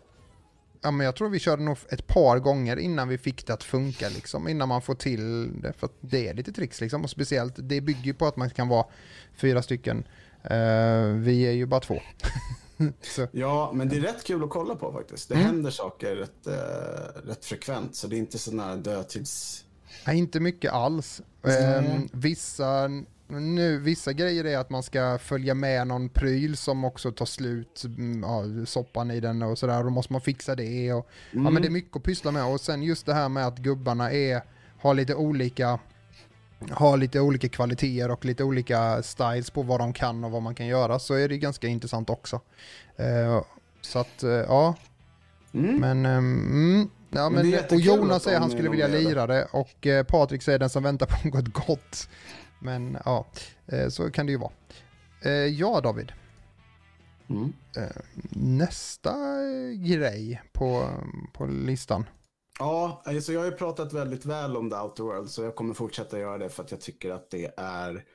ja, 0.82 0.92
men 0.92 1.06
jag 1.06 1.16
tror 1.16 1.30
vi 1.30 1.40
körde 1.40 1.64
nog 1.64 1.78
ett 1.90 2.08
par 2.08 2.40
gånger 2.40 2.78
innan 2.78 3.08
vi 3.08 3.18
fick 3.18 3.48
det 3.48 3.54
att 3.54 3.64
funka, 3.64 4.10
liksom, 4.10 4.48
innan 4.48 4.70
man 4.70 4.82
får 4.82 4.96
till 4.96 5.52
det. 5.62 5.74
För 5.74 5.90
det 6.02 6.28
är 6.28 6.34
lite 6.34 6.52
tricks, 6.52 6.82
liksom, 6.82 7.04
och 7.04 7.10
speciellt 7.10 7.54
det 7.58 7.82
bygger 7.82 8.04
ju 8.04 8.14
på 8.14 8.26
att 8.28 8.36
man 8.36 8.50
kan 8.50 8.68
vara 8.68 8.86
fyra 9.36 9.62
stycken. 9.62 9.98
Uh, 10.52 11.16
vi 11.16 11.48
är 11.48 11.52
ju 11.52 11.66
bara 11.66 11.80
två. 11.80 12.00
ja, 13.32 13.72
men 13.74 13.90
det 13.90 13.96
är 13.96 14.02
rätt 14.02 14.24
kul 14.24 14.44
att 14.44 14.50
kolla 14.50 14.76
på 14.76 14.92
faktiskt. 14.92 15.30
Det 15.30 15.36
mm. 15.36 15.46
händer 15.48 15.72
saker 15.72 16.16
rätt, 16.16 16.48
uh, 16.48 17.28
rätt 17.30 17.46
frekvent, 17.46 17.96
så 17.96 18.08
det 18.08 18.16
är 18.16 18.18
inte 18.18 18.38
sån 18.38 18.60
här 18.60 18.78
dödtids... 18.78 19.66
Nej, 20.08 20.18
inte 20.18 20.40
mycket 20.40 20.72
alls. 20.72 21.22
Mm. 21.44 22.10
Vissa 22.12 22.90
nu, 23.40 23.78
vissa 23.78 24.14
grejer 24.14 24.46
är 24.46 24.58
att 24.58 24.70
man 24.70 24.84
ska 24.84 25.18
följa 25.18 25.54
med 25.54 25.88
någon 25.88 26.10
pryl 26.10 26.58
som 26.58 26.86
också 26.86 27.12
tar 27.12 27.26
slut, 27.26 27.84
mm, 27.86 28.24
ja, 28.24 28.66
soppan 28.66 29.12
i 29.12 29.20
den 29.20 29.42
och 29.42 29.58
sådär, 29.58 29.84
då 29.84 29.90
måste 29.90 30.14
man 30.14 30.22
fixa 30.22 30.56
det. 30.56 30.94
Och, 30.94 31.10
mm. 31.32 31.46
Ja 31.46 31.52
men 31.52 31.62
det 31.62 31.66
är 31.66 31.70
mm. 31.70 31.74
mycket 31.74 31.96
att 31.96 32.04
pyssla 32.04 32.32
med 32.32 32.46
och 32.46 32.62
sen 32.62 32.84
just 32.84 33.06
det 33.06 33.14
här 33.14 33.30
med 33.30 33.48
att 33.48 33.58
gubbarna 33.58 34.12
är, 34.12 34.42
har 34.80 34.94
lite 34.94 35.16
olika 35.16 35.80
har 36.70 36.98
lite 36.98 37.20
olika 37.20 37.50
kvaliteter 37.50 38.12
och 38.12 38.26
lite 38.26 38.44
olika 38.44 39.04
styles 39.04 39.50
på 39.50 39.62
vad 39.62 39.80
de 39.80 39.94
kan 39.94 40.24
och 40.24 40.32
vad 40.32 40.42
man 40.42 40.56
kan 40.56 40.68
göra 40.68 41.00
så 41.00 41.14
är 41.14 41.30
det 41.30 41.38
ganska 41.38 41.68
intressant 41.68 42.10
också. 42.10 42.42
Uh, 43.00 43.42
så 43.82 44.00
att, 44.00 44.24
uh, 44.24 44.32
ja. 44.32 44.76
Mm. 45.54 45.80
Men, 45.80 46.06
um, 46.06 46.90
ja, 47.12 47.30
men, 47.30 47.50
men 47.50 47.64
och 47.72 47.80
Jonas 47.80 48.24
säger 48.24 48.38
att 48.38 48.44
han 48.44 48.52
skulle 48.52 48.70
vilja 48.70 48.88
lira 48.88 49.28
det 49.28 49.48
och 49.52 49.86
uh, 49.86 50.04
Patrik 50.04 50.42
säger 50.42 50.60
den 50.60 50.70
som 50.70 50.84
väntar 50.84 51.06
på 51.06 51.28
något 51.28 51.54
gott. 51.54 52.08
Men 52.62 52.98
ja, 53.06 53.26
eh, 53.68 53.90
så 53.90 54.12
kan 54.12 54.26
det 54.26 54.32
ju 54.32 54.38
vara. 54.38 54.52
Eh, 55.22 55.32
ja, 55.32 55.82
David. 55.82 56.12
Mm. 57.30 57.54
Eh, 57.78 58.02
nästa 58.30 59.16
grej 59.74 60.42
på, 60.52 60.90
på 61.34 61.46
listan. 61.46 62.06
Ja, 62.60 63.02
alltså 63.06 63.34
jag 63.34 63.40
har 63.40 63.46
ju 63.46 63.52
pratat 63.52 63.94
väldigt 63.94 64.26
väl 64.26 64.58
om 64.58 64.70
The 64.70 64.76
Outer 64.76 65.04
World 65.04 65.30
så 65.30 65.44
jag 65.44 65.56
kommer 65.56 65.74
fortsätta 65.74 66.20
göra 66.20 66.38
det 66.38 66.50
för 66.50 66.64
att 66.64 66.72
jag 66.72 66.82
tycker 66.82 67.12
att 67.12 67.30
det 67.30 67.54
är 67.58 68.06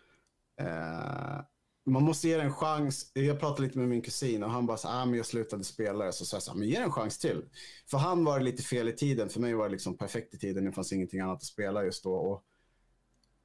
eh, 0.61 1.41
man 1.87 2.03
måste 2.03 2.29
ge 2.29 2.37
det 2.37 2.43
en 2.43 2.53
chans. 2.53 3.11
Jag 3.15 3.41
pratade 3.41 3.63
lite 3.63 3.79
med 3.79 3.89
min 3.89 4.03
kusin 4.03 4.43
och 4.43 4.51
han 4.51 4.67
bara 4.67 4.77
så 4.77 4.89
ah, 4.89 5.05
men 5.05 5.15
jag 5.15 5.27
slutade 5.27 5.65
spela 5.65 6.13
Så 6.13 6.25
sa 6.25 6.37
jag 6.37 6.43
så 6.43 6.55
men 6.55 6.69
ge 6.69 6.79
det 6.79 6.85
en 6.85 6.93
chans 6.93 7.19
till. 7.19 7.43
För 7.91 7.99
han 7.99 8.25
var 8.25 8.41
lite 8.41 8.63
fel 8.63 8.89
i 8.89 8.93
tiden. 8.93 9.29
För 9.29 9.41
mig 9.41 9.55
var 9.55 9.65
det 9.65 9.73
liksom 9.73 9.99
perfekt 9.99 10.35
i 10.35 10.39
tiden. 10.39 10.65
Det 10.65 10.73
fanns 10.73 10.93
ingenting 10.93 11.21
annat 11.21 11.37
att 11.37 11.45
spela 11.45 11.85
just 11.85 12.05
då. 12.05 12.15
Och 12.15 12.45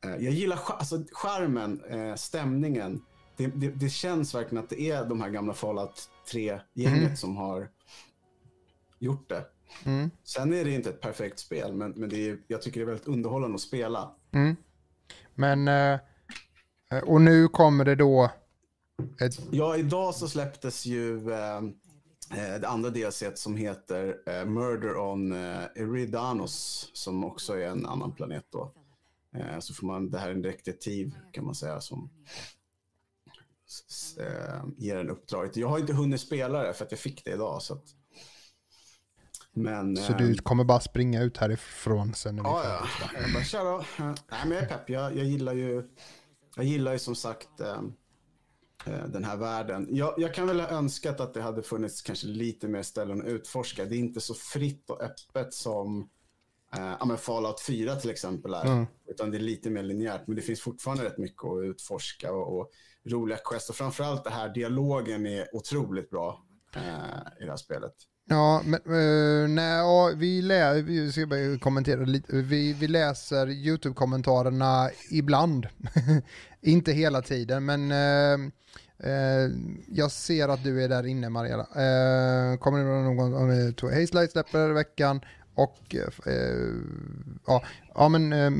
Eh, 0.06 0.12
jag 0.12 0.34
gillar 0.34 0.60
alltså, 0.68 1.04
skärmen, 1.12 1.84
eh, 1.84 2.16
stämningen. 2.16 3.02
Det, 3.38 3.48
det, 3.48 3.70
det, 3.70 3.90
känns 3.90 4.36
verkligen 4.36 4.64
att 4.64 4.70
det 4.70 4.82
är 4.82 5.06
de 5.06 5.22
här 5.22 5.30
gamla 5.30 5.54
Fallout 5.54 6.10
3-gänget 6.32 7.04
mm. 7.04 7.16
som 7.16 7.38
har 7.38 7.70
gjort 9.00 9.30
det. 9.30 9.46
Mm. 9.86 10.12
Sen 10.24 10.54
är 10.54 10.66
det 10.66 10.72
inte 10.72 10.90
ett 10.90 11.02
perfekt 11.02 11.40
spel, 11.40 11.74
men, 11.74 11.92
men 11.92 12.10
det 12.10 12.30
är, 12.30 12.38
jag 12.48 12.62
tycker 12.62 12.80
det 12.80 12.84
är 12.84 12.88
väldigt 12.88 13.08
underhållande 13.08 13.56
att 13.56 13.62
spela. 13.62 14.16
Mm. 14.32 14.56
Men, 15.36 15.68
eh, 15.68 16.00
och 17.00 17.22
nu 17.22 17.48
kommer 17.48 17.86
det 17.86 17.96
då... 17.96 18.32
Ett... 19.22 19.40
Ja, 19.52 19.78
idag 19.78 20.16
så 20.16 20.28
släpptes 20.28 20.86
ju 20.86 21.32
eh, 21.32 21.62
det 22.62 22.68
andra 22.68 22.90
DLC 22.90 23.24
som 23.36 23.56
heter 23.56 24.16
eh, 24.26 24.46
Murder 24.46 24.98
on 24.98 25.32
eh, 25.32 25.64
Eridanos, 25.76 26.90
som 26.94 27.24
också 27.24 27.54
är 27.54 27.68
en 27.68 27.86
annan 27.86 28.12
planet 28.12 28.46
då. 28.50 28.74
Eh, 29.36 29.60
så 29.60 29.74
får 29.74 29.88
man, 29.88 30.12
det 30.12 30.20
här 30.20 30.30
är 30.30 30.34
en 30.34 30.42
detektiv 30.42 31.16
kan 31.32 31.46
man 31.46 31.56
säga 31.56 31.82
som 31.82 32.10
eh, 34.20 34.64
ger 34.78 34.98
en 34.98 35.10
uppdraget. 35.10 35.58
Jag 35.58 35.68
har 35.68 35.80
inte 35.80 35.94
hunnit 35.94 36.22
spela 36.22 36.64
det 36.64 36.74
för 36.74 36.86
att 36.86 36.92
jag 36.92 37.00
fick 37.00 37.26
det 37.26 37.32
idag. 37.32 37.62
Så, 37.62 37.74
att, 37.74 37.86
men, 39.54 39.98
så 39.98 40.14
du 40.14 40.32
eh, 40.32 40.38
kommer 40.38 40.64
bara 40.64 40.80
springa 40.80 41.22
ut 41.22 41.38
härifrån 41.38 42.14
sen? 42.14 42.38
Ja, 42.38 42.64
ja. 42.64 43.10
Jag 43.22 43.34
bara, 43.34 43.44
tja 43.44 43.64
då. 43.64 43.86
Nej, 43.98 44.16
men 44.44 44.52
jag 44.52 44.64
är 44.64 44.68
pepp. 44.68 44.90
Jag, 44.90 45.18
jag, 45.18 45.26
gillar 45.26 45.54
ju, 45.54 45.90
jag 46.56 46.66
gillar 46.66 46.94
ju 46.94 47.00
som 47.00 47.16
sagt 47.16 47.60
äh, 47.60 47.82
den 49.08 49.24
här 49.24 49.38
världen. 49.38 49.88
Jag, 49.90 50.14
jag, 50.18 50.34
kan 50.34 50.48
väl 50.48 50.60
ha 50.60 50.68
önskat 50.68 51.20
att 51.20 51.34
det 51.34 51.42
hade 51.42 51.64
funnits 51.64 52.02
kanske 52.02 52.28
lite 52.28 52.68
mer 52.68 52.84
ställen 52.84 53.22
att 53.22 53.28
utforska. 53.28 53.86
Det 53.86 53.96
är 53.96 54.00
inte 54.00 54.22
så 54.22 54.34
fritt 54.34 54.90
och 54.90 55.02
öppet 55.02 55.54
som 55.54 56.10
men 57.06 57.18
Fallout 57.18 57.62
4 57.62 57.96
till 57.96 58.10
exempel 58.10 58.54
är. 58.54 58.66
Mm. 58.66 58.86
Utan 59.08 59.32
det 59.32 59.38
är 59.38 59.42
lite 59.42 59.70
mer 59.70 59.84
linjärt. 59.84 60.28
Men 60.28 60.36
det 60.36 60.42
finns 60.42 60.62
fortfarande 60.62 61.06
rätt 61.06 61.18
mycket 61.18 61.44
att 61.44 61.64
utforska 61.64 62.34
och, 62.34 62.60
och 62.60 62.72
roliga 63.06 63.38
quest. 63.38 63.70
Och 63.70 63.76
framförallt 63.76 64.24
det 64.24 64.30
här, 64.30 64.54
dialogen 64.54 65.26
är 65.26 65.56
otroligt 65.56 66.10
bra 66.10 66.46
uh, 66.76 67.42
i 67.42 67.44
det 67.44 67.50
här 67.50 67.58
spelet. 67.58 67.94
Ja, 68.30 68.62
men 68.66 68.80
uh, 68.86 69.50
nej, 69.50 70.16
vi, 70.16 70.42
lä 70.42 70.82
vi 70.82 71.12
ska 71.12 71.26
bara 71.26 71.58
kommentera 71.60 72.02
lite. 72.02 72.36
Vi, 72.36 72.74
vi 72.74 72.88
läser 72.88 73.48
YouTube-kommentarerna 73.48 74.90
ibland. 75.10 75.68
Inte 76.62 76.92
hela 76.92 77.22
tiden, 77.22 77.66
men 77.66 77.92
uh, 77.92 78.52
uh, 79.06 79.52
jag 79.88 80.12
ser 80.12 80.50
att 80.50 80.64
du 80.64 80.84
är 80.84 80.90
där 80.90 81.06
inne, 81.06 81.30
Mariella. 81.30 81.66
kommer 82.58 82.78
det 82.80 82.86
någon, 82.86 83.34
om 83.34 83.50
uh, 83.50 83.94
Haze 83.94 84.28
släpper 84.28 84.70
veckan 84.70 85.22
och 85.64 85.96
eh, 85.96 86.74
ja, 87.48 87.64
ja, 87.96 88.10
men 88.10 88.34
eh, 88.34 88.52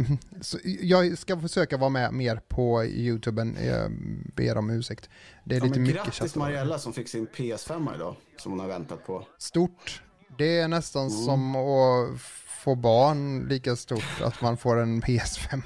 jag 0.82 1.18
ska 1.18 1.40
försöka 1.40 1.78
vara 1.78 1.90
med 1.90 2.14
mer 2.14 2.42
på 2.48 2.86
YouTube. 2.86 3.54
Jag 3.66 3.92
ber 4.36 4.58
om 4.58 4.70
ursäkt. 4.70 5.10
Det 5.44 5.56
är 5.56 5.60
ja, 5.60 5.66
lite 5.66 5.80
men 5.80 5.88
mycket 5.88 6.06
Grattis 6.06 6.36
Mariella 6.36 6.80
som 6.80 6.94
fick 6.94 7.10
sin 7.10 7.28
PS5 7.28 7.96
idag, 7.96 8.16
som 8.38 8.52
hon 8.52 8.60
har 8.60 8.68
väntat 8.68 9.06
på. 9.06 9.28
Stort. 9.38 10.04
Det 10.38 10.60
är 10.60 10.68
nästan 10.68 11.08
mm. 11.08 11.26
som 11.26 11.56
att 11.56 12.22
få 12.64 12.76
barn 12.76 13.48
lika 13.50 13.76
stort, 13.76 14.22
att 14.24 14.42
man 14.42 14.58
får 14.58 14.80
en 14.80 15.02
PS5. 15.02 15.62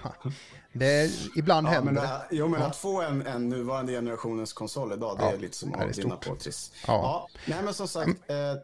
Det 0.73 0.85
är, 0.85 1.09
ibland 1.37 1.67
ja, 1.67 1.71
händer 1.71 1.91
men 1.91 2.03
det. 2.03 2.21
Jo, 2.31 2.47
men 2.47 2.61
ja. 2.61 2.67
att 2.67 2.75
få 2.75 3.01
en, 3.01 3.27
en 3.27 3.49
nuvarande 3.49 3.91
generationens 3.93 4.53
konsol 4.53 4.93
idag, 4.93 5.17
det 5.17 5.23
ja, 5.23 5.31
är 5.31 5.37
lite 5.37 5.57
som 5.57 5.73
att 5.73 5.97
vinna 5.97 6.15
på 6.15 6.35
Triss. 6.35 6.71
Ja. 6.87 6.93
ja. 6.93 7.27
Nej, 7.47 7.63
men 7.63 7.73
som 7.73 7.87
sagt, 7.87 8.29
mm. 8.29 8.51
eh, 8.51 8.57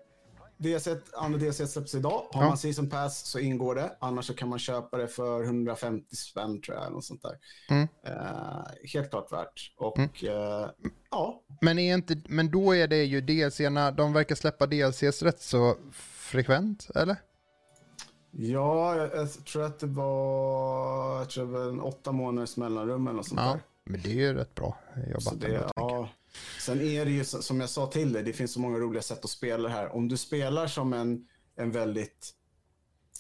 DLC, 0.61 0.87
andra 1.13 1.39
DLC 1.39 1.71
släpps 1.71 1.95
idag. 1.95 2.23
Har 2.31 2.41
ja. 2.41 2.47
man 2.47 2.57
season 2.57 2.89
pass 2.89 3.25
så 3.25 3.39
ingår 3.39 3.75
det. 3.75 3.97
Annars 3.99 4.25
så 4.25 4.33
kan 4.33 4.49
man 4.49 4.59
köpa 4.59 4.97
det 4.97 5.07
för 5.07 5.43
150 5.43 6.15
spänn 6.15 6.61
tror 6.61 6.77
jag. 6.77 6.91
Något 6.91 7.05
sånt 7.05 7.21
där. 7.21 7.37
Mm. 7.69 7.87
Uh, 8.07 8.63
helt 8.93 9.09
klart 9.09 9.31
värt. 9.31 9.73
Och 9.77 9.97
mm. 9.97 10.09
uh, 10.23 10.69
ja. 11.11 11.41
Men, 11.61 11.79
är 11.79 11.93
inte, 11.93 12.21
men 12.25 12.51
då 12.51 12.75
är 12.75 12.87
det 12.87 13.03
ju 13.03 13.21
DLCerna, 13.21 13.91
de 13.91 14.13
verkar 14.13 14.35
släppa 14.35 14.65
DLCs 14.65 15.21
rätt 15.21 15.41
så 15.41 15.75
frekvent, 16.31 16.87
eller? 16.95 17.17
Ja, 18.31 18.95
jag, 18.95 19.15
jag 19.15 19.45
tror 19.45 19.63
att 19.63 19.79
det 19.79 19.87
var, 19.87 21.17
jag 21.17 21.29
tror 21.29 21.45
det 21.45 21.51
var 21.51 21.69
en 21.69 21.81
åtta 21.81 22.11
månaders 22.11 22.57
mellanrum 22.57 23.07
eller 23.07 23.17
något 23.17 23.27
sånt 23.27 23.41
ja. 23.41 23.47
där. 23.47 23.61
Men 23.85 24.01
det 24.01 24.09
är 24.09 24.15
ju 24.15 24.33
rätt 24.33 24.55
bra 24.55 24.77
jobbat. 25.07 25.41
Det, 25.41 25.69
ja, 25.75 26.09
Sen 26.59 26.81
är 26.81 27.05
det 27.05 27.11
ju 27.11 27.23
som 27.23 27.59
jag 27.59 27.69
sa 27.69 27.87
till 27.87 28.13
dig, 28.13 28.23
det 28.23 28.33
finns 28.33 28.53
så 28.53 28.59
många 28.59 28.77
roliga 28.77 29.01
sätt 29.01 29.25
att 29.25 29.31
spela 29.31 29.69
det 29.69 29.73
här. 29.73 29.95
Om 29.95 30.07
du 30.07 30.17
spelar 30.17 30.67
som 30.67 30.93
en, 30.93 31.27
en 31.55 31.71
väldigt 31.71 32.33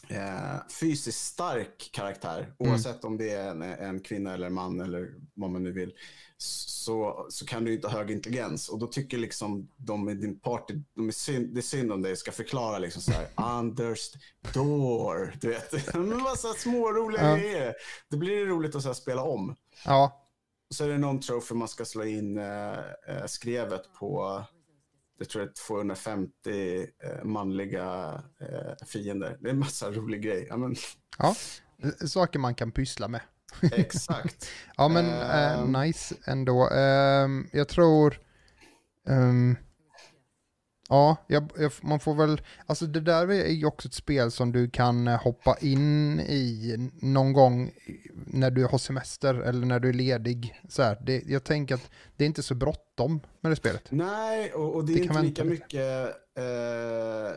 eh, 0.07 0.67
fysiskt 0.79 1.25
stark 1.25 1.89
karaktär, 1.93 2.53
mm. 2.59 2.71
oavsett 2.71 3.03
om 3.03 3.17
det 3.17 3.29
är 3.29 3.49
en, 3.49 3.61
en, 3.61 3.99
kvinna 3.99 4.33
eller 4.33 4.47
en 4.47 4.53
man 4.53 4.81
eller 4.81 5.13
vad 5.33 5.49
man 5.49 5.63
nu 5.63 5.71
vill, 5.71 5.93
så, 6.37 7.25
så 7.29 7.45
kan 7.45 7.65
du 7.65 7.73
inte 7.73 7.87
ha 7.87 7.97
hög 7.97 8.11
intelligens. 8.11 8.69
Och 8.69 8.79
då 8.79 8.87
tycker 8.87 9.17
liksom 9.17 9.67
de 9.77 10.09
i 10.09 10.13
din 10.13 10.39
party, 10.39 10.73
de 10.95 11.07
är 11.07 11.11
synd, 11.11 11.53
det 11.53 11.59
är 11.59 11.61
synd 11.61 11.91
om 11.91 12.01
dig, 12.01 12.15
ska 12.15 12.31
förklara 12.31 12.79
liksom 12.79 13.01
så 13.01 13.11
här, 13.11 13.27
Anders 13.35 14.11
door, 14.53 15.35
du 15.41 15.47
vet. 15.47 15.93
Men 15.93 16.21
massa 16.21 16.53
små 16.53 16.91
roliga 16.91 17.29
Ja. 17.29 17.35
grejer. 17.35 17.73
Det 18.09 18.17
blir 18.17 18.45
roligt 18.45 18.75
att 18.75 18.83
så 18.83 18.93
spela 18.93 19.23
om. 19.23 19.55
Ja, 19.85 20.20
Och 20.71 20.75
så 20.75 20.83
är 20.83 20.89
det 20.89 20.97
någon 20.97 21.19
trophy 21.19 21.55
man 21.55 21.67
ska 21.67 21.85
slå 21.85 22.03
in 22.03 22.37
eh, 22.37 22.71
eh, 23.07 23.25
skrevet 23.25 23.81
på, 23.99 24.43
jag 25.19 25.29
tror 25.29 25.41
det 25.41 25.47
är 25.47 25.67
250 25.67 26.31
eh, 27.03 27.23
manliga 27.23 28.13
eh, 28.41 28.85
fiender. 28.87 29.37
Det 29.41 29.47
är 29.49 29.53
en 29.53 29.59
massa 29.59 29.91
rolig 29.91 30.21
grej. 30.21 30.47
Ja, 30.49 30.57
men, 30.57 30.75
ja. 31.17 31.35
Saker 32.07 32.39
man 32.39 32.55
kan 32.55 32.71
pyssla 32.71 33.07
med. 33.07 33.21
exakt. 33.61 34.49
Ja 34.77 34.87
men 34.87 35.05
eh, 35.05 35.59
Ehm. 35.59 35.71
nice 35.71 36.15
ändå. 36.25 36.69
Ehm, 36.69 37.47
jag 37.51 37.67
tror... 37.67 38.19
ehm, 39.07 39.55
ja, 40.89 41.17
jag, 41.27 41.51
jag, 41.57 41.71
man 41.81 41.99
får 41.99 42.15
väl... 42.15 42.41
Alltså 42.65 42.85
det 42.85 43.01
där 43.01 43.31
är 43.31 43.47
ju 43.47 43.65
också 43.65 43.87
ett 43.87 43.93
spel 43.93 44.31
som 44.31 44.51
du 44.51 44.69
kan 44.69 45.07
eh, 45.07 45.23
hoppa 45.23 45.57
in 45.61 46.19
i 46.19 46.75
någon 47.01 47.33
gång 47.33 47.71
när 48.33 48.51
du 48.51 48.65
har 48.65 48.77
semester 48.77 49.33
eller 49.33 49.65
när 49.65 49.79
du 49.79 49.89
är 49.89 49.93
ledig. 49.93 50.61
Så 50.69 50.81
här. 50.83 50.97
Det, 51.01 51.23
jag 51.27 51.43
tänker 51.43 51.75
att 51.75 51.89
det 52.17 52.23
är 52.23 52.27
inte 52.27 52.43
så 52.43 52.55
bråttom 52.55 53.21
med 53.41 53.51
det 53.51 53.55
spelet. 53.55 53.83
Nej, 53.89 54.53
och, 54.53 54.75
och 54.75 54.85
det 54.85 54.93
är 54.93 54.99
Det 54.99 55.07
kan 55.07 55.25
inte 55.25 55.43
lika 55.43 55.43
mycket 55.43 56.07
eh, 56.37 57.33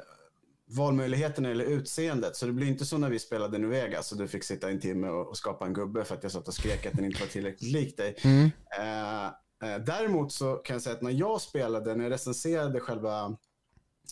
valmöjligheter 0.77 1.43
när 1.43 1.49
det 1.49 1.57
gäller 1.59 1.77
utseendet. 1.77 2.37
Så 2.37 2.47
det 2.47 2.53
blir 2.53 2.67
inte 2.67 2.85
så 2.85 2.99
när 2.99 3.11
vi 3.11 3.19
spelade 3.19 3.59
New 3.59 3.71
Vegas 3.71 4.13
och 4.13 4.19
du 4.19 4.29
fick 4.29 4.45
sitta 4.45 4.71
en 4.71 4.81
timme 4.81 5.09
och, 5.09 5.29
och 5.29 5.37
skapa 5.37 5.67
en 5.67 5.73
gubbe 5.73 6.05
för 6.05 6.15
att 6.15 6.23
jag 6.23 6.33
satt 6.33 6.49
och 6.49 6.55
skrek 6.55 6.87
att 6.87 6.93
den 6.93 7.05
inte 7.05 7.21
var 7.21 7.27
tillräckligt 7.29 7.73
lik 7.73 7.97
dig. 7.97 8.17
Mm. 8.25 8.51
Eh, 8.79 9.25
eh, 9.71 9.79
däremot 9.87 10.33
så 10.33 10.55
kan 10.55 10.75
jag 10.75 10.83
säga 10.83 10.97
att 10.97 11.03
när 11.03 11.11
jag 11.11 11.41
spelade, 11.41 11.95
när 11.95 12.05
jag 12.05 12.13
recenserade 12.13 12.81
själva 12.81 13.37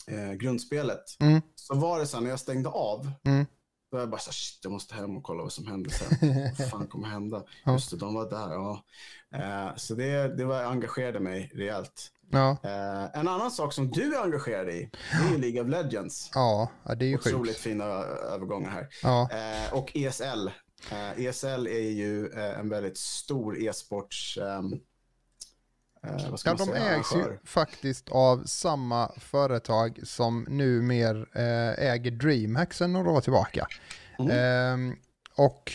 eh, 0.08 0.32
grundspelet, 0.32 1.04
Mm. 1.20 1.40
så 1.54 1.74
var 1.74 1.98
det 1.98 2.06
så 2.06 2.16
här 2.16 2.22
när 2.22 2.30
jag 2.30 2.40
stängde 2.40 2.68
av, 2.68 3.10
Mm. 3.24 3.46
Då 3.92 3.98
jag 3.98 4.10
bara 4.10 4.20
så 4.20 4.32
shit, 4.32 4.58
jag 4.62 4.72
måste 4.72 4.94
hem 4.94 5.16
och 5.16 5.22
kolla 5.22 5.42
vad 5.42 5.52
som 5.52 5.66
händer 5.66 5.90
sen. 5.90 6.08
vad 6.58 6.68
fan 6.70 6.86
kommer 6.86 7.08
hända? 7.08 7.42
Just 7.66 7.90
det, 7.90 7.96
de 7.96 8.14
var 8.14 8.30
där. 8.30 8.52
Ja. 8.52 8.84
Eh, 9.34 9.76
så 9.76 9.94
det, 9.94 10.36
det 10.36 10.44
var, 10.44 10.62
engagerade 10.62 11.20
mig 11.20 11.50
rejält. 11.54 12.08
Ja, 12.30 12.56
Eh, 12.62 13.20
en 13.20 13.28
annan 13.28 13.50
sak 13.50 13.72
som 13.72 13.90
du 13.90 14.14
är 14.16 14.22
engagerad 14.22 14.68
i, 14.68 14.90
det 15.12 15.28
är 15.28 15.30
ju 15.32 15.38
League 15.38 15.62
of 15.62 15.68
Legends. 15.68 16.30
ja, 16.34 16.68
det 16.98 17.04
är 17.04 17.08
ju 17.08 17.16
Otroligt 17.16 17.52
sjukt. 17.52 17.60
fina 17.64 17.84
övergångar 17.84 18.70
här. 18.70 18.88
Ja, 19.02 19.28
Eh, 19.32 19.74
och 19.74 19.96
ESL. 19.96 20.50
Eh, 20.90 21.20
ESL 21.26 21.66
är 21.66 21.90
ju 21.90 22.26
eh, 22.28 22.58
en 22.58 22.68
väldigt 22.68 22.98
stor 22.98 23.58
e-sports... 23.62 24.38
ehm, 24.38 24.72
eh, 26.06 26.34
ja 26.44 26.54
de 26.54 26.72
ägs 26.74 27.14
ju 27.14 27.38
faktiskt 27.44 28.08
av 28.08 28.44
samma 28.44 29.12
företag 29.16 30.00
som 30.02 30.46
numer 30.48 31.28
eh, 31.32 31.90
äger 31.90 32.10
DreamHack 32.10 32.74
sedan 32.74 32.92
några 32.92 33.10
år 33.10 33.20
tillbaka. 33.20 33.66
Mm. 34.18 34.30
Ehm, 34.30 34.96
och 35.34 35.72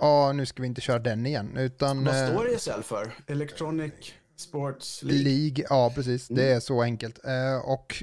ja, 0.00 0.32
nu 0.32 0.46
ska 0.46 0.62
vi 0.62 0.68
inte 0.68 0.80
köra 0.80 0.98
den 0.98 1.26
igen, 1.26 1.56
utan 1.56 2.04
Vad 2.04 2.22
eh, 2.22 2.30
står 2.32 2.54
ESL 2.54 2.82
för? 2.82 3.14
Electronic 3.26 3.92
Sports 4.36 5.02
League? 5.02 5.20
Mm. 5.20 5.32
League, 5.32 5.66
ja 5.70 5.92
precis, 5.94 6.28
det 6.28 6.52
är 6.52 6.60
så 6.60 6.82
enkelt. 6.82 7.24
Eh, 7.24 7.56
och 7.70 8.02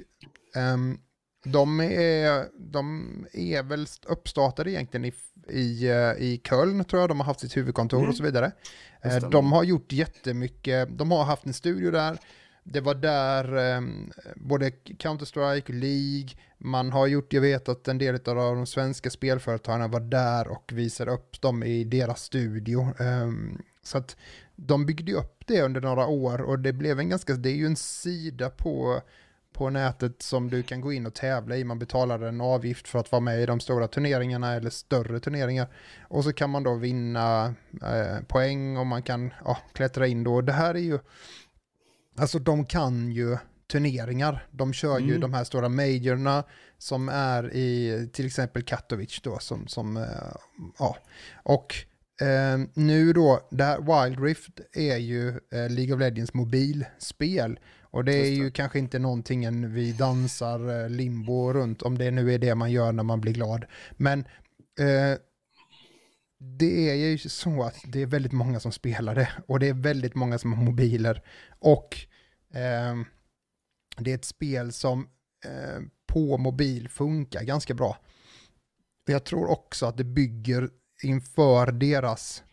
ehm, 0.56 1.00
de, 1.44 1.80
är, 1.80 2.46
de 2.72 3.08
är 3.34 3.64
väl 3.64 3.88
uppstartade 4.08 4.72
egentligen 4.72 5.06
i, 5.06 5.14
i, 5.50 5.88
eh, 5.90 6.24
i 6.24 6.42
Köln, 6.50 6.86
tror 6.86 7.02
jag, 7.02 7.10
de 7.10 7.20
har 7.20 7.26
haft 7.26 7.40
sitt 7.40 7.58
huvudkontor 7.58 7.98
Mm. 7.98 8.10
och 8.10 8.16
så 8.16 8.24
vidare. 8.24 8.52
Eh, 9.02 9.30
de 9.30 9.52
har 9.52 9.64
gjort 9.64 9.92
jättemycket, 9.92 10.98
de 10.98 11.12
har 11.12 11.24
haft 11.24 11.46
en 11.46 11.54
studio 11.54 11.92
där, 11.92 12.18
det 12.64 12.82
var 12.82 12.96
där 12.96 13.58
ehm, 13.58 14.12
både 14.36 14.70
Counter-Strike 14.70 15.72
League, 15.72 16.30
man 16.58 16.92
har 16.92 17.08
gjort, 17.08 17.34
jag 17.34 17.42
vet 17.42 17.70
att 17.70 17.88
en 17.88 17.98
del 17.98 18.16
av 18.16 18.56
de 18.56 18.66
svenska 18.66 19.10
spelföretagen 19.10 19.92
var 19.92 20.00
där 20.00 20.48
och 20.48 20.72
visade 20.74 21.12
upp 21.12 21.42
dem 21.42 21.64
i 21.64 21.84
deras 21.84 22.24
studio. 22.24 22.94
Ehm, 23.00 23.62
så 23.84 23.98
att 23.98 24.18
de 24.56 24.86
byggde 24.86 25.14
upp 25.14 25.44
det 25.46 25.62
under 25.62 25.82
några 25.82 26.08
år 26.08 26.42
och 26.42 26.60
det 26.60 26.74
blev 26.74 27.00
en 27.00 27.10
ganska, 27.10 27.34
det 27.34 27.50
är 27.50 27.56
ju 27.56 27.66
en 27.66 27.76
sida 27.76 28.50
på, 28.50 29.02
på 29.54 29.70
nätet 29.70 30.22
som 30.22 30.50
du 30.50 30.64
kan 30.64 30.82
gå 30.82 30.94
in 30.94 31.06
och 31.06 31.14
tävla 31.14 31.58
i. 31.58 31.64
Man 31.64 31.80
betalar 31.80 32.22
en 32.22 32.42
avgift 32.42 32.88
för 32.88 33.00
att 33.00 33.12
vara 33.12 33.20
med 33.20 33.42
i 33.42 33.46
de 33.46 33.60
stora 33.60 33.88
turneringarna 33.88 34.54
eller 34.54 34.70
större 34.70 35.20
turneringar. 35.20 35.68
Och 36.08 36.24
så 36.24 36.34
kan 36.34 36.50
man 36.50 36.64
då 36.64 36.76
vinna 36.76 37.56
eh, 37.82 38.24
poäng 38.28 38.78
och 38.78 38.88
man 38.88 39.04
kan 39.04 39.34
ja, 39.46 39.58
klättra 39.74 40.08
in 40.08 40.24
då. 40.24 40.42
Det 40.42 40.54
här 40.54 40.76
är 40.76 40.80
ju, 40.80 41.00
alltså 42.18 42.40
de 42.40 42.66
kan 42.66 43.12
ju 43.12 43.38
turneringar. 43.72 44.48
De 44.52 44.74
kör 44.74 45.00
ju 45.00 45.10
Mm. 45.10 45.22
de 45.22 45.34
här 45.34 45.44
stora 45.44 45.70
majorna 45.70 46.44
som 46.78 47.10
är 47.10 47.54
i 47.56 48.10
till 48.14 48.26
exempel 48.26 48.64
Katowice 48.64 49.22
då 49.24 49.40
som, 49.40 49.68
som 49.68 49.98
eh, 49.98 50.04
ja. 50.80 50.98
Och 51.44 51.76
eh, 52.22 52.60
nu 52.74 53.14
då, 53.14 53.48
det 53.52 53.64
här 53.64 54.06
Wild 54.06 54.24
Rift 54.24 54.60
är 54.74 54.98
ju 54.98 55.30
eh, 55.30 55.70
League 55.70 55.94
of 55.94 56.00
Legends 56.00 56.34
mobilspel. 56.34 57.60
Och 57.94 58.06
det 58.06 58.14
är 58.14 58.26
Just 58.26 58.40
det. 58.40 58.44
ju 58.44 58.52
kanske 58.52 58.80
inte 58.80 59.00
någonting 59.00 59.74
vi 59.74 59.92
dansar 59.92 60.84
eh, 60.84 60.90
limbo 60.90 61.54
runt, 61.54 61.82
om 61.82 61.98
det 61.98 62.12
nu 62.12 62.34
är 62.34 62.38
det 62.38 62.56
man 62.56 62.72
gör 62.72 62.92
när 62.92 63.04
man 63.04 63.22
blir 63.22 63.34
glad. 63.34 63.66
Men 63.92 64.20
eh, 64.80 65.18
det 66.40 66.90
är 66.90 66.96
ju 66.96 67.18
så 67.18 67.64
att 67.64 67.76
det 67.88 68.02
är 68.02 68.06
väldigt 68.06 68.32
många 68.32 68.60
som 68.60 68.72
spelar 68.72 69.16
det 69.16 69.30
och 69.48 69.60
det 69.60 69.70
är 69.70 69.74
väldigt 69.74 70.16
många 70.16 70.38
som 70.38 70.54
har 70.54 70.64
mobiler. 70.64 71.22
Och 71.60 71.98
ehm, 72.54 73.06
det 73.98 74.12
är 74.12 74.16
ett 74.16 74.26
spel 74.26 74.72
som 74.72 75.08
eh, 75.46 75.82
på 76.08 76.38
mobil 76.38 76.90
funkar 76.90 77.44
ganska 77.44 77.74
bra. 77.74 77.98
Jag 79.06 79.24
tror 79.24 79.50
också 79.50 79.86
att 79.86 79.98
det 79.98 80.04
bygger 80.04 80.70
inför 81.04 81.72
deras, 81.72 82.44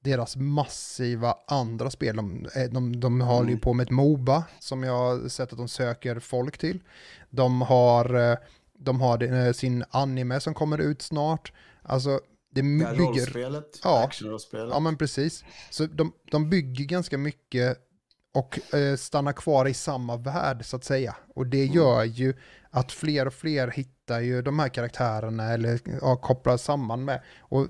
deras 0.00 0.36
massiva 0.36 1.34
andra 1.46 1.90
spel. 1.90 2.16
De, 2.16 2.46
eh, 2.54 2.70
de, 2.70 3.00
de 3.00 3.20
håller 3.20 3.48
ju 3.48 3.52
Mm. 3.52 3.60
på 3.60 3.72
med 3.72 3.84
ett 3.84 3.90
Moba 3.90 4.44
som 4.58 4.82
jag 4.82 4.92
har 4.98 5.28
sett 5.28 5.52
att 5.52 5.58
de 5.58 5.68
söker 5.68 6.18
folk 6.20 6.58
till. 6.58 6.80
De 7.30 7.62
har, 7.62 8.14
eh, 8.32 8.36
de 8.78 9.00
har 9.00 9.46
eh, 9.46 9.52
sin 9.52 9.84
anime 9.90 10.40
som 10.40 10.54
kommer 10.54 10.78
ut 10.78 11.02
snart. 11.02 11.52
Alltså, 11.82 12.20
det 12.54 12.62
Det 12.62 12.84
här 12.86 12.92
bygger... 12.96 13.06
rollspelet, 13.06 13.80
Ja. 13.84 14.04
actionrollspelet. 14.04 14.68
Ja 14.72 14.80
men 14.80 14.96
precis. 14.96 15.44
Så 15.70 15.86
de, 15.86 16.12
de 16.30 16.50
bygger 16.50 16.84
ganska 16.84 17.18
mycket 17.18 17.78
och 18.34 18.74
eh, 18.74 18.96
stannar 18.96 19.32
kvar 19.32 19.68
i 19.68 19.74
samma 19.74 20.16
värld 20.16 20.64
så 20.64 20.76
att 20.76 20.84
säga. 20.84 21.16
Och 21.34 21.46
det 21.46 21.62
Mm. 21.62 21.74
gör 21.74 22.04
ju 22.04 22.34
att 22.70 22.92
fler 22.92 23.26
och 23.26 23.34
fler 23.34 23.68
hittar 23.68 24.20
ju 24.20 24.42
de 24.42 24.58
här 24.58 24.68
karaktärerna 24.68 25.52
eller 25.52 25.80
ja, 26.00 26.16
kopplar 26.16 26.56
samman 26.56 27.04
med. 27.04 27.22
Och 27.40 27.66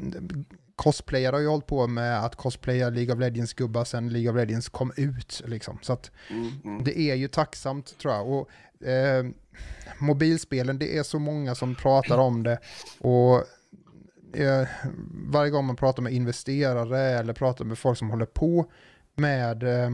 cosplayare 0.80 1.34
har 1.36 1.40
ju 1.40 1.48
hållit 1.48 1.66
på 1.66 1.86
med 1.86 2.24
att 2.24 2.36
cosplaya 2.36 2.90
League 2.90 3.14
of 3.14 3.20
Legends-gubbar 3.20 3.84
sen 3.84 4.08
League 4.08 4.30
of 4.30 4.36
Legends 4.36 4.68
kom 4.68 4.92
ut. 4.96 5.42
Liksom. 5.46 5.78
Så 5.82 5.92
att 5.92 6.10
Mm, 6.30 6.50
mm. 6.64 6.84
det 6.84 6.98
är 6.98 7.14
ju 7.14 7.28
tacksamt 7.28 7.98
tror 7.98 8.14
jag. 8.14 8.28
Och, 8.32 8.48
eh, 8.88 9.24
mobilspelen, 9.98 10.78
det 10.78 10.98
är 10.98 11.02
så 11.02 11.18
många 11.18 11.54
som 11.54 11.74
pratar 11.74 12.18
om 12.18 12.42
det. 12.42 12.58
Och 13.00 13.36
eh, 14.40 14.68
varje 15.32 15.50
gång 15.50 15.64
man 15.66 15.76
pratar 15.76 16.02
med 16.02 16.12
investerare 16.12 17.00
eller 17.00 17.32
pratar 17.32 17.64
med 17.64 17.78
folk 17.78 17.98
som 17.98 18.10
håller 18.10 18.26
på 18.26 18.70
med, 19.14 19.62
eh, 19.62 19.90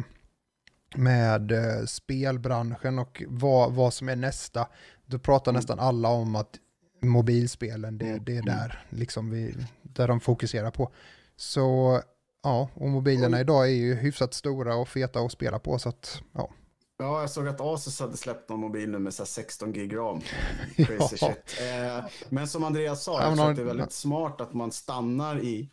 med 0.97 1.53
eh, 1.53 1.85
spelbranschen 1.87 2.99
och 2.99 3.23
vad, 3.29 3.73
vad 3.73 3.95
som 3.95 4.09
är 4.09 4.17
nästa, 4.17 4.69
då 5.07 5.19
pratar 5.19 5.51
Mm. 5.53 5.59
nästan 5.59 5.79
alla 5.79 6.09
om 6.09 6.37
att 6.37 6.59
mobilspelen, 7.01 7.99
det, 7.99 8.07
Mm, 8.07 8.25
det 8.25 8.33
är 8.33 8.43
mm. 8.43 8.47
där, 8.47 8.87
liksom 8.91 9.31
vi, 9.31 9.55
där 9.83 10.09
de 10.09 10.21
fokuserar 10.21 10.71
på. 10.71 10.93
Så 11.37 12.01
ja, 12.43 12.69
och 12.75 12.89
mobilerna 12.89 13.41
idag 13.41 13.67
är 13.67 13.75
ju 13.75 13.95
hyfsat 13.95 14.35
stora 14.35 14.77
och 14.77 14.89
feta 14.89 15.21
att 15.21 15.33
spela 15.33 15.59
på, 15.59 15.79
så 15.79 15.89
att 15.89 16.23
ja. 16.33 16.51
Ja, 16.99 17.21
jag 17.21 17.31
såg 17.31 17.49
att 17.49 17.61
Asus 17.61 18.01
hade 18.01 18.17
släppt 18.17 18.49
någon 18.49 18.61
mobil 18.61 18.91
nu 18.91 18.99
med 18.99 19.15
så 19.15 19.23
här 19.23 19.27
16 19.27 19.73
gig 19.73 19.97
ram. 19.97 20.21
Ja. 20.77 20.85
Crazy 20.85 21.17
shit. 21.17 21.61
Eh, 21.61 22.05
men 22.29 22.49
som 22.49 22.65
Andreas 22.65 23.05
sa, 23.05 23.21
Ja, 23.21 23.29
jag 23.29 23.37
tror 23.37 23.51
att 23.51 23.57
det 23.57 23.63
är 23.63 23.67
väldigt 23.67 23.93
smart 23.93 24.41
att 24.41 24.55
man 24.55 24.73
stannar 24.73 25.45
i, 25.45 25.71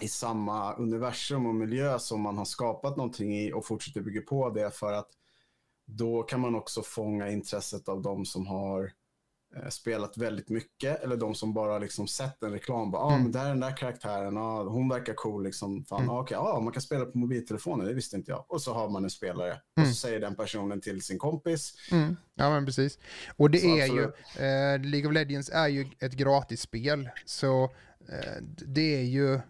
i 0.00 0.08
samma 0.08 0.74
universum 0.74 1.46
och 1.46 1.54
miljö 1.54 1.98
som 1.98 2.20
man 2.20 2.38
har 2.38 2.44
skapat 2.44 2.96
någonting 2.96 3.36
i 3.36 3.52
och 3.52 3.66
fortsätter 3.66 4.00
bygga 4.00 4.20
på 4.20 4.50
det 4.50 4.70
för 4.70 4.92
att 4.92 5.08
då 5.84 6.22
kan 6.22 6.40
man 6.40 6.54
också 6.54 6.82
fånga 6.82 7.30
intresset 7.30 7.88
av 7.88 8.02
de 8.02 8.24
som 8.24 8.46
har 8.46 8.92
spelat 9.70 10.16
väldigt 10.16 10.48
mycket 10.48 11.02
eller 11.02 11.16
de 11.16 11.34
som 11.34 11.54
bara 11.54 11.78
liksom 11.78 12.06
sett 12.08 12.42
en 12.42 12.52
reklam. 12.52 12.90
Ja, 12.92 12.98
ah, 12.98 13.10
Mm. 13.10 13.22
men 13.22 13.32
där 13.32 13.44
är 13.44 13.48
den 13.48 13.60
där 13.60 13.76
karaktären, 13.76 14.36
ah, 14.36 14.62
hon 14.64 14.88
verkar 14.88 15.14
cool. 15.14 15.44
Liksom. 15.44 15.84
Fan, 15.84 15.98
Mm. 16.02 16.10
ah, 16.10 16.20
okej, 16.20 16.36
ah, 16.36 16.60
man 16.60 16.72
kan 16.72 16.82
spela 16.82 17.04
på 17.04 17.18
mobiltelefonen, 17.18 17.86
det 17.86 17.92
visste 17.94 18.16
inte 18.16 18.30
jag. 18.30 18.44
Och 18.48 18.62
så 18.62 18.74
har 18.74 18.88
man 18.88 19.04
en 19.04 19.10
spelare 19.10 19.52
och 19.52 19.78
Mm. 19.78 19.90
så 19.90 19.96
säger 19.96 20.20
den 20.20 20.34
personen 20.34 20.80
till 20.80 21.02
sin 21.02 21.18
kompis. 21.18 21.74
Mm, 21.92 22.16
ja 22.34 22.50
men 22.50 22.66
precis. 22.66 22.98
Och 23.36 23.50
det 23.50 23.58
Så 23.58 23.66
är 23.66 23.86
ju, 23.86 24.04
absolut. 24.04 24.14
eh, 24.36 24.90
League 24.90 25.06
of 25.08 25.12
Legends 25.14 25.50
är 25.52 25.68
ju 25.68 25.86
ett 26.00 26.12
gratisspel, 26.12 27.08
så 27.24 27.64
eh, 28.08 28.42
det 28.66 28.96
är 28.96 29.02
ju 29.04 29.40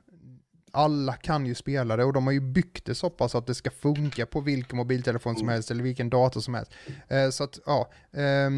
alla 0.71 1.13
kan 1.13 1.47
ju 1.47 1.55
spela 1.55 1.97
det 1.97 2.05
och 2.05 2.13
de 2.13 2.27
har 2.27 2.33
ju 2.33 2.41
byggt 2.41 2.85
det 2.85 2.95
så 2.95 3.11
pass 3.11 3.35
att 3.35 3.47
det 3.47 3.55
ska 3.55 3.71
funka 3.71 4.27
på 4.27 4.41
vilken 4.41 4.77
mobiltelefon 4.77 5.35
som 5.35 5.43
Mm. 5.43 5.53
helst 5.53 5.71
eller 5.71 5.83
vilken 5.83 6.11
dator 6.11 6.41
som 6.41 6.55
helst. 6.55 6.73
Eh, 7.09 7.31
så 7.31 7.45
att, 7.45 7.59
ja. 7.67 7.91
eh, 8.13 8.51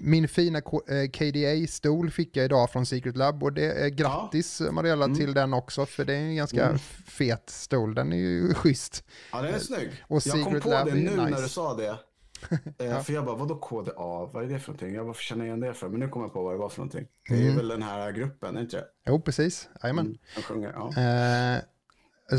min 0.00 0.28
fina 0.28 0.60
K- 0.60 0.82
eh, 0.88 1.10
KDA-stol 1.10 2.10
fick 2.10 2.36
jag 2.36 2.44
idag 2.44 2.70
från 2.70 2.86
Secret 2.86 3.16
Lab 3.16 3.42
och 3.42 3.52
det 3.52 3.72
är 3.84 3.88
grattis 3.88 4.60
Mariella 4.70 5.04
Mm. 5.04 5.16
till 5.16 5.34
den 5.34 5.54
också 5.54 5.86
för 5.86 6.04
det 6.04 6.14
är 6.14 6.18
en 6.20 6.36
ganska 6.36 6.64
Mm. 6.66 6.78
fet 7.06 7.50
stol, 7.50 7.94
den 7.94 8.12
är 8.12 8.16
ju 8.16 8.54
schysst. 8.54 9.04
Ja, 9.32 9.42
den 9.42 9.54
är 9.54 9.58
snygg. 9.58 9.90
Och 10.08 10.22
jag 10.26 10.44
kom 10.44 10.60
på 10.60 10.68
Lab 10.68 10.86
det 10.86 10.94
nu 10.94 11.16
när 11.16 11.26
nice. 11.30 11.42
du 11.42 11.48
sa 11.48 11.74
det. 11.74 11.96
Eh, 12.78 13.02
För 13.02 13.12
jag 13.12 13.24
bara, 13.24 13.36
vadå 13.36 13.54
KDA? 13.56 13.92
Vad 14.32 14.44
är 14.44 14.46
det 14.48 14.58
för 14.58 14.72
någonting? 14.72 14.94
Jag 14.94 15.04
varför 15.04 15.22
känner 15.22 15.44
igen 15.44 15.60
det 15.60 15.74
för? 15.74 15.88
Men 15.88 16.00
nu 16.00 16.08
kommer 16.08 16.26
jag 16.26 16.32
på 16.32 16.42
vad 16.42 16.54
det 16.54 16.58
var 16.58 16.68
för 16.68 16.78
någonting. 16.78 17.06
Det 17.28 17.34
är 17.34 17.40
Mm. 17.42 17.56
väl 17.56 17.68
den 17.68 17.82
här 17.82 18.12
gruppen, 18.12 18.56
är 18.56 18.60
inte 18.60 18.76
det? 18.76 18.84
Jo, 19.06 19.20
precis. 19.20 19.68
Jajamän. 19.82 20.06
Mm, 20.06 20.18
sjunger, 20.42 20.72
ja. 20.74 20.88
Eh, 20.88 21.62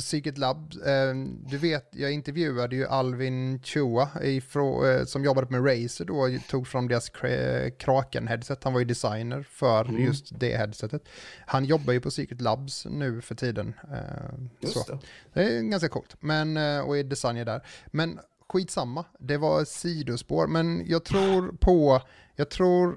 Secret 0.02 0.38
Lab, 0.38 0.74
eh, 0.86 1.14
du 1.50 1.58
vet, 1.58 1.90
jag 1.92 2.12
intervjuade 2.12 2.76
ju 2.76 2.88
Alvin 2.88 3.60
Chua 3.64 4.10
eh, 4.24 5.06
som 5.06 5.24
jobbade 5.24 5.48
med 5.50 5.66
Razer 5.66 6.06
då, 6.06 6.16
och 6.20 6.30
tog 6.50 6.68
fram 6.68 6.88
deras 6.88 7.12
kra- 7.12 7.70
Kraken-headset. 7.70 8.64
Han 8.64 8.74
var 8.74 8.80
ju 8.80 8.86
designer 8.86 9.44
för 9.44 9.86
Mm. 9.86 10.04
just 10.04 10.40
det 10.40 10.58
headsetet. 10.58 11.10
Han 11.48 11.66
jobbar 11.66 11.94
ju 11.94 12.02
på 12.02 12.12
Secret 12.12 12.42
Labs 12.42 12.86
nu 12.90 13.22
för 13.22 13.36
tiden. 13.36 13.74
Eh, 13.92 14.34
Just 14.60 14.74
så. 14.74 14.92
det. 14.94 15.00
Det 15.34 15.58
är 15.58 15.62
ganska 15.62 15.90
coolt, 15.90 16.16
men, 16.20 16.58
eh, 16.58 16.80
och 16.80 16.98
är 16.98 17.04
designer 17.04 17.46
där. 17.46 17.66
Men 17.88 18.20
skitsamma, 18.50 19.06
det 19.20 19.38
var 19.38 19.66
sidospår, 19.66 20.48
men 20.48 20.84
jag 20.88 21.04
tror 21.06 21.56
på, 21.62 22.02
jag 22.36 22.50
tror, 22.50 22.96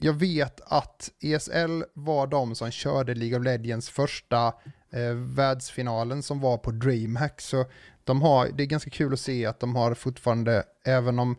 jag 0.00 0.12
vet 0.12 0.60
att 0.64 1.10
ESL 1.20 1.84
var 1.94 2.26
de 2.26 2.54
som 2.54 2.70
körde 2.70 3.14
League 3.14 3.38
of 3.38 3.44
Legends 3.44 3.90
första 3.90 4.52
eh, 4.92 5.14
världsfinalen 5.14 6.22
som 6.22 6.40
var 6.40 6.58
på 6.58 6.70
DreamHack. 6.70 7.40
Så 7.40 7.64
de 8.04 8.22
har, 8.22 8.48
det 8.48 8.62
är 8.62 8.66
ganska 8.66 8.90
kul 8.90 9.12
att 9.12 9.20
se 9.20 9.46
att 9.46 9.60
de 9.60 9.76
har 9.76 9.94
fortfarande, 9.94 10.62
även 10.84 11.18
om 11.18 11.36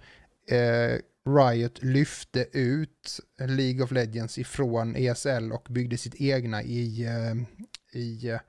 eh, 0.48 0.98
Riot 1.26 1.84
lyfte 1.84 2.46
ut 2.52 3.20
League 3.40 3.84
of 3.84 3.92
Legends 3.92 4.38
ifrån 4.38 4.96
ESL 4.96 5.52
och 5.52 5.68
byggde 5.70 5.98
sitt 5.98 6.22
egna 6.22 6.64
i, 6.64 7.06
eh, 7.06 7.36
i 8.02 8.30
eh, 8.30 8.40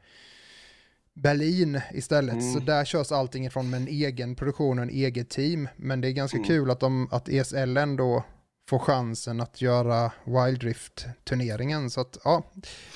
Berlin 1.15 1.81
istället. 1.93 2.33
Mm. 2.33 2.53
Så 2.53 2.59
där 2.61 2.85
körs 2.85 3.13
allting 3.13 3.47
ifrån 3.47 3.71
med 3.71 3.81
en 3.81 3.89
egen 3.89 4.35
produktion 4.35 4.79
och 4.79 4.83
en 4.83 4.91
eget 4.91 5.31
team. 5.31 5.69
Men 5.77 6.01
det 6.01 6.09
är 6.09 6.13
ganska 6.13 6.37
Mm. 6.37 6.49
kul 6.49 6.71
att, 6.71 6.81
de, 6.81 7.09
att 7.13 7.29
ESL 7.29 7.77
ändå 7.77 8.25
får 8.69 8.79
chansen 8.79 9.41
att 9.41 9.61
göra 9.61 10.13
Wild 10.25 10.63
Rift-turneringen. 10.63 11.91
Så 11.91 12.01
att, 12.01 12.19
ja, 12.25 12.43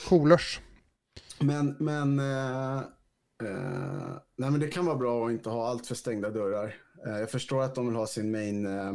coolers. 0.08 0.60
Men, 1.40 1.76
men, 1.78 2.18
eh, 2.18 2.78
eh, 3.42 4.16
nej, 4.36 4.50
men 4.50 4.60
det 4.60 4.68
kan 4.68 4.86
vara 4.86 4.96
bra 4.96 5.26
att 5.26 5.32
inte 5.32 5.50
ha 5.50 5.68
allt 5.68 5.86
för 5.86 5.94
stängda 5.94 6.30
dörrar. 6.30 6.74
Eh, 7.06 7.18
jag 7.18 7.30
förstår 7.30 7.62
att 7.62 7.74
de 7.74 7.86
vill 7.86 7.96
ha 7.96 8.06
sin 8.06 8.30
main, 8.30 8.66
eh, 8.66 8.92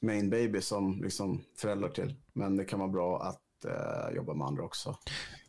main 0.00 0.30
baby 0.30 0.60
som 0.60 1.02
liksom 1.02 1.44
föräldrar 1.58 1.88
till. 1.88 2.14
Men 2.32 2.56
det 2.56 2.64
kan 2.64 2.78
vara 2.78 2.90
bra 2.90 3.22
att 3.22 3.64
eh, 3.64 4.16
jobba 4.16 4.34
med 4.34 4.46
andra 4.46 4.62
också. 4.62 4.98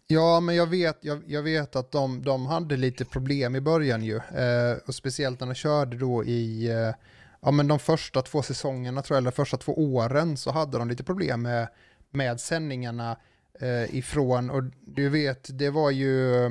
Ja, 0.08 0.40
men 0.40 0.56
jag 0.56 0.68
vet, 0.68 0.98
jag, 1.02 1.24
jag 1.28 1.44
vet 1.44 1.76
att 1.76 1.92
de, 1.92 2.24
de 2.24 2.46
hade 2.46 2.78
lite 2.78 3.06
problem 3.06 3.56
i 3.56 3.62
början 3.62 4.04
ju. 4.04 4.16
Eh, 4.16 4.78
och 4.88 4.96
speciellt 4.96 5.40
när 5.40 5.48
de 5.48 5.56
körde 5.56 5.98
då 5.98 6.24
i, 6.24 6.70
eh, 6.70 6.96
ja 7.42 7.52
men 7.52 7.68
de 7.68 7.80
första 7.80 8.22
två 8.22 8.42
säsongerna 8.42 9.02
tror 9.02 9.16
jag, 9.16 9.22
eller 9.22 9.32
första 9.32 9.58
två 9.58 9.74
åren 9.96 10.38
så 10.38 10.52
hade 10.52 10.78
de 10.78 10.90
lite 10.90 11.04
problem 11.04 11.42
med, 11.42 11.68
med 12.12 12.40
sändningarna 12.40 13.18
eh, 13.62 13.96
ifrån, 13.96 14.50
och 14.50 14.64
du 14.88 15.10
vet, 15.10 15.50
det 15.60 15.70
var 15.70 15.92
ju, 15.92 16.46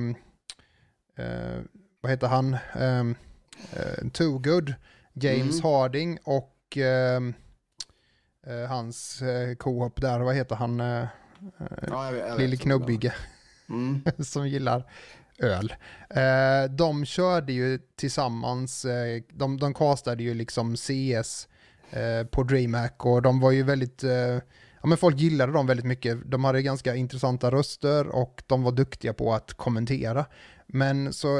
eh, 1.16 1.60
vad 2.00 2.10
heter 2.10 2.26
han, 2.26 2.54
eh, 2.74 3.00
eh, 3.72 4.08
Too 4.12 4.38
Good, 4.38 4.74
James 5.12 5.60
Mm. 5.60 5.62
Harding 5.62 6.18
och 6.24 6.76
eh, 6.78 7.20
eh, 8.46 8.68
hans 8.68 9.22
eh, 9.22 9.54
co-op 9.54 10.00
där, 10.00 10.20
vad 10.20 10.34
heter 10.34 10.56
han, 10.56 10.80
eh, 10.80 11.06
Ja, 11.86 12.04
jag 12.12 12.16
jag 12.18 12.26
vet. 12.30 12.38
Lille 12.38 12.56
Knubbige 12.56 13.12
Mm. 13.68 14.02
som 14.24 14.48
gillar 14.48 14.90
öl. 15.38 15.74
Eh, 16.10 16.70
de 16.70 17.04
körde 17.04 17.52
ju 17.52 17.78
tillsammans, 17.96 18.84
eh, 18.84 19.22
de, 19.32 19.56
de 19.60 19.74
castade 19.74 20.22
ju 20.22 20.34
liksom 20.34 20.76
CS 20.76 21.48
eh, 21.90 22.24
på 22.30 22.42
DreamHack 22.42 23.06
och 23.06 23.22
de 23.22 23.40
var 23.40 23.50
ju 23.50 23.62
väldigt, 23.62 24.04
eh, 24.04 24.38
ja 24.84 24.88
men 24.88 24.98
folk 24.98 25.18
gillade 25.18 25.52
dem 25.52 25.66
väldigt 25.66 25.86
mycket. 25.86 26.18
De 26.30 26.44
hade 26.44 26.62
ganska 26.62 26.94
intressanta 26.94 27.50
röster 27.50 28.06
och 28.08 28.42
de 28.46 28.62
var 28.62 28.72
duktiga 28.72 29.12
på 29.12 29.34
att 29.34 29.52
kommentera. 29.54 30.26
Men 30.66 31.12
så 31.12 31.38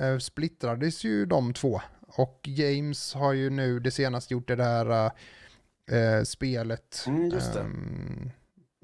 eh, 0.00 0.18
splittrades 0.20 1.04
ju 1.04 1.26
de 1.26 1.52
två 1.52 1.80
och 2.08 2.40
James 2.44 3.14
har 3.14 3.32
ju 3.32 3.50
nu 3.50 3.80
det 3.80 3.90
senaste 3.90 4.34
gjort 4.34 4.48
det 4.48 4.56
där 4.56 5.04
eh, 5.90 6.22
spelet. 6.24 7.04
Mm, 7.06 7.30
just 7.30 7.52
det. 7.54 7.60
ehm, 7.60 8.30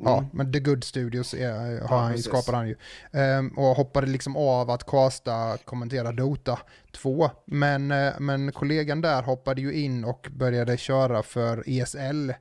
Ja, 0.04 0.18
Mm. 0.18 0.30
men 0.32 0.52
The 0.52 0.60
Good 0.60 0.84
Studios 0.84 1.34
är, 1.34 1.52
har 1.80 1.96
Ja, 1.96 2.02
han 2.02 2.10
precis. 2.10 2.26
skapade 2.26 2.56
han 2.56 2.68
ju. 2.68 2.76
Ehm, 3.12 3.48
och 3.48 3.76
hoppade 3.76 4.06
liksom 4.06 4.36
av 4.36 4.70
att 4.70 4.86
casta, 4.86 5.56
kommentera 5.64 6.12
Dota 6.12 6.58
2. 6.92 7.30
Men, 7.46 7.90
eh, 7.90 8.12
men 8.20 8.52
kollegan 8.52 9.00
där 9.00 9.22
hoppade 9.22 9.60
ju 9.60 9.72
in 9.74 10.04
och 10.04 10.28
började 10.36 10.76
köra 10.76 11.22
för 11.22 11.64
ESL. 11.66 12.32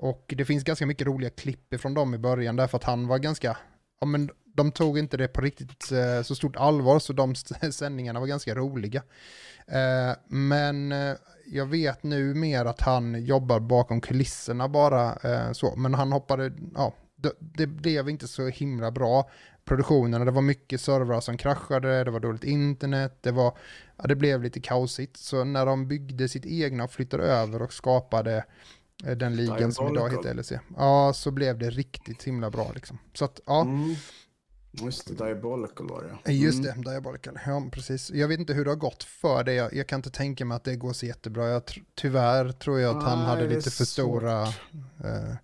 Och 0.00 0.34
det 0.36 0.44
finns 0.44 0.64
ganska 0.64 0.86
mycket 0.86 1.06
roliga 1.06 1.30
klipp 1.30 1.80
från 1.80 1.94
dem 1.94 2.14
i 2.14 2.18
början 2.18 2.56
därför 2.56 2.76
att 2.76 2.84
han 2.84 3.06
var 3.06 3.18
ganska, 3.18 3.56
ja 4.00 4.06
men 4.06 4.30
de 4.54 4.72
tog 4.72 4.98
inte 4.98 5.16
det 5.16 5.28
på 5.28 5.40
riktigt 5.40 5.92
eh, 5.92 6.22
så 6.22 6.34
stort 6.34 6.56
allvar 6.56 6.98
så 6.98 7.12
de 7.12 7.34
sändningarna 7.72 8.20
var 8.20 8.26
ganska 8.26 8.54
roliga. 8.54 9.02
Eh, 9.66 10.16
men 10.28 10.92
eh, 10.92 11.14
jag 11.46 11.66
vet 11.66 12.02
nu 12.02 12.34
mer 12.34 12.64
att 12.64 12.80
han 12.80 13.24
jobbar 13.24 13.60
bakom 13.60 14.00
kulisserna 14.00 14.68
bara 14.68 15.16
eh, 15.16 15.52
så. 15.52 15.76
Men 15.76 15.94
han 15.94 16.12
hoppade, 16.12 16.52
ja, 16.74 16.94
det, 17.16 17.32
det 17.38 17.66
blev 17.66 18.08
inte 18.08 18.28
så 18.28 18.48
himla 18.48 18.90
bra 18.90 19.30
produktionerna. 19.64 20.24
Det 20.24 20.30
var 20.30 20.42
mycket 20.42 20.80
servrar 20.80 21.20
som 21.20 21.36
kraschade, 21.36 22.04
det 22.04 22.10
var 22.10 22.20
dåligt 22.20 22.44
internet, 22.44 23.18
det 23.20 23.30
var, 23.30 23.58
ja, 23.96 24.06
det 24.06 24.16
blev 24.16 24.42
lite 24.42 24.60
kaosigt. 24.60 25.16
Så 25.16 25.44
när 25.44 25.66
de 25.66 25.88
byggde 25.88 26.28
sitt 26.28 26.46
egna 26.46 26.84
och 26.84 26.90
flyttade 26.90 27.24
över 27.24 27.62
och 27.62 27.72
skapade 27.72 28.44
den 29.04 29.36
ligan 29.36 29.72
som 29.72 29.88
idag 29.94 30.10
heter 30.10 30.34
LEC. 30.34 30.52
Ja, 30.76 31.12
så 31.14 31.30
blev 31.30 31.58
det 31.58 31.70
riktigt 31.70 32.22
himla 32.22 32.50
bra 32.50 32.72
liksom. 32.74 32.98
Så 33.14 33.24
att, 33.24 33.40
ja. 33.46 33.60
Mm. 33.62 33.94
Just 34.72 35.08
det, 35.08 35.24
Diabolical 35.24 35.88
var 35.88 36.18
det. 36.24 36.32
Just 36.32 36.64
Mm. 36.64 36.82
det, 36.82 36.90
Diabolical. 36.90 37.38
Ja, 37.46 37.62
precis. 37.72 38.10
Jag 38.10 38.28
vet 38.28 38.40
inte 38.40 38.52
hur 38.54 38.64
det 38.64 38.70
har 38.70 38.76
gått 38.76 39.02
för 39.04 39.44
det. 39.44 39.54
Jag, 39.54 39.74
jag 39.74 39.86
kan 39.86 39.98
inte 39.98 40.10
tänka 40.10 40.44
mig 40.44 40.56
att 40.56 40.64
det 40.64 40.76
går 40.76 40.92
så 40.92 41.06
jättebra. 41.06 41.48
Jag 41.48 41.62
tr- 41.62 41.82
tyvärr 41.94 42.52
tror 42.52 42.80
jag 42.80 42.96
att 42.96 43.04
han 43.04 43.18
Nej, 43.18 43.26
hade 43.26 43.48
lite 43.48 43.70
för 43.70 43.84
stora 43.84 44.42
eh, 45.04 45.34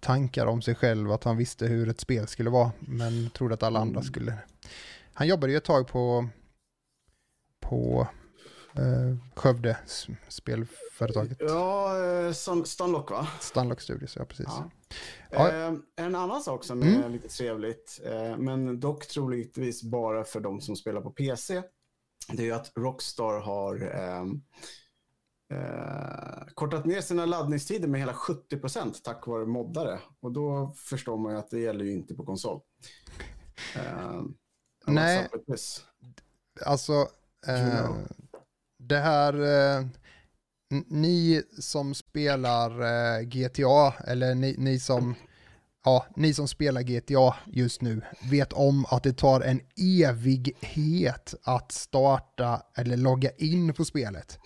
tankar 0.00 0.46
om 0.46 0.62
sig 0.62 0.74
själv. 0.74 1.12
Att 1.12 1.24
han 1.24 1.36
visste 1.36 1.66
hur 1.66 1.88
ett 1.88 2.00
spel 2.00 2.26
skulle 2.26 2.50
vara. 2.50 2.72
Men 2.78 3.30
trodde 3.30 3.54
att 3.54 3.62
alla 3.62 3.80
andra 3.80 4.00
Mm. 4.00 4.12
skulle. 4.12 4.34
Han 5.14 5.26
jobbade 5.28 5.52
ju 5.52 5.56
ett 5.58 5.64
tag 5.64 5.88
på, 5.88 6.28
på 7.60 8.08
eh, 8.78 9.16
Skövde 9.34 9.76
spelföretaget. 10.28 11.36
Ja, 11.40 11.98
eh, 12.04 12.32
Stan- 12.32 12.64
Stanlock 12.66 13.10
va? 13.10 13.28
Stunlock 13.40 13.80
Studios, 13.80 14.16
ja 14.16 14.24
precis. 14.24 14.46
Ja. 14.48 14.70
Ja. 15.30 15.52
Eh, 15.52 15.74
en 15.96 16.14
annan 16.14 16.40
sak 16.42 16.64
som 16.64 16.82
Mm. 16.82 17.02
är 17.02 17.08
lite 17.08 17.28
trevligt, 17.28 18.00
eh, 18.04 18.36
men 18.36 18.80
dock 18.80 19.06
troligtvis 19.06 19.82
bara 19.82 20.24
för 20.24 20.40
de 20.40 20.60
som 20.60 20.76
spelar 20.76 21.00
på 21.00 21.10
PC, 21.10 21.62
det 22.32 22.42
är 22.42 22.46
ju 22.46 22.52
att 22.52 22.72
Rockstar 22.76 23.40
har 23.40 23.80
ehm, 23.94 24.42
eh, 25.52 26.46
kortat 26.54 26.84
ner 26.84 27.00
sina 27.00 27.26
laddningstider 27.26 27.88
med 27.88 28.00
hela 28.00 28.14
70% 28.14 29.02
tack 29.04 29.26
vare 29.26 29.46
moddare. 29.46 30.00
Och 30.20 30.32
då 30.32 30.74
förstår 30.76 31.16
man 31.18 31.32
ju 31.32 31.38
att 31.38 31.50
det 31.50 31.60
gäller 31.60 31.84
ju 31.84 31.92
inte 31.92 32.14
på 32.14 32.24
konsol. 32.24 32.60
Eh, 33.76 34.22
Nej. 34.86 35.18
what's 35.18 35.26
up 35.26 35.34
with 35.34 35.52
this? 35.52 35.84
Alltså, 36.66 36.92
eh 37.46 37.90
det 38.88 38.98
här, 38.98 39.34
eh, 39.34 39.86
ni 40.88 41.42
som 41.58 41.94
spelar 41.94 42.70
eh, 42.70 43.22
GTA, 43.22 43.94
eller 44.06 44.34
ni, 44.34 44.54
ni 44.58 44.78
som, 44.78 45.14
ja, 45.84 46.06
ni 46.16 46.34
som 46.34 46.48
spelar 46.48 46.82
GTA 46.82 47.34
just 47.46 47.82
nu, 47.82 48.00
vet 48.30 48.52
om 48.52 48.86
att 48.88 49.02
det 49.02 49.12
tar 49.12 49.40
en 49.40 49.60
evighet 50.04 51.34
att 51.42 51.72
starta 51.72 52.62
eller 52.76 52.96
logga 52.96 53.30
in 53.30 53.74
på 53.74 53.84
spelet. 53.84 54.38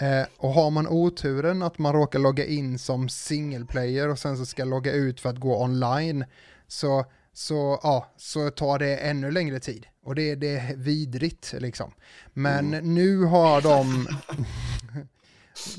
Eh, 0.00 0.26
och 0.36 0.50
har 0.50 0.70
man 0.70 0.88
oturen 0.88 1.62
att 1.62 1.78
man 1.78 1.92
råkar 1.92 2.18
logga 2.18 2.46
in 2.46 2.78
som 2.78 3.08
single 3.08 3.66
player 3.66 4.08
och 4.08 4.18
sen 4.18 4.36
så 4.36 4.46
ska 4.46 4.64
logga 4.64 4.92
ut 4.92 5.20
för 5.20 5.28
att 5.30 5.38
gå 5.38 5.62
online, 5.62 6.24
så, 6.68 7.04
så, 7.32 7.80
ja, 7.82 8.12
så 8.16 8.50
tar 8.50 8.78
det 8.78 8.96
ännu 8.96 9.30
längre 9.30 9.60
tid. 9.60 9.86
Och 10.04 10.14
det, 10.14 10.34
det 10.34 10.56
är 10.56 10.76
vidrigt 10.76 11.54
liksom. 11.58 11.92
Men 12.32 12.70
nu 12.70 13.24
har 13.24 13.60
de... 13.62 14.08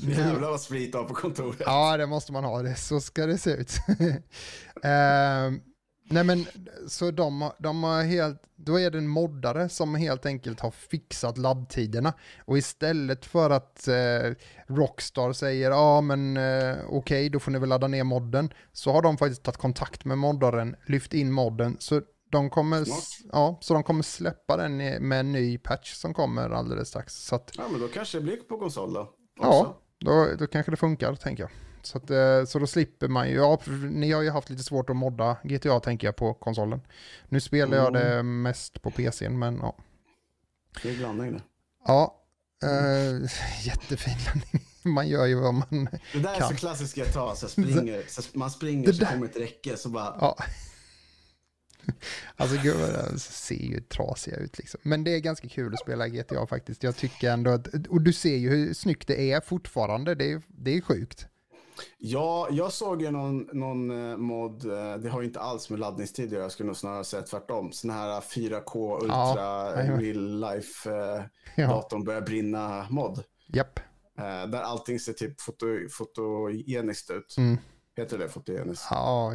Jävlar 0.00 0.50
vad 0.50 0.60
sprit 0.60 0.94
av 0.94 1.04
på 1.04 1.14
kontoret. 1.14 1.62
Ja, 1.64 1.96
det 1.96 2.06
måste 2.06 2.32
man 2.32 2.44
ha. 2.44 2.62
Det. 2.62 2.74
Så 2.74 3.00
ska 3.00 3.26
det 3.26 3.38
se 3.38 3.50
ut. 3.50 3.72
Ehm, 4.82 5.60
Nej 6.08 6.24
men, 6.24 6.46
så 6.88 7.10
de, 7.10 7.50
de 7.58 7.82
har 7.82 8.02
helt, 8.02 8.42
då 8.56 8.80
är 8.80 8.90
det 8.90 8.98
en 8.98 9.08
moddare 9.08 9.68
som 9.68 9.94
helt 9.94 10.26
enkelt 10.26 10.60
har 10.60 10.70
fixat 10.70 11.38
laddtiderna. 11.38 12.12
Och 12.44 12.58
istället 12.58 13.26
för 13.26 13.50
att 13.50 13.88
eh, 13.88 14.32
Rockstar 14.66 15.32
säger 15.32 15.70
ja 15.70 15.76
ah, 15.76 16.00
men 16.00 16.36
eh, 16.36 16.76
okej 16.76 16.88
okay, 16.88 17.28
då 17.28 17.38
får 17.40 17.50
ni 17.50 17.58
väl 17.58 17.68
ladda 17.68 17.88
ner 17.88 18.04
modden. 18.04 18.52
Så 18.72 18.92
har 18.92 19.02
de 19.02 19.18
faktiskt 19.18 19.42
tagit 19.42 19.58
kontakt 19.58 20.04
med 20.04 20.18
moddaren, 20.18 20.76
lyft 20.86 21.14
in 21.14 21.32
modden. 21.32 21.76
Så 21.78 22.02
de 22.30 22.50
kommer, 22.50 22.86
ja, 23.32 23.58
så 23.60 23.74
de 23.74 23.82
kommer 23.82 24.02
släppa 24.02 24.56
den 24.56 24.76
med 25.08 25.20
en 25.20 25.32
ny 25.32 25.58
patch 25.58 25.94
som 25.94 26.14
kommer 26.14 26.50
alldeles 26.50 26.88
strax. 26.88 27.14
Så 27.14 27.34
att, 27.34 27.52
ja 27.56 27.64
men 27.70 27.80
då 27.80 27.88
kanske 27.88 28.18
det 28.18 28.22
blir 28.22 28.36
på 28.36 28.58
konsol 28.58 28.92
då. 28.92 29.00
Också. 29.00 29.14
Ja, 29.38 29.80
då, 30.00 30.28
då 30.38 30.46
kanske 30.46 30.72
det 30.72 30.76
funkar 30.76 31.14
tänker 31.14 31.42
jag. 31.42 31.50
Så, 31.82 31.98
att, 31.98 32.10
eh, 32.10 32.44
så 32.44 32.58
då 32.58 32.66
slipper 32.66 33.08
man 33.08 33.28
ju, 33.28 33.34
ja, 33.34 33.60
ni 33.90 34.12
har 34.12 34.22
ju 34.22 34.30
haft 34.30 34.50
lite 34.50 34.62
svårt 34.62 34.90
att 34.90 34.96
modda 34.96 35.36
GTA 35.44 35.80
tänker 35.80 36.06
jag 36.06 36.16
på 36.16 36.34
konsolen. 36.34 36.80
Nu 37.28 37.40
spelar 37.40 37.76
jag 37.76 37.92
det 37.92 38.12
mm. 38.14 38.42
mest 38.42 38.82
på 38.82 38.90
PCn 38.90 39.38
men 39.38 39.56
ja. 39.56 39.76
Det 40.82 40.90
är 40.90 40.96
blandning 40.96 41.32
det. 41.32 41.42
Ja, 41.86 42.22
äh, 42.62 43.30
jättefin 43.66 44.16
landning. 44.26 44.62
Man 44.94 45.08
gör 45.08 45.26
ju 45.26 45.34
vad 45.34 45.54
man 45.54 45.68
kan. 45.68 45.88
Det 46.12 46.18
där 46.18 46.34
är 46.34 46.40
så 46.40 46.54
klassiskt 46.54 46.96
GTA, 46.96 47.34
så 47.34 47.48
springer, 47.48 48.04
så 48.08 48.38
man 48.38 48.50
springer 48.50 48.92
så 48.92 49.06
kommer 49.06 49.26
ett 49.26 49.36
räcke 49.36 49.76
så 49.76 49.88
bara... 49.88 50.16
Ja. 50.20 50.36
Alltså 52.36 52.56
gud, 52.62 53.20
ser 53.20 53.54
ju 53.54 53.80
trasiga 53.80 54.36
ut 54.36 54.58
liksom. 54.58 54.80
Men 54.82 55.04
det 55.04 55.14
är 55.14 55.20
ganska 55.20 55.48
kul 55.48 55.74
att 55.74 55.80
spela 55.80 56.08
GTA 56.08 56.46
faktiskt. 56.46 56.82
Jag 56.82 56.96
tycker 56.96 57.30
ändå 57.30 57.50
att, 57.50 57.68
och 57.88 58.02
du 58.02 58.12
ser 58.12 58.36
ju 58.36 58.50
hur 58.50 58.74
snyggt 58.74 59.08
det 59.08 59.32
är 59.32 59.40
fortfarande. 59.40 60.14
Det 60.14 60.32
är, 60.32 60.42
det 60.48 60.76
är 60.76 60.80
sjukt. 60.80 61.26
Ja, 61.98 62.48
jag 62.50 62.72
såg 62.72 63.02
ju 63.02 63.10
någon, 63.10 63.48
någon 63.52 64.10
eh, 64.10 64.16
mod, 64.16 64.64
eh, 64.64 64.96
det 64.96 65.08
har 65.08 65.20
ju 65.20 65.26
inte 65.26 65.40
alls 65.40 65.70
med 65.70 65.80
laddningstider 65.80 66.40
jag 66.40 66.52
skulle 66.52 66.66
nog 66.66 66.76
snarare 66.76 67.04
säga 67.04 67.22
tvärtom. 67.22 67.72
Sån 67.72 67.90
här 67.90 68.20
4K 68.20 69.02
Ultra 69.02 69.16
ja, 69.16 69.96
Real 69.98 70.40
Life 70.40 70.90
eh, 70.90 71.22
ja. 71.56 71.88
börjar 72.04 72.20
brinna 72.20 72.86
mod. 72.90 73.24
Japp. 73.46 73.78
Eh, 74.18 74.46
där 74.50 74.62
allting 74.62 75.00
ser 75.00 75.12
typ 75.12 75.40
foto, 75.40 75.66
fotogeniskt 75.90 77.10
ut. 77.10 77.34
Mm. 77.38 77.58
Heter 77.96 78.18
det 78.18 78.28
fotogeniskt? 78.28 78.86
Ja, 78.90 79.32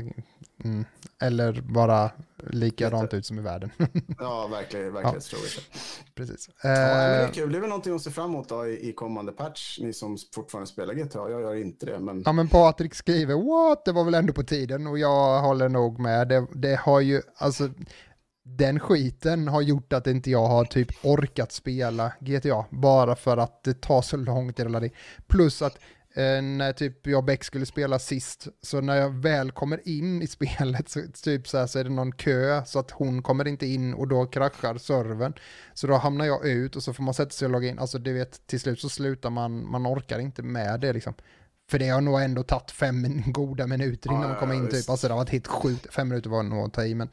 mm. 0.63 0.85
eller 1.21 1.61
bara 1.61 2.11
likadant 2.37 3.13
ut 3.13 3.25
som 3.25 3.39
i 3.39 3.41
världen. 3.41 3.71
ja, 4.19 4.47
verkligen, 4.47 4.93
verklighetstroget. 4.93 5.51
Ja. 5.55 5.79
Precis. 6.15 6.49
Ja, 6.63 6.69
det 6.69 6.75
är 6.75 7.25
eh, 7.25 7.31
kul, 7.31 7.51
det 7.51 7.57
är 7.57 7.59
väl 7.59 7.69
någonting 7.69 7.95
att 7.95 8.01
se 8.01 8.11
fram 8.11 8.29
emot 8.29 8.49
då, 8.49 8.67
i, 8.67 8.89
i 8.89 8.93
kommande 8.93 9.31
patch, 9.31 9.79
ni 9.79 9.93
som 9.93 10.17
fortfarande 10.35 10.67
spelar 10.67 10.93
GTA, 10.93 11.29
jag 11.29 11.41
gör 11.41 11.55
inte 11.55 11.85
det. 11.85 11.99
Men... 11.99 12.23
Ja, 12.25 12.31
men 12.31 12.47
Patrik 12.47 12.95
skriver, 12.95 13.35
what, 13.35 13.85
det 13.85 13.91
var 13.91 14.03
väl 14.03 14.13
ändå 14.13 14.33
på 14.33 14.43
tiden, 14.43 14.87
och 14.87 14.99
jag 14.99 15.41
håller 15.41 15.69
nog 15.69 15.99
med. 15.99 16.27
Det, 16.27 16.47
det 16.53 16.75
har 16.75 16.99
ju, 16.99 17.21
alltså, 17.35 17.69
den 18.43 18.79
skiten 18.79 19.47
har 19.47 19.61
gjort 19.61 19.93
att 19.93 20.07
inte 20.07 20.31
jag 20.31 20.47
har 20.47 20.65
typ 20.65 21.05
orkat 21.05 21.51
spela 21.51 22.11
GTA, 22.19 22.65
bara 22.69 23.15
för 23.15 23.37
att 23.37 23.63
det 23.63 23.81
tar 23.81 24.01
så 24.01 24.17
långt 24.17 24.59
i 24.59 24.63
det. 24.63 24.89
Plus 25.27 25.61
att 25.61 25.77
när 26.15 26.73
typ 26.73 27.07
jag 27.07 27.17
och 27.17 27.23
Beck 27.23 27.43
skulle 27.43 27.65
spela 27.65 27.99
sist, 27.99 28.47
så 28.61 28.81
när 28.81 28.95
jag 28.95 29.09
väl 29.09 29.51
kommer 29.51 29.87
in 29.87 30.21
i 30.21 30.27
spelet 30.37 30.89
så, 30.89 31.01
typ 31.23 31.47
så, 31.47 31.57
här, 31.57 31.67
så 31.67 31.79
är 31.79 31.83
det 31.83 31.89
någon 31.89 32.11
kö 32.11 32.65
så 32.65 32.79
att 32.79 32.91
hon 32.91 33.23
kommer 33.23 33.47
inte 33.47 33.65
in 33.65 33.93
och 33.93 34.07
då 34.07 34.25
kraschar 34.25 34.77
servern. 34.77 35.33
Så 35.73 35.87
då 35.87 35.93
hamnar 35.93 36.25
jag 36.25 36.45
ut 36.45 36.75
och 36.75 36.83
så 36.83 36.93
får 36.93 37.03
man 37.03 37.13
sätta 37.13 37.31
sig 37.31 37.45
och 37.45 37.51
logga 37.51 37.69
in. 37.69 37.79
Alltså 37.79 37.99
du 37.99 38.13
vet, 38.13 38.47
till 38.47 38.59
slut 38.59 38.79
så 38.79 38.89
slutar 38.89 39.29
man, 39.29 39.71
man 39.71 39.87
orkar 39.87 40.19
inte 40.19 40.43
med 40.43 40.79
det 40.79 40.93
liksom. 40.93 41.13
För 41.69 41.79
det 41.79 41.89
har 41.89 42.01
nog 42.01 42.21
ändå 42.21 42.43
tagit 42.43 42.71
fem 42.71 43.23
goda 43.25 43.67
minuter 43.67 44.09
innan 44.09 44.21
ja, 44.21 44.27
man 44.27 44.37
kommer 44.37 44.55
in 44.55 44.69
typ. 44.69 44.89
Alltså 44.89 45.07
det 45.07 45.13
har 45.13 45.19
varit 45.19 45.29
helt 45.29 45.47
sjukt, 45.47 45.93
fem 45.93 46.09
minuter 46.09 46.29
var 46.29 46.43
nog 46.43 46.65
att 46.65 46.73
ta 46.73 46.85
i 46.85 46.95
men 46.95 47.09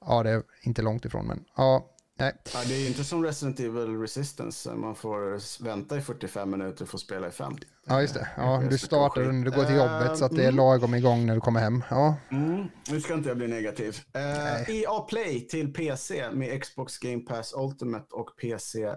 ja 0.00 0.22
det 0.22 0.30
är 0.30 0.42
inte 0.62 0.82
långt 0.82 1.04
ifrån 1.04 1.26
men 1.26 1.44
ja 1.56 1.93
Nej. 2.18 2.32
Ja, 2.54 2.60
det 2.68 2.74
är 2.74 2.88
inte 2.88 3.04
som 3.04 3.24
Resident 3.24 3.60
Evil 3.60 4.00
Resistance. 4.00 4.74
Man 4.74 4.94
får 4.94 5.62
vänta 5.64 5.96
i 5.96 6.00
45 6.00 6.50
minuter 6.50 6.84
för 6.84 6.96
att 6.96 7.00
spela 7.00 7.28
i 7.28 7.30
5. 7.30 7.56
Ja, 7.86 8.00
just 8.00 8.14
det. 8.14 8.28
Ja, 8.36 8.62
du 8.70 8.78
startar 8.78 9.32
när 9.32 9.44
du 9.44 9.50
går 9.50 9.64
till 9.64 9.76
jobbet 9.76 10.18
så 10.18 10.24
att 10.24 10.36
det 10.36 10.42
är 10.42 10.48
mm. 10.48 10.56
lagom 10.56 10.94
igång 10.94 11.26
när 11.26 11.34
du 11.34 11.40
kommer 11.40 11.60
hem. 11.60 11.84
Ja. 11.90 12.16
Mm. 12.30 12.66
Nu 12.90 13.00
ska 13.00 13.14
inte 13.14 13.28
jag 13.28 13.38
bli 13.38 13.48
negativ. 13.48 14.00
Uh, 14.16 14.22
eh, 14.22 14.70
EA 14.70 15.00
Play 15.08 15.46
till 15.46 15.72
PC 15.72 16.30
med 16.30 16.62
Xbox 16.62 16.98
Game 16.98 17.20
Pass 17.20 17.54
Ultimate 17.56 18.06
och 18.14 18.36
PC 18.40 18.86
uh, 18.86 18.96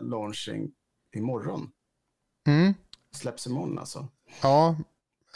launching 0.00 0.70
imorgon. 1.16 1.70
Mm. 2.46 2.74
Släpps 3.14 3.46
imorgon 3.46 3.78
alltså. 3.78 4.08
Ja, 4.42 4.76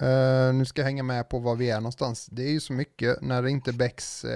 Uh, 0.02 0.54
nu 0.54 0.64
ska 0.64 0.80
jag 0.80 0.86
hänga 0.86 1.02
med 1.02 1.28
på 1.28 1.38
var 1.38 1.56
vi 1.56 1.70
är 1.70 1.76
någonstans. 1.76 2.26
Det 2.26 2.42
är 2.42 2.50
ju 2.50 2.60
så 2.60 2.72
mycket 2.72 3.22
när 3.22 3.46
inte 3.46 3.72
Bex 3.72 4.24
uh, 4.24 4.30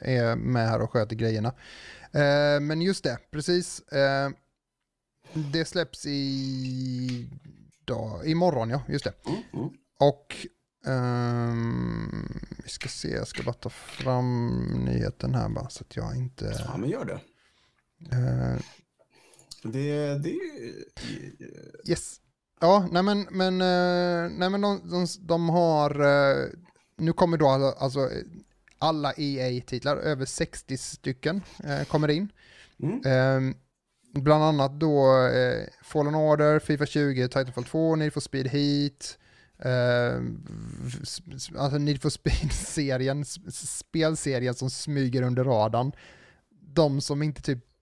är 0.00 0.36
med 0.36 0.68
här 0.68 0.80
och 0.82 0.90
sköter 0.90 1.16
grejerna. 1.16 1.48
Uh, 2.14 2.60
men 2.60 2.82
just 2.82 3.04
det, 3.04 3.18
precis. 3.30 3.82
det 5.52 5.64
släpps 5.64 6.06
i 6.06 7.30
dag, 7.84 8.26
imorgon, 8.26 8.70
ja, 8.70 8.82
just 8.88 9.04
det. 9.04 9.12
Mm, 9.26 9.42
mm. 9.52 9.70
Och 9.98 10.46
um, 10.86 12.40
vi 12.64 12.68
ska 12.68 12.88
se, 12.88 13.08
jag 13.08 13.28
ska 13.28 13.42
bara 13.42 13.52
ta 13.52 13.70
fram 13.70 14.66
nyheten 14.84 15.34
här 15.34 15.48
bara 15.48 15.68
så 15.68 15.84
att 15.84 15.96
jag 15.96 16.16
inte... 16.16 16.64
Ja, 16.66 16.76
men 16.76 16.90
gör 16.90 17.04
det. 17.04 17.20
det, 19.62 20.18
det... 20.18 20.38
Yes. 21.90 22.20
Ja, 22.60 22.88
nej 22.90 23.02
men, 23.02 23.26
men, 23.30 23.60
eh, 23.60 24.30
nej 24.30 24.50
men 24.50 24.60
de, 24.60 24.90
de, 24.90 25.06
de 25.20 25.48
har, 25.48 26.00
eh, 26.00 26.46
nu 26.96 27.12
kommer 27.12 27.36
då 27.36 27.48
alltså 27.48 28.10
alla 28.78 29.12
EA-titlar, 29.16 29.96
över 29.96 30.24
60 30.24 30.76
stycken 30.76 31.42
eh, 31.64 31.84
kommer 31.84 32.10
in. 32.10 32.32
Mm. 32.82 33.00
Ehm, 33.04 33.54
bland 34.12 34.44
annat 34.44 34.80
då 34.80 35.12
Fallen 35.82 36.14
Order, 36.14 36.58
Fifa 36.58 36.86
20, 36.86 37.28
Titanfall 37.28 37.64
2, 37.64 37.96
Need 37.96 38.12
for 38.12 38.20
Speed 38.20 38.46
Heat, 38.48 39.18
alltså 41.58 41.78
Need 41.78 42.02
for 42.02 42.10
Speed-serien, 42.10 43.24
spelserien 43.52 44.54
som 44.54 44.70
smyger 44.70 45.22
under 45.22 45.44
radarn. 45.44 45.92
De 46.60 47.00
som 47.00 47.22
inte 47.22 47.42
typ 47.42 47.73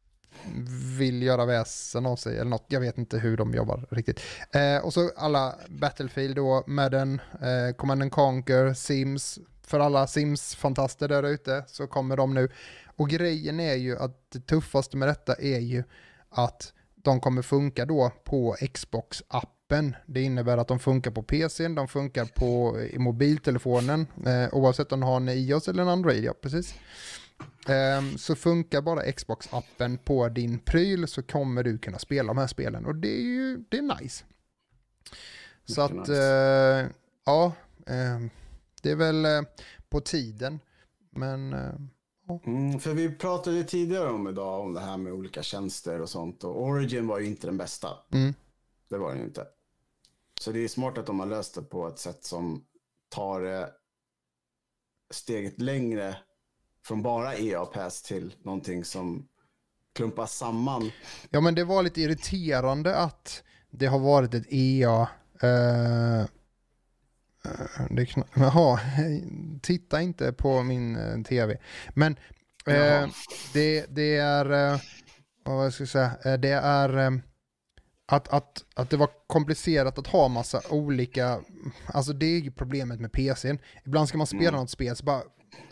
vill 0.98 1.22
göra 1.22 1.46
väsen 1.46 2.06
av 2.06 2.16
sig 2.16 2.34
eller 2.34 2.50
något. 2.50 2.64
Jag 2.68 2.80
vet 2.80 2.98
inte 2.98 3.18
hur 3.18 3.36
de 3.36 3.54
jobbar 3.54 3.86
riktigt. 3.90 4.20
Eh, 4.52 4.84
och 4.84 4.92
så 4.92 5.10
alla 5.16 5.54
Battlefield 5.68 6.36
då, 6.36 6.64
Madden, 6.66 7.20
eh, 7.32 7.76
Command 7.76 8.12
Conquer, 8.12 8.74
Sims. 8.74 9.38
För 9.66 9.80
alla 9.80 10.06
Sims-fantaster 10.06 11.08
där 11.08 11.22
ute 11.22 11.64
så 11.66 11.86
kommer 11.86 12.16
de 12.16 12.34
nu. 12.34 12.48
Och 12.96 13.08
grejen 13.08 13.60
är 13.60 13.74
ju 13.74 13.98
att 13.98 14.30
det 14.30 14.40
tuffaste 14.40 14.96
med 14.96 15.08
detta 15.08 15.34
är 15.34 15.58
ju 15.58 15.84
att 16.30 16.72
de 16.94 17.20
kommer 17.20 17.42
funka 17.42 17.84
då 17.86 18.12
på 18.24 18.56
Xbox-appen. 18.60 19.94
Det 20.06 20.22
innebär 20.22 20.56
att 20.58 20.68
de 20.68 20.78
funkar 20.78 21.10
på 21.10 21.22
PCn, 21.22 21.74
de 21.74 21.88
funkar 21.88 22.24
på 22.24 22.80
i 22.80 22.98
mobiltelefonen, 22.98 24.06
eh, 24.26 24.54
oavsett 24.54 24.92
om 24.92 25.00
de 25.00 25.06
har 25.06 25.16
en 25.16 25.28
iOS 25.28 25.68
eller 25.68 25.82
en 25.82 25.88
Android, 25.88 26.24
ja 26.24 26.34
precis. 26.42 26.74
Um, 27.68 28.18
så 28.18 28.34
funkar 28.34 28.82
bara 28.82 29.02
Xbox-appen 29.02 29.98
på 30.04 30.28
din 30.28 30.58
pryl 30.58 31.08
så 31.08 31.22
kommer 31.22 31.62
du 31.62 31.78
kunna 31.78 31.98
spela 31.98 32.26
de 32.26 32.38
här 32.38 32.46
spelen 32.46 32.86
och 32.86 32.94
det 32.94 33.08
är 33.08 33.22
ju 33.22 33.64
det 33.68 33.78
är 33.78 34.00
nice. 34.00 34.24
Så 35.64 35.82
att, 35.82 35.92
nice. 35.92 36.12
Uh, 36.12 36.90
ja, 37.24 37.52
uh, 37.90 38.26
det 38.82 38.90
är 38.90 38.96
väl 38.96 39.26
uh, 39.26 39.42
på 39.88 40.00
tiden. 40.00 40.60
Men, 41.10 41.52
mm, 42.46 42.80
för 42.80 42.94
vi 42.94 43.14
pratade 43.14 43.64
tidigare 43.64 44.08
om 44.08 44.28
idag 44.28 44.60
om 44.60 44.74
det 44.74 44.80
här 44.80 44.96
med 44.96 45.12
olika 45.12 45.42
tjänster 45.42 46.00
och 46.00 46.08
sånt 46.08 46.44
och 46.44 46.62
Origin 46.62 47.06
var 47.06 47.18
ju 47.18 47.26
inte 47.26 47.46
den 47.46 47.56
bästa. 47.56 47.88
Mm. 48.12 48.34
Det 48.88 48.98
var 48.98 49.10
den 49.10 49.18
ju 49.18 49.24
inte. 49.24 49.46
Så 50.40 50.52
det 50.52 50.64
är 50.64 50.68
smart 50.68 50.98
att 50.98 51.06
de 51.06 51.20
har 51.20 51.26
löst 51.26 51.54
det 51.54 51.62
på 51.62 51.88
ett 51.88 51.98
sätt 51.98 52.24
som 52.24 52.64
tar 53.08 53.40
det 53.40 53.70
steget 55.10 55.60
längre 55.60 56.16
från 56.84 57.02
bara 57.02 57.34
EA-pass 57.34 58.02
till 58.02 58.34
någonting 58.42 58.84
som 58.84 59.28
klumpas 59.94 60.36
samman. 60.36 60.90
Ja, 61.30 61.40
men 61.40 61.54
det 61.54 61.64
var 61.64 61.82
lite 61.82 62.00
irriterande 62.00 62.96
att 62.96 63.42
det 63.70 63.86
har 63.86 63.98
varit 63.98 64.34
ett 64.34 64.46
EA... 64.48 65.08
Uh, 65.44 66.20
eh, 66.20 66.26
det 67.90 68.04
kn- 68.04 68.26
Jaha, 68.34 68.80
titta 69.62 70.02
inte 70.02 70.32
på 70.32 70.62
min 70.62 70.96
uh, 70.96 71.22
tv. 71.22 71.58
Men 71.94 72.12
uh, 72.68 73.08
det, 73.52 73.86
det 73.88 74.16
är... 74.16 74.80
vad 75.44 75.74
ska 75.74 75.82
jag 75.82 75.88
säga? 75.88 76.36
det 76.36 76.52
är... 76.52 77.20
att, 78.06 78.28
att, 78.28 78.64
att 78.74 78.90
det 78.90 78.96
var 78.96 79.10
komplicerat 79.26 79.98
att 79.98 80.06
ha 80.06 80.28
massa 80.28 80.60
olika, 80.70 81.40
alltså 81.86 82.12
det 82.12 82.26
är 82.26 82.40
ju 82.40 82.50
problemet 82.50 83.00
med 83.00 83.12
PCn. 83.12 83.58
Ibland 83.84 84.08
ska 84.08 84.18
man 84.18 84.26
spela 84.26 84.48
mm. 84.48 84.60
något 84.60 84.70
spel 84.70 84.96
så 84.96 85.04
bara, 85.04 85.22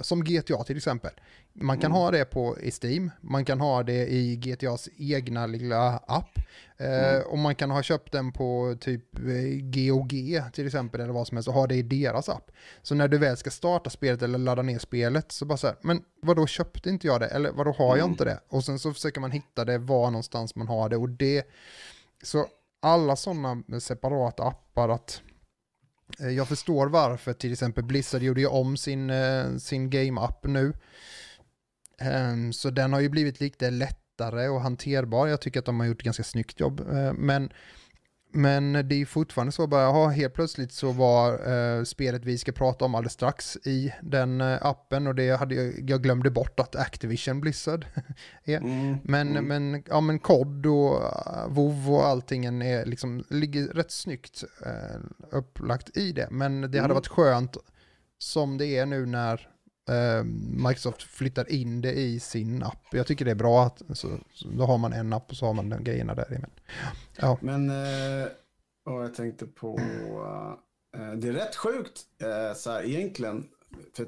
som 0.00 0.24
GTA 0.24 0.64
till 0.64 0.76
exempel. 0.76 1.10
Man 1.52 1.78
kan 1.78 1.92
ha 1.92 2.10
det 2.10 2.24
på 2.24 2.58
i 2.58 2.70
Steam, 2.82 3.10
man 3.20 3.44
kan 3.44 3.60
ha 3.60 3.82
det 3.82 4.06
i 4.06 4.36
GTAs 4.36 4.88
egna 4.98 5.46
lilla 5.46 5.96
app. 5.96 6.38
Eh, 6.76 7.20
och 7.26 7.38
man 7.38 7.54
kan 7.54 7.70
ha 7.70 7.82
köpt 7.82 8.12
den 8.12 8.32
på 8.32 8.76
typ 8.80 9.18
eh, 9.18 9.60
GOG 9.60 10.42
till 10.52 10.66
exempel 10.66 11.00
eller 11.00 11.12
vad 11.12 11.26
som 11.26 11.36
helst 11.36 11.48
och 11.48 11.54
ha 11.54 11.66
det 11.66 11.74
i 11.74 11.82
deras 11.82 12.28
app. 12.28 12.50
Så 12.82 12.94
när 12.94 13.08
du 13.08 13.18
väl 13.18 13.36
ska 13.36 13.50
starta 13.50 13.90
spelet 13.90 14.22
eller 14.22 14.38
ladda 14.38 14.62
ner 14.62 14.78
spelet 14.78 15.32
så 15.32 15.44
bara 15.44 15.58
så 15.58 15.66
här, 15.66 15.76
men 15.80 16.02
vadå 16.22 16.46
köpte 16.46 16.90
inte 16.90 17.06
jag 17.06 17.20
det? 17.20 17.26
Eller 17.26 17.52
vadå 17.52 17.72
har 17.72 17.96
jag 17.96 18.08
inte 18.08 18.24
det? 18.24 18.40
Och 18.48 18.64
sen 18.64 18.78
så 18.78 18.92
försöker 18.92 19.20
man 19.20 19.30
hitta 19.30 19.64
det 19.64 19.78
var 19.78 20.10
någonstans 20.10 20.56
man 20.56 20.68
har 20.68 20.88
det 20.88 20.96
och 20.96 21.08
det, 21.08 21.46
så 22.22 22.46
alla 22.80 23.16
sådana 23.16 23.62
separata 23.80 24.42
appar 24.42 24.88
att 24.88 25.22
eh, 25.26 25.29
Eh, 26.18 26.28
jag 26.28 26.48
förstår 26.48 26.86
varför 26.86 27.32
till 27.32 27.52
exempel 27.52 27.84
Blizzard 27.84 28.22
gjorde 28.22 28.40
ju 28.40 28.46
om 28.46 28.76
sin, 28.76 29.10
eh, 29.10 29.56
sin 29.56 29.90
game-app 29.90 30.46
nu. 30.46 30.72
Ehm, 32.00 32.52
så 32.52 32.70
den 32.70 32.92
har 32.92 33.00
ju 33.00 33.08
blivit 33.08 33.40
lite 33.40 33.70
lättare 33.70 34.48
och 34.48 34.60
hanterbar. 34.60 35.26
Jag 35.26 35.40
tycker 35.40 35.60
att 35.60 35.66
de 35.66 35.80
har 35.80 35.86
gjort 35.86 36.00
ett 36.00 36.04
ganska 36.04 36.22
snyggt 36.22 36.60
jobb. 36.60 36.80
Eh, 36.80 37.12
men, 37.12 37.52
men 38.32 38.72
det 38.72 38.94
är 38.94 39.06
fortfarande 39.06 39.52
så 39.52 39.66
bara, 39.66 39.82
jaha, 39.82 40.08
helt 40.08 40.34
plötsligt 40.34 40.72
så 40.72 40.92
var 40.92 41.52
eh, 41.78 41.84
spelet 41.84 42.24
vi 42.24 42.38
ska 42.38 42.52
prata 42.52 42.84
om 42.84 42.94
alldeles 42.94 43.12
strax 43.12 43.56
i 43.56 43.92
den 44.02 44.40
eh, 44.40 44.58
appen 44.66 45.06
och 45.06 45.14
det 45.14 45.30
hade 45.36 45.54
jag, 45.54 45.90
jag 45.90 46.02
glömde 46.02 46.30
bort 46.30 46.60
att 46.60 46.76
Activision 46.76 47.40
Blizzard 47.40 47.86
är. 48.44 48.56
Mm. 48.56 48.96
Men, 49.04 49.28
Mm. 49.36 49.44
men, 49.44 49.82
ja, 49.88 50.00
men 50.00 50.18
kod 50.18 50.66
och 50.66 51.02
uh, 51.02 51.48
WoW 51.48 51.90
och 51.94 52.06
allting 52.06 52.44
är 52.62 52.86
liksom, 52.86 53.24
ligger 53.30 53.66
rätt 53.66 53.90
snyggt 53.90 54.44
eh, 54.66 55.00
upplagt 55.30 55.96
i 55.96 56.12
det. 56.12 56.28
Men 56.30 56.60
det 56.60 56.66
hade 56.66 56.78
Mm. 56.78 56.94
varit 56.94 57.08
skönt 57.08 57.56
som 58.18 58.58
det 58.58 58.66
är 58.66 58.86
nu 58.86 59.06
när 59.06 59.34
eh, 59.34 59.38
Microsoft 60.68 61.02
flyttar 61.02 61.52
in 61.52 61.80
det 61.80 61.92
i 61.92 62.20
sin 62.20 62.62
app. 62.62 62.86
Jag 62.92 63.06
tycker 63.06 63.24
det 63.24 63.30
är 63.30 63.34
bra 63.34 63.64
att 63.64 63.82
så, 63.94 64.18
så 64.32 64.48
då 64.48 64.64
har 64.64 64.78
man 64.78 64.92
en 64.92 65.12
app 65.12 65.30
och 65.30 65.36
så 65.36 65.46
har 65.46 65.54
man 65.54 65.68
de 65.68 65.84
grejerna 65.84 66.14
där. 66.14 66.26
Men, 66.30 66.50
ja, 67.16 67.38
Men 67.40 67.70
eh, 67.70 68.28
jag 68.84 69.14
tänkte 69.14 69.46
på, 69.46 69.78
eh, 70.96 71.12
det 71.12 71.28
är 71.28 71.32
rätt 71.32 71.56
sjukt 71.56 72.00
eh, 72.22 72.56
så 72.56 72.70
här, 72.70 72.84
egentligen. 72.84 73.48
För 73.96 74.06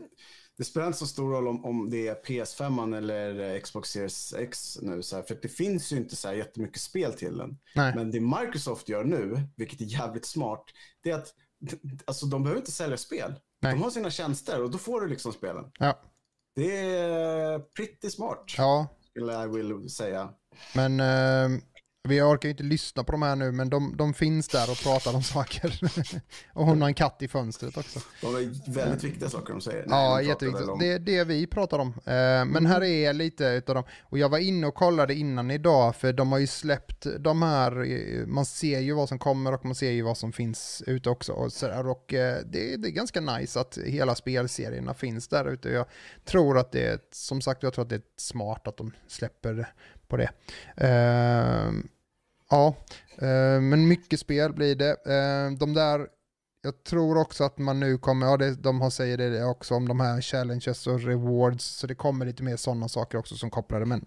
det 0.58 0.64
spelar 0.64 0.86
inte 0.86 0.98
så 0.98 1.06
stor 1.06 1.30
roll 1.30 1.48
om, 1.48 1.64
om 1.64 1.90
det 1.90 2.08
är 2.08 2.14
PS5 2.14 2.96
eller 2.96 3.54
eh, 3.54 3.60
Xbox 3.60 3.90
Series 3.90 4.34
X 4.34 4.78
nu. 4.82 5.02
Så 5.02 5.16
här, 5.16 5.22
för 5.22 5.38
det 5.42 5.48
finns 5.48 5.92
ju 5.92 5.96
inte 5.96 6.16
så 6.16 6.28
här 6.28 6.34
jättemycket 6.34 6.80
spel 6.80 7.12
till 7.12 7.36
den. 7.36 7.58
nej, 7.74 7.94
Men 7.96 8.10
det 8.10 8.20
Microsoft 8.20 8.88
gör 8.88 9.04
nu, 9.04 9.40
vilket 9.56 9.80
är 9.80 9.84
jävligt 9.84 10.26
smart, 10.26 10.64
det 11.02 11.10
är 11.10 11.14
att 11.14 11.34
alltså, 12.04 12.26
de 12.26 12.42
behöver 12.42 12.60
inte 12.60 12.72
sälja 12.72 12.96
spel. 12.96 13.34
Nej. 13.62 13.72
De 13.74 13.82
har 13.82 13.90
sina 13.90 14.10
tjänster 14.10 14.62
och 14.62 14.70
då 14.70 14.78
får 14.78 15.00
du 15.00 15.08
liksom 15.08 15.32
spelen. 15.32 15.64
ja, 15.78 16.00
Det 16.54 16.76
är 16.96 17.58
pretty 17.58 18.10
smart, 18.10 18.44
ja, 18.56 18.86
skulle 19.10 19.32
jag 19.32 19.48
vilja 19.48 19.88
säga. 19.88 20.30
men 20.74 21.00
eh, 21.00 21.60
vi 22.08 22.20
orkar 22.22 22.48
ju 22.48 22.50
inte 22.50 22.62
lyssna 22.62 23.04
på 23.04 23.12
de 23.12 23.22
här 23.22 23.36
nu, 23.36 23.52
men 23.52 23.70
de, 23.70 23.96
de 23.96 24.14
finns 24.14 24.48
där 24.48 24.70
och 24.70 24.76
pratar 24.82 25.14
om 25.14 25.22
saker. 25.22 25.80
och 26.52 26.66
hon 26.66 26.80
har 26.80 26.88
en 26.88 26.94
katt 26.94 27.22
i 27.22 27.28
fönstret 27.28 27.76
också. 27.76 28.00
De 28.20 28.34
är 28.36 28.72
väldigt 28.72 29.04
viktiga 29.04 29.28
saker 29.28 29.52
de 29.52 29.60
säger. 29.60 29.86
Ja, 29.88 30.18
de 30.18 30.24
jätteviktigt. 30.26 30.68
om- 30.68 30.78
Det 30.78 30.92
är 30.92 30.98
det 30.98 31.24
vi 31.24 31.46
pratar 31.46 31.78
om. 31.78 31.88
Eh, 31.88 32.44
Men 32.44 32.66
här 32.66 32.82
är 32.82 33.12
lite 33.12 33.44
utav 33.46 33.74
dem. 33.74 33.84
Och 34.02 34.18
jag 34.18 34.28
var 34.28 34.38
inne 34.38 34.66
och 34.66 34.74
kollade 34.74 35.14
innan 35.14 35.50
idag, 35.50 35.96
för 35.96 36.12
de 36.12 36.32
har 36.32 36.38
ju 36.38 36.46
släppt 36.46 37.06
de 37.20 37.42
här, 37.42 37.90
eh, 37.92 38.26
man 38.26 38.44
ser 38.46 38.80
ju 38.80 38.92
vad 38.92 39.08
som 39.08 39.18
kommer 39.18 39.52
och 39.54 39.64
man 39.64 39.74
ser 39.74 39.90
ju 39.90 40.02
vad 40.02 40.18
som 40.18 40.32
finns 40.32 40.82
ute 40.86 41.10
också. 41.10 41.32
Och, 41.32 41.52
så 41.52 41.66
där. 41.66 41.88
och 41.88 42.14
eh, 42.14 42.36
det, 42.46 42.76
det 42.76 42.88
är 42.88 42.92
ganska 42.92 43.20
nice 43.20 43.60
att 43.60 43.78
hela 43.86 44.14
spelserierna 44.14 44.94
finns 44.94 45.28
där 45.28 45.52
ute. 45.52 45.68
Jag 45.68 45.86
tror 46.24 46.58
att 46.58 46.72
det 46.72 46.86
är, 46.86 46.98
som 47.12 47.40
sagt, 47.40 47.62
jag 47.62 47.72
tror 47.72 47.82
att 47.82 47.88
det 47.90 47.96
är 47.96 48.02
smart 48.16 48.68
att 48.68 48.76
de 48.76 48.92
släpper 49.08 49.72
på 50.12 50.16
det. 50.16 50.30
Uh, 50.84 51.72
Ja, 52.52 52.74
uh, 53.22 53.60
men 53.60 53.88
mycket 53.88 54.20
spel 54.20 54.52
blir 54.52 54.76
det. 54.76 54.90
Uh, 54.90 55.58
De 55.58 55.74
där 55.74 56.06
jag 56.62 56.84
tror 56.84 57.18
också 57.18 57.44
att 57.44 57.58
man 57.58 57.80
nu 57.80 57.98
kommer, 57.98 58.26
ja 58.26 58.36
det, 58.36 58.54
de 58.62 58.80
har 58.80 58.90
säger 58.90 59.16
det 59.16 59.44
också 59.44 59.74
om 59.74 59.88
de 59.88 60.00
här 60.00 60.20
challenges 60.20 60.86
och 60.86 61.00
rewards, 61.00 61.64
så 61.64 61.86
det 61.86 61.94
kommer 61.94 62.26
lite 62.26 62.42
mer 62.42 62.56
sådana 62.56 62.88
saker 62.88 63.18
också 63.18 63.34
som 63.34 63.50
kopplar 63.50 63.80
det, 63.80 63.86
men 63.86 64.06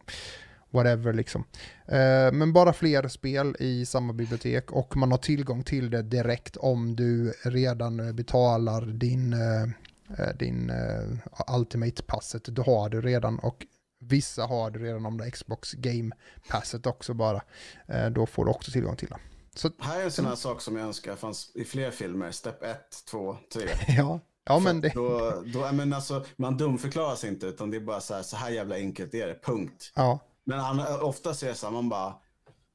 whatever 0.71 1.13
liksom. 1.13 1.43
Ehm, 1.87 2.37
men 2.37 2.53
bara 2.53 2.73
fler 2.73 3.07
spel 3.07 3.55
i 3.59 3.85
samma 3.85 4.13
bibliotek 4.13 4.71
och 4.71 4.97
man 4.97 5.11
har 5.11 5.17
tillgång 5.17 5.63
till 5.63 5.89
det 5.89 6.01
direkt 6.01 6.57
om 6.57 6.95
du 6.95 7.33
redan 7.43 7.99
eh, 7.99 8.13
betalar 8.13 8.85
din, 8.85 9.33
eh, 9.33 10.29
din 10.39 10.69
uh, 10.69 11.57
Ultimate-passet. 11.57 12.55
Du 12.55 12.61
har 12.61 12.89
det 12.89 13.01
redan 13.01 13.39
och 13.39 13.65
vissa 13.99 14.45
har 14.45 14.71
det 14.71 14.79
redan 14.79 15.05
om 15.05 15.17
det 15.17 15.25
är 15.25 15.29
Xbox 15.29 15.73
Game-passet 15.73 16.87
också 16.87 17.13
bara. 17.13 17.41
Eh, 17.87 18.09
då 18.09 18.25
får 18.25 18.45
du 18.45 18.51
också 18.51 18.71
tillgång 18.71 18.95
till 18.95 19.09
det. 19.09 19.19
Så 19.55 19.71
Här 19.79 19.99
är 19.99 20.03
en 20.03 20.11
sån 20.11 20.25
här 20.25 20.35
sak 20.35 20.61
som 20.61 20.75
jag 20.75 20.85
önskar 20.85 21.15
fanns 21.15 21.51
i 21.55 21.65
fler 21.65 21.91
filmer. 21.91 22.31
Step 22.31 22.63
1, 22.63 22.79
2, 23.11 23.37
3. 23.53 23.61
ja, 23.87 24.19
ja 24.45 24.59
men 24.59 24.81
det... 24.81 24.89
Då, 24.93 25.43
då, 25.53 25.71
men 25.71 25.93
alltså, 25.93 26.25
man 26.35 26.57
dumförklarar 26.57 27.15
sig 27.15 27.29
inte, 27.29 27.45
utan 27.45 27.71
det 27.71 27.77
är 27.77 27.81
bara 27.81 28.01
så 28.01 28.13
här, 28.13 28.23
så 28.23 28.37
här 28.37 28.49
jävla 28.49 28.75
enkelt 28.75 29.13
är 29.13 29.27
det, 29.27 29.39
punkt. 29.43 29.91
Ja. 29.95 30.19
Men 30.45 30.59
han, 30.59 31.01
ofta 31.01 31.33
ser 31.33 31.47
jag 31.47 31.57
så 31.57 31.65
här, 31.65 31.73
man 31.73 31.89
bara, 31.89 32.13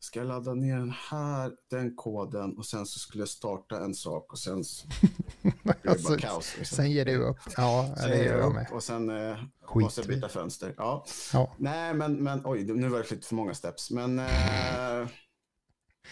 ska 0.02 0.18
jag 0.18 0.26
ladda 0.28 0.54
ner 0.54 0.76
den 0.78 0.94
här, 1.10 1.52
den 1.70 1.96
koden 1.96 2.58
och 2.58 2.66
sen 2.66 2.86
så 2.86 2.98
skulle 2.98 3.22
jag 3.22 3.28
starta 3.28 3.80
en 3.84 3.94
sak 3.94 4.32
och 4.32 4.38
sen 4.38 4.64
så 4.64 4.86
blir 5.42 5.52
det 5.82 5.90
Alltså, 5.90 6.08
bara 6.08 6.18
kaos. 6.18 6.54
Liksom. 6.58 6.76
Sen 6.76 6.90
ger 6.90 7.04
du 7.04 7.16
upp. 7.16 7.36
Ja, 7.56 7.94
Sen 7.98 8.10
det 8.10 8.24
gör 8.24 8.38
jag 8.38 8.54
med. 8.54 8.66
och 8.72 8.82
sen 8.82 9.10
eh, 9.10 9.36
Skit 9.62 9.82
måste 9.82 10.00
jag 10.00 10.08
byta 10.08 10.28
fönster. 10.28 10.74
Ja. 10.76 11.04
Ja. 11.32 11.54
Nej, 11.58 11.94
men, 11.94 12.14
men 12.24 12.40
oj, 12.44 12.64
nu 12.64 12.88
var 12.88 12.98
det 12.98 13.10
lite 13.10 13.26
för 13.26 13.34
många 13.34 13.54
steps. 13.54 13.90
Men 13.90 14.18
eh, 14.18 15.08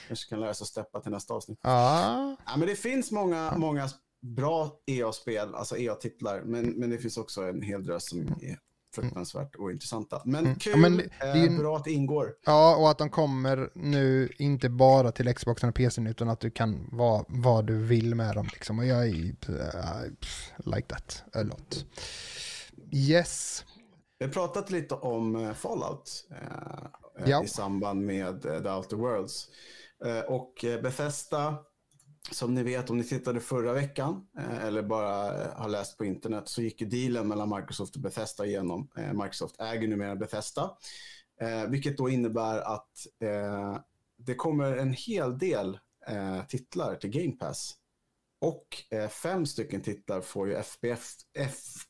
kanske 0.08 0.28
kan 0.28 0.40
lära 0.40 0.54
sig 0.54 0.64
att 0.64 0.68
steppa 0.68 1.00
till 1.00 1.10
nästa 1.12 1.34
avsnitt. 1.34 1.58
Ja, 1.62 2.36
Ja, 2.46 2.56
men 2.56 2.68
det 2.68 2.76
finns 2.76 3.10
många, 3.10 3.54
många 3.56 3.88
bra 4.22 4.80
EA-spel, 4.86 5.54
alltså 5.54 5.76
EA-titlar, 5.76 6.42
men, 6.44 6.70
men 6.70 6.90
det 6.90 6.98
finns 6.98 7.16
också 7.16 7.42
en 7.42 7.62
hel 7.62 7.84
drös 7.84 8.08
som 8.08 8.20
är 8.20 8.58
fruktansvärt 8.94 9.56
ointressanta. 9.56 10.22
Men 10.24 10.44
Mm. 10.46 10.58
kul, 10.58 10.72
Ja, 10.72 10.78
men 10.78 10.96
det- 10.96 11.08
är 11.20 11.36
ju 11.36 11.46
eh, 11.46 11.58
bra 11.58 11.76
att 11.76 11.84
det 11.84 11.92
ingår. 11.92 12.32
ja, 12.46 12.76
och 12.76 12.90
att 12.90 12.98
de 12.98 13.10
kommer 13.10 13.70
nu 13.74 14.32
inte 14.38 14.68
bara 14.68 15.12
till 15.12 15.34
Xbox 15.34 15.64
och 15.64 15.74
PC 15.74 16.02
utan 16.02 16.28
att 16.28 16.40
du 16.40 16.50
kan 16.50 16.88
vara 16.92 17.24
vad 17.28 17.66
du 17.66 17.78
vill 17.78 18.14
med 18.14 18.34
dem. 18.34 18.48
Liksom. 18.52 18.78
Och 18.78 18.86
jag 18.86 18.98
är 19.02 19.04
ju, 19.06 19.34
uh, 19.48 20.02
like 20.74 20.88
that 20.88 21.22
a 21.32 21.42
lot. 21.42 21.84
Yes. 22.92 23.64
Vi 24.18 24.24
har 24.26 24.32
pratat 24.32 24.70
lite 24.70 24.94
om 24.94 25.36
eh, 25.36 25.52
Fallout 25.54 26.26
eh, 26.30 27.30
Ja. 27.30 27.44
i 27.44 27.48
samband 27.48 28.06
med 28.06 28.46
eh, 28.46 28.62
The 28.62 28.68
Outer 28.70 28.96
Worlds. 28.96 29.46
Eh, 30.04 30.20
och 30.20 30.64
eh, 30.64 30.80
Bethesda, 30.82 31.56
som 32.30 32.54
ni 32.54 32.62
vet 32.62 32.90
om 32.90 32.98
ni 32.98 33.04
tittade 33.04 33.40
förra 33.40 33.72
veckan 33.72 34.26
eh, 34.38 34.64
eller 34.64 34.82
bara 34.82 35.42
eh, 35.42 35.52
har 35.56 35.68
läst 35.68 35.98
på 35.98 36.04
internet 36.04 36.48
så 36.48 36.62
gick 36.62 36.80
ju 36.80 36.86
dealen 36.86 37.28
mellan 37.28 37.56
Microsoft 37.56 37.96
och 37.96 38.02
Bethesda 38.02 38.46
igenom. 38.46 38.90
Eh, 38.96 39.12
Microsoft 39.12 39.60
äger 39.60 39.88
numera 39.88 40.16
Bethesda, 40.16 40.70
vilket 41.68 41.96
då 41.98 42.08
innebär 42.08 42.60
att 42.60 43.06
det 44.18 44.34
kommer 44.34 44.76
en 44.76 44.92
hel 44.92 45.38
del 45.38 45.78
titlar 46.48 46.94
till 46.94 47.10
Game 47.10 47.32
Pass. 47.32 47.74
Och 48.40 48.66
fem 49.10 49.46
stycken 49.46 49.80
titlar 49.80 50.20
får 50.20 50.48
ju 50.48 50.62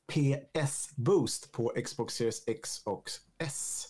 FPS-boost 0.09 1.53
på 1.53 1.72
Xbox 1.85 2.14
Series 2.14 2.49
X 2.49 2.83
och 2.85 3.11
S. 3.39 3.87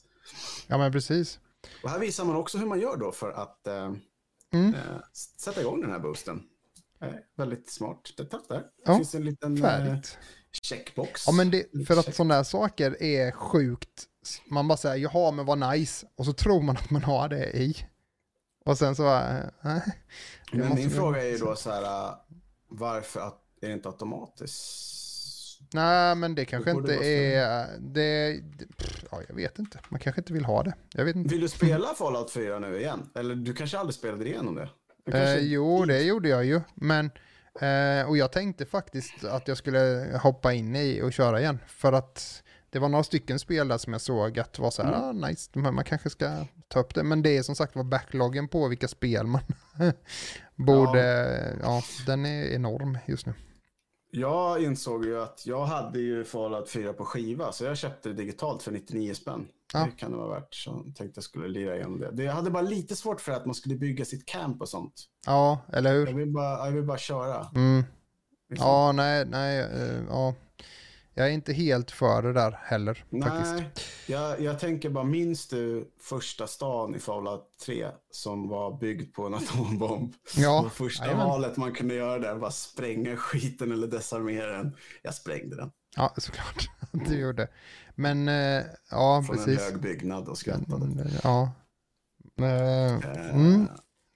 Ja, 0.67 0.79
men 0.79 0.93
precis. 0.93 1.41
Och 1.83 1.91
här 1.91 1.99
visar 1.99 2.25
man 2.25 2.37
också 2.37 2.59
hur 2.59 2.67
man 2.67 2.81
gör 2.81 2.97
då 2.97 3.13
för 3.13 3.31
att 3.31 3.67
Mm. 4.53 4.75
eh, 4.75 4.81
sätta 5.39 5.61
igång 5.61 5.81
den 5.81 5.91
här 5.91 5.99
boosten. 5.99 6.43
Eh, 7.01 7.09
väldigt 7.37 7.71
smart. 7.71 8.05
Titta 8.17 8.41
där. 8.49 8.57
Det 8.57 8.65
Ja, 8.85 8.97
finns 8.97 9.15
en 9.15 9.25
liten 9.25 9.57
eh, 9.57 9.63
Färdigt. 9.63 10.19
checkbox. 10.63 11.27
Ja, 11.27 11.33
men 11.33 11.51
det, 11.51 11.87
för 11.87 11.97
att 11.97 12.15
sådana 12.15 12.35
här 12.35 12.43
saker 12.45 13.03
är 13.03 13.31
sjukt. 13.33 14.05
Man 14.51 14.69
bara 14.69 14.77
säger, 14.77 14.97
jaha, 14.97 15.31
men 15.31 15.47
vad 15.47 15.59
nice. 15.59 16.07
Och 16.17 16.25
så 16.25 16.33
tror 16.33 16.63
man 16.63 16.77
att 16.77 16.91
man 16.91 17.03
har 17.03 17.29
det 17.29 17.57
i. 17.57 17.77
Och 18.65 18.79
sen 18.79 18.97
så, 18.97 19.07
äh, 19.17 19.45
nej. 19.61 19.83
Det 20.53 20.59
Men 20.59 20.75
min 20.75 20.91
fråga 20.91 21.23
är 21.25 21.29
ju 21.29 21.39
då 21.39 21.57
så 21.57 21.71
här, 21.71 22.15
varför 22.69 23.21
att, 23.21 23.41
är 23.61 23.69
det 23.69 23.75
inte 23.75 23.89
automatiskt? 23.89 25.08
Nej, 25.73 26.15
men 26.15 26.35
det 26.35 26.45
kanske 26.45 26.71
inte 26.71 26.95
är... 26.95 27.67
Det, 27.81 28.41
pff, 28.77 29.05
ja, 29.11 29.21
jag 29.29 29.35
vet 29.35 29.59
inte. 29.59 29.79
Man 29.89 30.01
kanske 30.01 30.21
inte 30.21 30.33
vill 30.33 30.45
ha 30.45 30.63
det. 30.63 30.75
Jag 30.95 31.05
vet 31.05 31.17
inte. 31.17 31.31
Vill 31.35 31.41
du 31.41 31.49
spela 31.49 31.95
Fallout 31.95 32.31
4 32.31 32.59
nu 32.59 32.79
igen? 32.81 33.11
Eller 33.15 33.35
du 33.35 33.55
kanske 33.55 33.79
aldrig 33.79 33.95
spelade 33.95 34.27
igenom 34.29 34.55
det? 34.55 34.69
Du 35.05 35.13
Eh, 35.13 35.25
kanske- 35.25 35.41
jo, 35.41 35.85
det 35.85 36.03
gjorde 36.03 36.29
jag 36.29 36.45
ju. 36.45 36.61
Men, 36.75 37.11
eh, 37.61 38.09
och 38.09 38.17
jag 38.17 38.33
tänkte 38.33 38.67
faktiskt 38.67 39.25
att 39.25 39.49
jag 39.49 39.57
skulle 39.57 40.11
hoppa 40.23 40.53
in 40.53 40.77
i 40.77 41.03
och 41.03 41.13
köra 41.13 41.41
igen. 41.41 41.59
För 41.67 41.93
att 41.93 42.43
det 42.71 42.79
var 42.79 42.89
några 42.89 43.05
stycken 43.05 43.39
spel 43.39 43.69
där 43.69 43.79
som 43.79 43.93
jag 43.93 44.03
såg 44.03 44.39
att 44.39 44.59
var 44.59 44.71
så 44.71 44.83
här, 44.83 44.95
Mm. 45.11 45.25
ah, 45.25 45.29
nice, 45.29 45.59
man 45.59 45.85
kanske 45.85 46.11
ska 46.11 46.45
ta 46.69 46.81
upp 46.81 46.95
det. 46.95 47.03
Men 47.03 47.23
det 47.23 47.37
är 47.37 47.43
som 47.43 47.55
sagt 47.57 47.77
var 47.77 47.85
backloggen 47.85 48.49
på 48.49 48.69
vilka 48.69 48.89
spel 48.89 49.27
man 49.27 49.41
borde, 50.57 51.57
ja. 51.63 51.83
den 52.07 52.27
är 52.27 52.45
enorm 52.55 52.99
just 53.07 53.27
nu. 53.27 53.33
Jag 54.11 54.63
insåg 54.63 55.05
ju 55.05 55.23
att 55.23 55.47
jag 55.47 55.67
hade 55.67 55.99
ju 55.99 56.25
Fallout 56.25 56.71
4 56.71 56.93
på 56.93 57.05
skiva, 57.05 57.53
så 57.53 57.65
jag 57.65 57.79
köpte 57.79 58.09
det 58.09 58.15
digitalt 58.15 58.63
för 58.63 58.73
99 58.73 59.15
spänn. 59.15 59.49
Ja. 59.73 59.79
Det 59.85 59.91
kan 59.91 60.11
det 60.11 60.17
vara 60.17 60.41
värt, 60.41 60.55
så 60.55 60.83
jag 60.87 60.97
tänkte 60.97 61.19
jag 61.19 61.25
skulle 61.25 61.49
lira 61.49 61.75
igenom 61.75 62.01
det. 62.01 62.11
det. 62.13 62.23
Jag 62.23 62.33
hade 62.33 62.51
bara 62.51 62.63
lite 62.63 62.97
svårt 62.97 63.21
för 63.21 63.33
att 63.33 63.47
man 63.47 63.55
skulle 63.55 63.77
bygga 63.77 64.05
sitt 64.05 64.27
camp 64.27 64.61
och 64.61 64.69
sånt. 64.69 65.05
Ja, 65.27 65.61
eller 65.73 65.93
hur? 65.93 66.07
Jag 66.07 66.15
vill 66.15 66.33
bara, 66.33 66.67
jag 66.67 66.73
vill 66.73 66.85
bara 66.85 66.99
köra. 66.99 67.47
Mm. 67.55 67.85
Liksom. 68.51 68.69
Ja, 68.69 68.93
nej, 68.93 69.25
nej, 69.25 69.63
uh, 69.63 70.05
ja. 70.09 70.35
Jag 71.19 71.27
är 71.29 71.33
inte 71.33 71.53
helt 71.53 71.91
för 71.91 72.23
det 72.23 72.33
där 72.33 72.59
heller. 72.63 73.05
Nej, 73.11 73.31
faktiskt. 73.31 73.87
Jag, 74.07 74.41
jag 74.41 74.59
tänker 74.59 74.91
bara, 74.91 75.05
minns 75.05 75.49
du 75.49 75.91
första 76.01 76.47
stan 76.47 76.95
i 76.95 76.99
Fallout 76.99 77.43
3 77.67 77.87
som 78.11 78.49
var 78.49 78.79
byggd 78.79 79.15
på 79.15 79.27
en 79.27 79.35
atombomb? 79.35 80.13
Ja. 80.37 80.61
Och 80.61 80.73
första 80.73 81.05
Amen. 81.05 81.19
valet 81.19 81.57
man 81.57 81.73
kunde 81.73 81.95
göra 81.95 82.19
där 82.19 82.35
var 82.35 82.51
spränga 82.51 83.17
skiten 83.17 83.73
eller 83.73 83.87
desarmera 83.87 84.57
den. 84.57 84.77
Jag 85.03 85.15
sprängde 85.15 85.57
den. 85.57 85.71
Ja, 85.97 86.15
såklart. 86.17 86.71
Du 86.93 87.21
gjorde. 87.21 87.49
Men, 87.95 88.29
äh, 88.29 88.63
ja, 88.91 89.23
Från 89.27 89.37
precis. 89.37 89.59
Från 89.59 89.67
en 89.67 89.73
hög 89.73 89.83
byggnad 89.83 90.29
och 90.29 90.39
skrattade. 90.39 91.11
Ja. 91.23 91.53
Äh, 92.39 93.35
mm. 93.35 93.69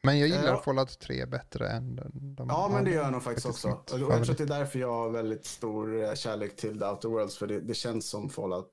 Men 0.03 0.19
jag 0.19 0.29
gillar 0.29 0.53
uh, 0.53 0.63
Fallout 0.63 0.99
3 0.99 1.27
bättre 1.27 1.69
än 1.69 1.97
de 2.37 2.49
Ja, 2.49 2.71
men 2.73 2.85
det 2.85 2.91
gör 2.91 3.03
jag 3.03 3.13
nog 3.13 3.23
faktiskt 3.23 3.47
också. 3.47 3.69
Och 3.69 4.01
jag 4.01 4.25
tror 4.25 4.31
att 4.31 4.39
det 4.39 4.45
är 4.45 4.47
därför 4.47 4.79
jag 4.79 4.93
har 4.93 5.11
väldigt 5.11 5.47
stor 5.47 6.05
eh, 6.05 6.15
kärlek 6.15 6.57
till 6.57 6.79
The 6.79 6.85
Outer 6.85 7.09
Worlds, 7.09 7.37
för 7.37 7.47
det, 7.47 7.61
det 7.61 7.75
känns 7.75 8.09
som 8.11 8.31
Fallout 8.31 8.73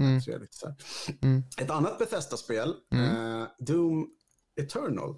mm. 0.00 0.20
3. 0.20 0.38
Lite 0.38 0.56
så 0.56 0.74
mm. 1.22 1.42
Ett 1.58 1.70
annat 1.70 1.98
Bethesda-spel, 1.98 2.74
mm. 2.94 3.16
uh, 3.16 3.46
Doom 3.58 4.08
Eternal, 4.60 5.10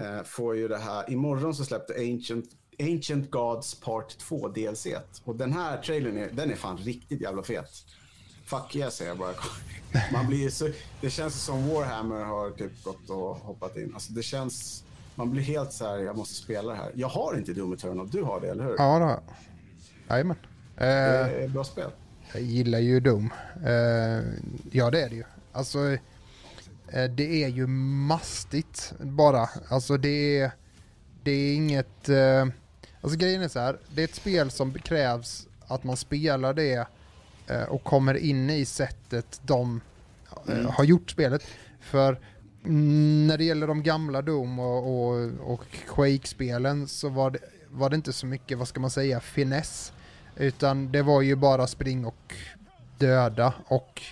uh, 0.00 0.22
får 0.24 0.56
ju 0.56 0.68
det 0.68 0.78
här, 0.78 1.10
imorgon 1.10 1.54
så 1.54 1.64
släppte 1.64 1.94
Ancient, 1.94 2.44
Ancient 2.78 3.30
Gods 3.30 3.80
Part 3.80 4.18
2 4.18 4.48
DLC. 4.48 4.86
Och 5.24 5.36
den 5.36 5.52
här 5.52 5.82
trailern 5.82 6.16
är, 6.16 6.30
den 6.30 6.50
är 6.50 6.56
fan 6.56 6.76
riktigt 6.76 7.20
jävla 7.20 7.42
fet. 7.42 7.70
Fuck 8.48 8.76
yeah, 8.76 8.90
säger 8.90 9.10
jag 9.10 9.18
bara. 9.18 9.34
Man 10.12 10.26
blir 10.26 10.50
så, 10.50 10.68
det 11.00 11.10
känns 11.10 11.42
som 11.42 11.68
Warhammer 11.68 12.24
har 12.24 12.50
typ 12.50 12.84
gått 12.84 13.10
och 13.10 13.36
hoppat 13.36 13.76
in. 13.76 13.94
Alltså 13.94 14.12
det 14.12 14.22
känns, 14.22 14.84
man 15.14 15.30
blir 15.30 15.42
helt 15.42 15.72
så 15.72 15.86
här, 15.86 15.98
jag 15.98 16.16
måste 16.16 16.34
spela 16.34 16.72
det 16.72 16.78
här. 16.78 16.92
Jag 16.94 17.08
har 17.08 17.38
inte 17.38 17.52
Doom 17.52 17.72
Eternal, 17.72 18.10
du 18.10 18.22
har 18.22 18.40
det, 18.40 18.48
eller 18.48 18.64
hur? 18.64 18.74
Ja, 18.78 18.98
det 18.98 19.04
har 19.04 19.10
jag. 19.10 19.22
Jajamän. 20.08 20.36
Det 20.76 20.84
är 20.84 21.44
ett 21.44 21.50
bra 21.50 21.64
spel. 21.64 21.90
Jag 22.32 22.42
gillar 22.42 22.78
ju 22.78 23.00
Doom. 23.00 23.32
Eh, 23.66 23.72
ja, 24.70 24.90
det 24.90 25.02
är 25.02 25.08
det 25.08 25.16
ju. 25.16 25.24
Alltså, 25.52 25.78
eh, 26.88 27.10
det 27.10 27.44
är 27.44 27.48
ju 27.48 27.66
mastigt 27.66 28.92
bara. 28.98 29.48
Alltså 29.68 29.96
det 29.96 30.38
är, 30.38 30.50
det 31.22 31.30
är 31.30 31.54
inget... 31.54 32.08
Eh, 32.08 32.46
alltså 33.00 33.18
grejen 33.18 33.42
är 33.42 33.48
så 33.48 33.60
här, 33.60 33.78
det 33.94 34.02
är 34.02 34.04
ett 34.04 34.14
spel 34.14 34.50
som 34.50 34.74
krävs 34.74 35.46
att 35.66 35.84
man 35.84 35.96
spelar 35.96 36.54
det 36.54 36.72
Eh, 36.72 36.86
och 37.68 37.84
kommer 37.84 38.14
in 38.14 38.50
i 38.50 38.64
sättet 38.64 39.40
de 39.42 39.80
eh, 40.48 40.54
mm. 40.54 40.66
har 40.66 40.84
gjort 40.84 41.10
spelet. 41.10 41.46
För 41.80 42.18
när 42.62 43.38
det 43.38 43.44
gäller 43.44 43.66
de 43.66 43.82
gamla 43.82 44.22
Doom 44.22 44.58
och, 44.58 45.08
och, 45.08 45.30
och 45.40 45.64
Quake-spelen 45.88 46.88
så 46.88 47.08
var 47.08 47.30
det, 47.30 47.38
var 47.70 47.90
det 47.90 47.96
inte 47.96 48.12
så 48.12 48.26
mycket, 48.26 48.58
vad 48.58 48.68
ska 48.68 48.80
man 48.80 48.90
säga, 48.90 49.20
finess. 49.20 49.92
Utan 50.36 50.92
det 50.92 51.02
var 51.02 51.22
ju 51.22 51.36
bara 51.36 51.66
spring 51.66 52.04
och 52.04 52.34
döda 52.98 53.54
och 53.64 54.02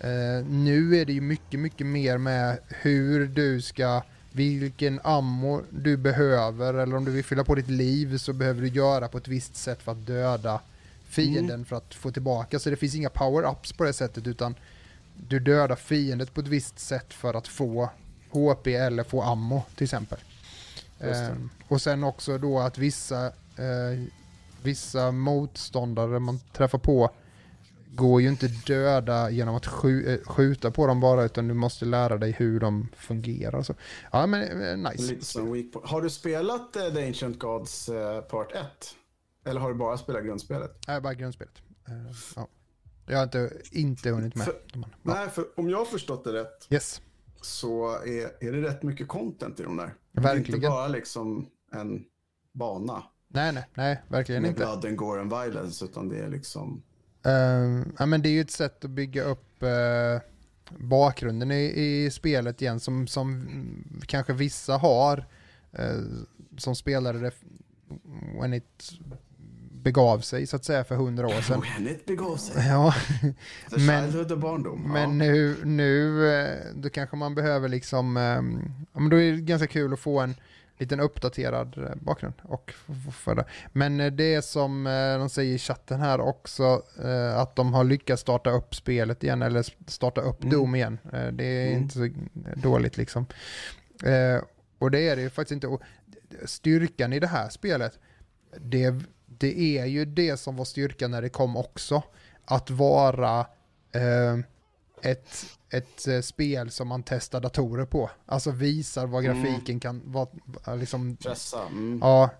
eh, 0.00 0.46
nu 0.46 0.96
är 0.96 1.04
det 1.04 1.12
ju 1.12 1.20
mycket, 1.20 1.60
mycket 1.60 1.86
mer 1.86 2.18
med 2.18 2.58
hur 2.68 3.26
du 3.26 3.60
ska, 3.60 4.02
vilken 4.32 5.00
ammo 5.04 5.62
du 5.70 5.96
behöver 5.96 6.74
eller 6.74 6.96
om 6.96 7.04
du 7.04 7.10
vill 7.10 7.24
fylla 7.24 7.44
på 7.44 7.54
ditt 7.54 7.70
liv 7.70 8.18
så 8.18 8.32
behöver 8.32 8.60
du 8.60 8.68
göra 8.68 9.08
på 9.08 9.18
ett 9.18 9.28
visst 9.28 9.56
sätt 9.56 9.82
för 9.82 9.92
att 9.92 10.06
döda 10.06 10.60
fienden 11.12 11.54
mm. 11.54 11.64
för 11.64 11.76
att 11.76 11.94
få 11.94 12.10
tillbaka. 12.10 12.58
Så 12.58 12.70
det 12.70 12.76
finns 12.76 12.94
inga 12.94 13.08
power-ups 13.08 13.76
på 13.76 13.84
det 13.84 13.92
sättet 13.92 14.26
utan 14.26 14.54
du 15.28 15.40
dödar 15.40 15.76
fienden 15.76 16.26
på 16.26 16.40
ett 16.40 16.48
visst 16.48 16.78
sätt 16.78 17.14
för 17.14 17.34
att 17.34 17.48
få 17.48 17.90
HP 18.30 18.66
eller 18.66 19.04
få 19.04 19.22
ammo 19.22 19.62
till 19.76 19.84
exempel. 19.84 20.18
Eh, 20.98 21.28
och 21.68 21.82
sen 21.82 22.04
också 22.04 22.38
då 22.38 22.58
att 22.58 22.78
vissa, 22.78 23.26
eh, 23.56 24.02
vissa 24.62 25.12
motståndare 25.12 26.18
man 26.18 26.40
träffar 26.52 26.78
på 26.78 27.10
går 27.94 28.22
ju 28.22 28.28
inte 28.28 28.48
döda 28.48 29.30
genom 29.30 29.54
att 29.54 29.66
eh, 29.66 30.18
skjuta 30.24 30.70
på 30.70 30.86
dem 30.86 31.00
bara 31.00 31.24
utan 31.24 31.48
du 31.48 31.54
måste 31.54 31.84
lära 31.84 32.18
dig 32.18 32.32
hur 32.32 32.60
de 32.60 32.88
fungerar. 32.96 33.62
Så, 33.62 33.74
ja 34.12 34.26
men 34.26 34.62
eh, 34.62 34.90
nice. 34.90 35.40
Har 35.84 36.02
du 36.02 36.10
spelat 36.10 36.76
uh, 36.76 36.94
The 36.94 37.06
Ancient 37.06 37.38
Gods 37.38 37.90
Part 38.30 38.52
1? 38.52 38.96
Eller 39.44 39.60
har 39.60 39.68
du 39.68 39.74
bara 39.74 39.98
spelat 39.98 40.24
grundspelet? 40.24 40.78
Nej, 40.88 41.00
bara 41.00 41.14
grundspelet. 41.14 41.62
Uh, 41.88 42.12
ja. 42.36 42.48
Jag 43.06 43.16
har 43.16 43.24
inte, 43.24 43.50
inte 43.70 44.10
hunnit 44.10 44.34
med. 44.34 44.44
För, 44.44 44.54
ja. 44.72 44.88
Nej, 45.02 45.28
för 45.28 45.46
om 45.56 45.70
jag 45.70 45.78
har 45.78 45.84
förstått 45.84 46.24
det 46.24 46.32
rätt 46.32 46.66
yes. 46.70 47.00
så 47.40 47.88
är, 47.88 48.44
är 48.44 48.52
det 48.52 48.62
rätt 48.62 48.82
mycket 48.82 49.08
content 49.08 49.60
i 49.60 49.62
de 49.62 49.76
där. 49.76 49.94
Verkligen. 50.12 50.44
Det 50.44 50.52
är 50.52 50.56
inte 50.56 50.68
bara 50.68 50.88
liksom 50.88 51.46
en 51.72 52.04
bana. 52.52 53.02
Nej, 53.28 53.52
nej, 53.52 53.64
nej, 53.74 54.02
verkligen 54.08 54.42
med 54.42 54.48
inte. 54.48 54.66
Med 54.66 54.80
blood 54.80 54.96
gore 54.96 55.20
and 55.20 55.30
violence, 55.30 55.84
utan 55.84 56.08
det 56.08 56.18
är 56.18 56.28
liksom... 56.28 56.82
Uh, 57.26 57.84
ja, 57.98 58.06
men 58.06 58.22
det 58.22 58.28
är 58.28 58.32
ju 58.32 58.40
ett 58.40 58.50
sätt 58.50 58.84
att 58.84 58.90
bygga 58.90 59.24
upp 59.24 59.62
uh, 59.62 60.20
bakgrunden 60.78 61.50
i, 61.50 61.64
i 61.64 62.10
spelet 62.10 62.62
igen 62.62 62.80
som, 62.80 63.06
som 63.06 63.46
kanske 64.06 64.32
vissa 64.32 64.76
har 64.76 65.24
uh, 65.78 66.22
som 66.58 66.74
spelade 66.74 67.18
det 67.20 67.32
when 68.40 68.54
it 68.54 68.92
begav 69.82 70.18
sig 70.18 70.46
så 70.46 70.56
att 70.56 70.64
säga 70.64 70.84
för 70.84 70.94
hundra 70.94 71.26
år 71.26 71.40
sedan. 71.40 71.60
When 71.60 71.98
begav 72.06 72.36
sig. 72.36 72.66
Ja. 72.68 72.94
men, 73.86 74.40
barndom. 74.40 74.92
Men 74.92 75.18
nu, 75.18 75.56
nu 75.64 76.26
eh, 76.34 76.58
då 76.74 76.90
kanske 76.90 77.16
man 77.16 77.34
behöver 77.34 77.68
liksom, 77.68 78.16
ehm, 78.16 78.60
ja, 78.92 79.00
men 79.00 79.10
då 79.10 79.20
är 79.20 79.32
det 79.32 79.40
ganska 79.40 79.66
kul 79.66 79.92
att 79.92 80.00
få 80.00 80.20
en 80.20 80.34
liten 80.78 81.00
uppdaterad 81.00 81.78
eh, 81.78 81.94
bakgrund. 82.00 82.34
Och 82.42 82.74
för 83.12 83.34
det. 83.34 83.44
Men 83.72 84.00
eh, 84.00 84.12
det 84.12 84.34
är 84.34 84.40
som 84.40 84.84
de 85.18 85.28
säger 85.28 85.54
i 85.54 85.58
chatten 85.58 86.00
här 86.00 86.20
också, 86.20 86.82
att 87.36 87.56
de 87.56 87.74
har 87.74 87.84
lyckats 87.84 88.22
starta 88.22 88.50
upp 88.50 88.74
spelet 88.74 89.24
igen, 89.24 89.42
eller 89.42 89.90
starta 89.90 90.20
upp 90.20 90.42
mm. 90.42 90.54
Doom 90.54 90.74
igen. 90.74 90.98
Det 91.32 91.44
är 91.44 91.66
mm. 91.66 91.82
inte 91.82 91.94
så 91.94 92.08
dåligt 92.56 92.96
liksom. 92.96 93.26
Och 94.78 94.90
det 94.90 95.08
är 95.08 95.16
det 95.16 95.22
ju 95.22 95.30
faktiskt 95.30 95.52
inte. 95.52 95.66
Och 95.66 95.82
styrkan 96.44 97.12
i 97.12 97.20
det 97.20 97.26
här 97.26 97.48
spelet, 97.48 97.98
det 98.60 98.94
det 99.42 99.78
är 99.78 99.86
ju 99.86 100.04
det 100.04 100.36
som 100.36 100.56
var 100.56 100.64
styrkan 100.64 101.10
när 101.10 101.22
det 101.22 101.28
kom 101.28 101.56
också. 101.56 102.02
Att 102.44 102.70
vara 102.70 103.46
eh, 103.92 104.38
ett, 105.02 105.46
ett 105.70 106.08
eh, 106.08 106.20
spel 106.20 106.70
som 106.70 106.88
man 106.88 107.02
testar 107.02 107.40
datorer 107.40 107.84
på. 107.84 108.10
Alltså 108.26 108.50
visar 108.50 109.06
vad 109.06 109.24
mm. 109.24 109.42
grafiken 109.42 109.74
mm. 109.74 109.80
kan 109.80 110.02
vara. 110.04 110.28
Liksom, 110.76 111.16
Pressa. 111.16 111.62
Mm. 111.66 111.98
Ja, 112.02 112.30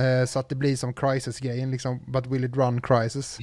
eh, 0.00 0.26
så 0.26 0.38
att 0.38 0.48
det 0.48 0.54
blir 0.54 0.76
som 0.76 0.94
Crisis-grejen, 0.94 1.70
liksom, 1.70 2.00
but 2.06 2.26
will 2.26 2.44
it 2.44 2.56
run 2.56 2.80
Crisis? 2.80 3.38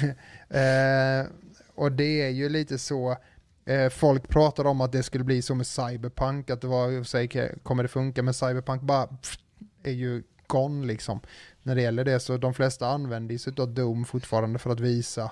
eh, 0.48 1.26
och 1.74 1.92
det 1.92 2.22
är 2.22 2.30
ju 2.30 2.48
lite 2.48 2.78
så, 2.78 3.16
eh, 3.64 3.88
folk 3.88 4.28
pratar 4.28 4.64
om 4.64 4.80
att 4.80 4.92
det 4.92 5.02
skulle 5.02 5.24
bli 5.24 5.42
så 5.42 5.54
med 5.54 5.66
Cyberpunk, 5.66 6.50
att 6.50 6.60
det 6.60 6.66
var, 6.66 7.04
säg, 7.04 7.28
kommer 7.62 7.82
det 7.82 7.88
funka 7.88 8.22
med 8.22 8.36
Cyberpunk, 8.36 8.82
bara 8.82 9.06
pff, 9.06 9.38
är 9.82 9.92
ju 9.92 10.22
gone 10.50 10.86
liksom 10.86 11.20
när 11.62 11.74
det 11.74 11.82
gäller 11.82 12.04
det. 12.04 12.20
Så 12.20 12.36
de 12.36 12.54
flesta 12.54 12.88
använder 12.88 13.38
sig 13.38 13.52
av 13.58 13.74
Doom 13.74 14.04
fortfarande 14.04 14.58
för 14.58 14.70
att 14.70 14.80
visa 14.80 15.30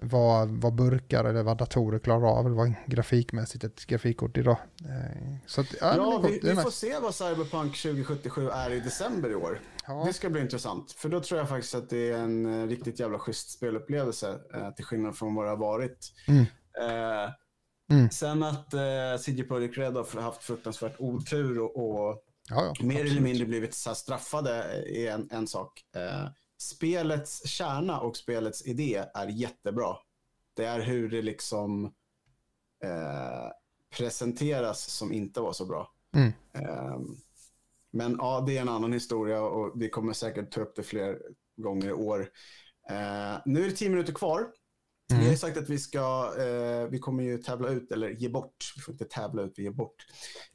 vad, 0.00 0.48
vad 0.48 0.74
burkar 0.74 1.24
eller 1.24 1.42
vad 1.42 1.56
datorer 1.56 1.98
klarar 1.98 2.38
av, 2.38 2.46
eller 2.46 2.56
vad 2.56 2.72
grafikmässigt 2.86 3.64
ett 3.64 3.86
grafikkort 3.86 4.36
idag. 4.36 4.56
Eh, 4.84 5.36
så 5.46 5.60
att, 5.60 5.74
ja, 5.80 5.96
ja 5.96 6.22
vi, 6.28 6.40
vi 6.42 6.56
får 6.56 6.70
se 6.70 6.98
vad 6.98 7.14
Cyberpunk 7.14 7.82
2077 7.82 8.48
är 8.48 8.70
i 8.70 8.80
december 8.80 9.30
i 9.30 9.34
år. 9.34 9.60
Ja. 9.86 10.04
Det 10.06 10.12
ska 10.12 10.30
bli 10.30 10.40
intressant, 10.40 10.92
för 10.92 11.08
då 11.08 11.20
tror 11.20 11.40
jag 11.40 11.48
faktiskt 11.48 11.74
att 11.74 11.90
det 11.90 12.10
är 12.10 12.18
en 12.18 12.62
eh, 12.62 12.66
riktigt 12.66 13.00
jävla 13.00 13.18
schysst 13.18 13.50
spelupplevelse, 13.50 14.38
eh, 14.54 14.70
till 14.70 14.84
skillnad 14.84 15.16
från 15.16 15.34
vad 15.34 15.44
det 15.44 15.50
har 15.50 15.56
varit. 15.56 16.12
Mm. 16.28 16.40
Eh, 16.80 17.30
mm. 17.90 18.10
Sen 18.10 18.42
att 18.42 18.74
eh, 18.74 18.80
CG 19.20 19.48
Projekt 19.48 19.78
Red 19.78 19.94
har 19.94 20.20
haft 20.20 20.42
fruktansvärt 20.42 20.94
otur 20.98 21.60
och, 21.60 21.76
och 21.76 22.24
Ja, 22.50 22.74
ja, 22.78 22.86
mer 22.86 23.04
eller 23.04 23.20
mindre 23.20 23.46
blivit 23.46 23.74
så 23.74 23.94
straffade 23.94 24.50
är 24.86 25.12
en, 25.12 25.28
en 25.30 25.46
sak. 25.46 25.84
Eh, 25.96 26.28
spelets 26.60 27.48
kärna 27.48 28.00
och 28.00 28.16
spelets 28.16 28.66
idé 28.66 29.04
är 29.14 29.26
jättebra. 29.26 29.96
Det 30.56 30.64
är 30.64 30.80
hur 30.80 31.08
det 31.08 31.22
liksom 31.22 31.84
eh, 32.84 33.50
presenteras 33.96 34.90
som 34.90 35.12
inte 35.12 35.40
var 35.40 35.52
så 35.52 35.66
bra. 35.66 35.92
Mm. 36.14 36.32
Eh, 36.52 36.98
men 37.90 38.16
ja, 38.18 38.44
det 38.46 38.56
är 38.56 38.62
en 38.62 38.68
annan 38.68 38.92
historia 38.92 39.42
och 39.42 39.82
vi 39.82 39.88
kommer 39.88 40.12
säkert 40.12 40.50
ta 40.50 40.60
upp 40.60 40.76
det 40.76 40.82
fler 40.82 41.18
gånger 41.56 41.88
i 41.88 41.92
år. 41.92 42.20
Eh, 42.90 43.36
nu 43.44 43.64
är 43.64 43.68
det 43.68 43.76
tio 43.76 43.90
minuter 43.90 44.12
kvar. 44.12 44.46
Vi 45.14 45.28
har 45.28 45.34
sagt 45.34 45.56
att 45.56 45.68
vi 45.68 45.78
ska, 45.78 46.34
eh, 46.38 46.88
vi 46.90 46.98
kommer 46.98 47.22
ju 47.22 47.38
tävla 47.38 47.68
ut, 47.68 47.92
eller 47.92 48.08
ge 48.08 48.28
bort, 48.28 48.72
vi 48.76 48.82
får 48.82 48.92
inte 48.92 49.04
tävla 49.04 49.42
ut, 49.42 49.52
vi 49.56 49.62
ger 49.62 49.70
bort 49.70 50.06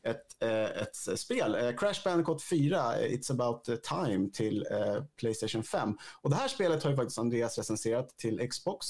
ett, 0.08 0.44
eh, 0.44 0.82
ett 0.82 1.20
spel. 1.20 1.56
Eh, 1.56 1.76
Crash 1.78 2.04
Bandicoot 2.04 2.44
4, 2.44 2.96
eh, 3.00 3.12
It's 3.12 3.32
about 3.32 3.84
time 3.84 4.30
till 4.34 4.66
eh, 4.72 5.04
Playstation 5.20 5.64
5. 5.64 5.98
Och 6.22 6.30
det 6.30 6.36
här 6.36 6.48
spelet 6.48 6.84
har 6.84 6.90
ju 6.92 6.96
faktiskt 6.96 7.20
Andreas 7.20 7.58
recenserat 7.58 8.18
till 8.18 8.50
Xbox. 8.50 8.86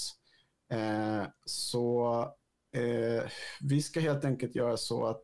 Eh, 0.73 1.23
så 1.45 2.27
vi 3.61 3.81
ska 3.81 3.99
helt 3.99 4.25
enkelt 4.25 4.55
göra 4.55 4.77
så 4.77 5.05
att 5.05 5.23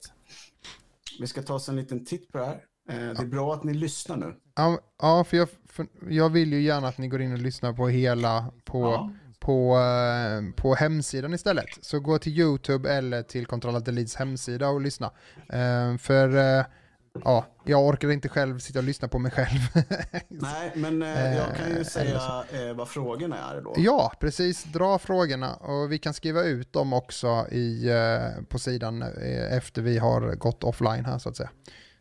vi 1.20 1.28
ska 1.28 1.42
ta 1.42 1.54
oss 1.54 1.70
en 1.70 1.76
liten 1.76 2.06
titt 2.06 2.32
på 2.32 2.38
det 2.38 2.46
här. 2.46 2.66
Det 2.88 3.22
är 3.22 3.26
bra 3.26 3.54
att 3.54 3.64
ni 3.64 3.74
lyssnar 3.74 4.18
nu. 4.18 4.36
Ja, 4.56 4.80
ja 5.02 5.24
för, 5.24 5.38
jag, 5.38 5.50
för 5.66 5.88
jag 6.10 6.30
vill 6.30 6.54
ju 6.54 6.62
gärna 6.62 6.88
att 6.88 6.98
ni 6.98 7.08
går 7.08 7.22
in 7.22 7.32
och 7.32 7.40
lyssnar 7.40 7.74
på 7.74 7.88
hela 7.88 8.52
på, 8.66 8.82
Ja. 8.82 9.12
På, 9.40 9.78
eh, 9.78 10.56
på 10.56 10.76
hemsidan 10.76 11.34
istället. 11.34 11.70
Så 11.82 12.00
gå 12.00 12.18
till 12.18 12.40
YouTube 12.40 12.94
eller 12.94 13.24
till 13.24 13.46
Control 13.46 13.84
Deletes 13.84 14.16
hemsida 14.16 14.70
och 14.70 14.82
lyssna. 14.82 15.12
Eh, 15.50 15.98
för 15.98 16.38
eh, 16.38 16.66
ja, 17.24 17.46
jag 17.66 17.86
orkar 17.86 18.12
inte 18.12 18.30
själv 18.30 18.60
sitta 18.60 18.80
och 18.80 18.86
lyssna 18.86 19.08
på 19.08 19.20
mig 19.20 19.32
själv. 19.32 19.60
Nej, 20.28 20.72
men 20.76 21.02
jag 21.36 21.56
kan 21.56 21.78
ju 21.78 21.84
säga 21.84 22.44
vad 22.76 22.90
frågorna 22.90 23.52
är 23.52 23.62
då. 23.62 23.74
ja, 23.78 24.12
precis. 24.20 24.64
Dra 24.64 25.00
frågorna 25.00 25.56
och 25.56 25.92
vi 25.92 25.98
kan 25.98 26.14
skriva 26.14 26.44
ut 26.44 26.74
dem 26.74 26.94
också 26.94 27.48
i, 27.52 27.90
på 28.50 28.60
sidan 28.60 29.02
efter 29.52 29.82
vi 29.82 29.98
har 29.98 30.36
gått 30.36 30.64
offline 30.64 31.06
här 31.06 31.18
så 31.18 31.30
att 31.30 31.36
säga. 31.36 31.50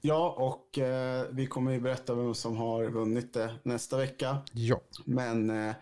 Ja, 0.00 0.34
och 0.38 0.78
eh, 0.78 1.24
vi 1.30 1.46
kommer 1.46 1.72
ju 1.72 1.80
berätta 1.80 2.14
vem 2.14 2.34
som 2.34 2.56
har 2.56 2.84
vunnit 2.84 3.34
det 3.34 3.50
nästa 3.62 3.96
vecka. 3.96 4.38
Ja. 4.52 4.80
Men 5.04 5.68
eh, 5.68 5.74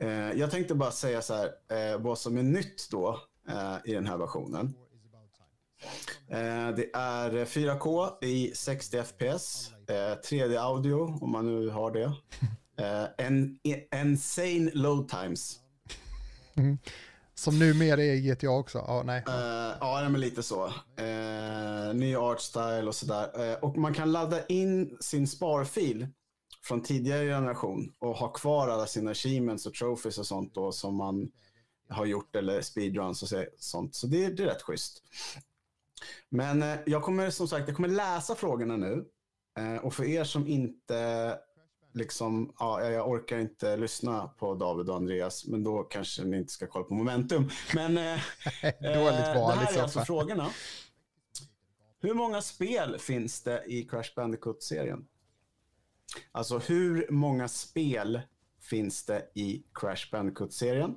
eh, 0.00 0.32
jag 0.32 0.50
tänkte 0.50 0.74
bara 0.74 0.90
säga 0.90 1.22
så 1.22 1.34
här, 1.34 1.46
eh, 1.46 1.98
vad 1.98 2.18
som 2.18 2.38
är 2.38 2.42
nytt 2.42 2.90
då 2.90 3.20
eh, 3.48 3.76
i 3.84 3.92
den 3.92 4.06
här 4.06 4.16
versionen. 4.16 4.74
Eh, 6.28 6.68
det 6.76 6.90
är 6.94 7.44
4K 7.44 8.24
i 8.24 8.52
60 8.54 9.02
FPS, 9.02 9.72
eh, 9.88 9.94
3D-audio 9.94 11.18
om 11.22 11.30
man 11.30 11.46
nu 11.46 11.68
har 11.68 11.90
det. 11.90 12.12
Eh, 12.78 13.26
en, 13.26 13.58
insane 14.02 14.70
load 14.74 15.08
times. 15.08 15.60
Som 17.34 17.58
numera 17.58 18.02
är 18.02 18.16
GTA 18.16 18.50
också. 18.50 18.78
Ja, 18.78 19.02
nej. 19.06 19.24
Eh, 19.28 19.74
ja, 19.80 20.00
är 20.00 20.08
lite 20.08 20.42
så. 20.42 20.72
Ny 21.94 22.16
art 22.16 22.40
style 22.40 22.86
och 22.86 22.94
sådär. 22.94 23.50
Eh, 23.50 23.58
och 23.58 23.76
man 23.76 23.94
kan 23.94 24.12
ladda 24.12 24.46
in 24.46 24.96
sin 25.00 25.28
sparfil 25.28 26.06
från 26.68 26.82
tidigare 26.82 27.26
generation 27.26 27.92
och 27.98 28.16
ha 28.16 28.28
kvar 28.28 28.68
alla 28.68 28.86
sina 28.86 29.10
achievements 29.10 29.66
och 29.66 29.74
trophies 29.74 30.18
och 30.18 30.26
sånt 30.26 30.54
då 30.54 30.72
som 30.72 30.96
man 30.96 31.32
har 31.88 32.06
gjort 32.06 32.36
eller 32.36 32.60
speedruns 32.62 33.22
och 33.22 33.28
så- 33.28 33.44
sånt. 33.58 33.94
Så 33.94 34.06
det, 34.06 34.28
det 34.28 34.42
är 34.42 34.46
rätt 34.46 34.62
schysst. 34.62 35.02
Men 36.28 36.62
eh, 36.62 36.76
jag 36.86 37.02
kommer 37.02 37.30
som 37.30 37.48
sagt, 37.48 37.68
jag 37.68 37.76
kommer 37.76 37.88
läsa 37.88 38.34
frågorna 38.34 38.76
nu. 38.76 39.04
Eh, 39.58 39.76
och 39.84 39.94
för 39.94 40.04
er 40.04 40.24
som 40.24 40.46
inte 40.46 41.38
liksom, 41.94 42.54
ja, 42.58 42.90
jag 42.90 43.08
orkar 43.10 43.38
inte 43.38 43.76
lyssna 43.76 44.28
på 44.28 44.54
David 44.54 44.90
och 44.90 44.96
Andreas, 44.96 45.46
men 45.46 45.62
då 45.64 45.82
kanske 45.82 46.24
ni 46.24 46.36
inte 46.36 46.52
ska 46.52 46.66
kolla 46.66 46.84
på 46.84 46.94
Momentum. 46.94 47.50
Men 47.74 47.98
eh, 47.98 48.20
Dåligt 48.62 49.26
Eh, 49.26 49.34
val 49.34 49.56
Det 49.58 49.64
här 49.64 49.78
är 49.78 49.82
alltså 49.82 50.00
frågorna. 50.00 50.50
Hur 52.00 52.14
många 52.14 52.42
spel 52.42 52.98
finns 52.98 53.42
det 53.42 53.64
i 53.66 53.84
Crash 53.84 54.14
Bandicoot-serien? 54.16 55.06
Alltså 56.32 56.58
hur 56.58 57.06
många 57.10 57.48
spel 57.48 58.20
finns 58.60 59.06
det 59.06 59.30
i 59.34 59.64
Crash 59.74 60.10
Bandicoot-serien? 60.12 60.94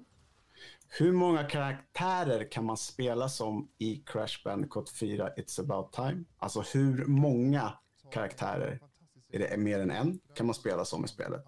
Hur 0.88 1.12
många 1.12 1.44
karaktärer 1.44 2.52
kan 2.52 2.66
man 2.66 2.78
spela 2.78 3.30
som 3.30 3.70
i 3.78 3.96
Crash 4.06 4.44
Bandicoot 4.44 4.90
4 4.90 5.30
It's 5.38 5.62
about 5.62 5.94
time? 5.94 6.24
Alltså 6.38 6.64
hur 6.74 7.06
många 7.06 7.74
karaktärer, 8.12 8.82
är 9.32 9.40
det 9.40 9.58
mer 9.58 9.80
än 9.80 9.92
en, 9.92 10.20
kan 10.36 10.46
man 10.46 10.56
spela 10.56 10.86
som 10.86 11.06
i 11.06 11.08
spelet? 11.08 11.46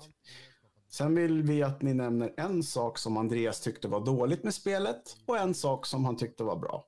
Sen 0.90 1.16
vill 1.16 1.44
vi 1.44 1.64
att 1.64 1.82
ni 1.82 1.94
nämner 1.94 2.34
en 2.38 2.64
sak 2.64 2.98
som 2.98 3.18
Andreas 3.18 3.62
tyckte 3.62 3.88
var 3.88 4.06
dåligt 4.06 4.44
med 4.44 4.54
spelet 4.54 5.18
och 5.26 5.38
en 5.38 5.54
sak 5.54 5.86
som 5.86 6.06
han 6.06 6.18
tyckte 6.18 6.44
var 6.44 6.56
bra. 6.56 6.86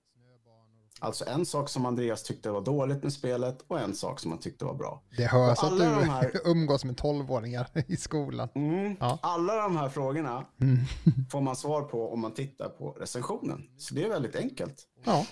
Alltså 1.04 1.26
en 1.28 1.46
sak 1.46 1.70
som 1.70 1.86
Andreas 1.86 2.24
tyckte 2.24 2.52
var 2.52 2.62
dåligt 2.62 3.04
med 3.04 3.14
spelet 3.14 3.58
och 3.68 3.80
en 3.80 3.94
sak 3.96 4.20
som 4.20 4.32
han 4.32 4.40
tyckte 4.40 4.66
var 4.66 4.74
bra. 4.74 5.04
Det 5.18 5.26
hörs 5.26 5.64
att 5.64 5.78
du 5.78 5.84
här- 5.86 6.32
umgås 6.46 6.86
med 6.86 6.98
tolvåringar 6.98 7.68
i 7.88 7.98
skolan. 7.98 8.50
Mm. 8.56 8.96
Ja. 9.00 9.20
Alla 9.22 9.56
de 9.56 9.78
här 9.78 9.90
frågorna 9.90 10.46
Mm. 10.62 10.78
får 11.32 11.42
man 11.42 11.56
svar 11.56 11.82
på 11.82 12.14
om 12.14 12.20
man 12.20 12.34
tittar 12.34 12.70
på 12.70 12.92
recensionen. 12.92 13.62
Så 13.78 13.96
det 13.96 14.04
är 14.04 14.10
väldigt 14.10 14.36
enkelt. 14.36 14.84
Ja, 15.04 15.26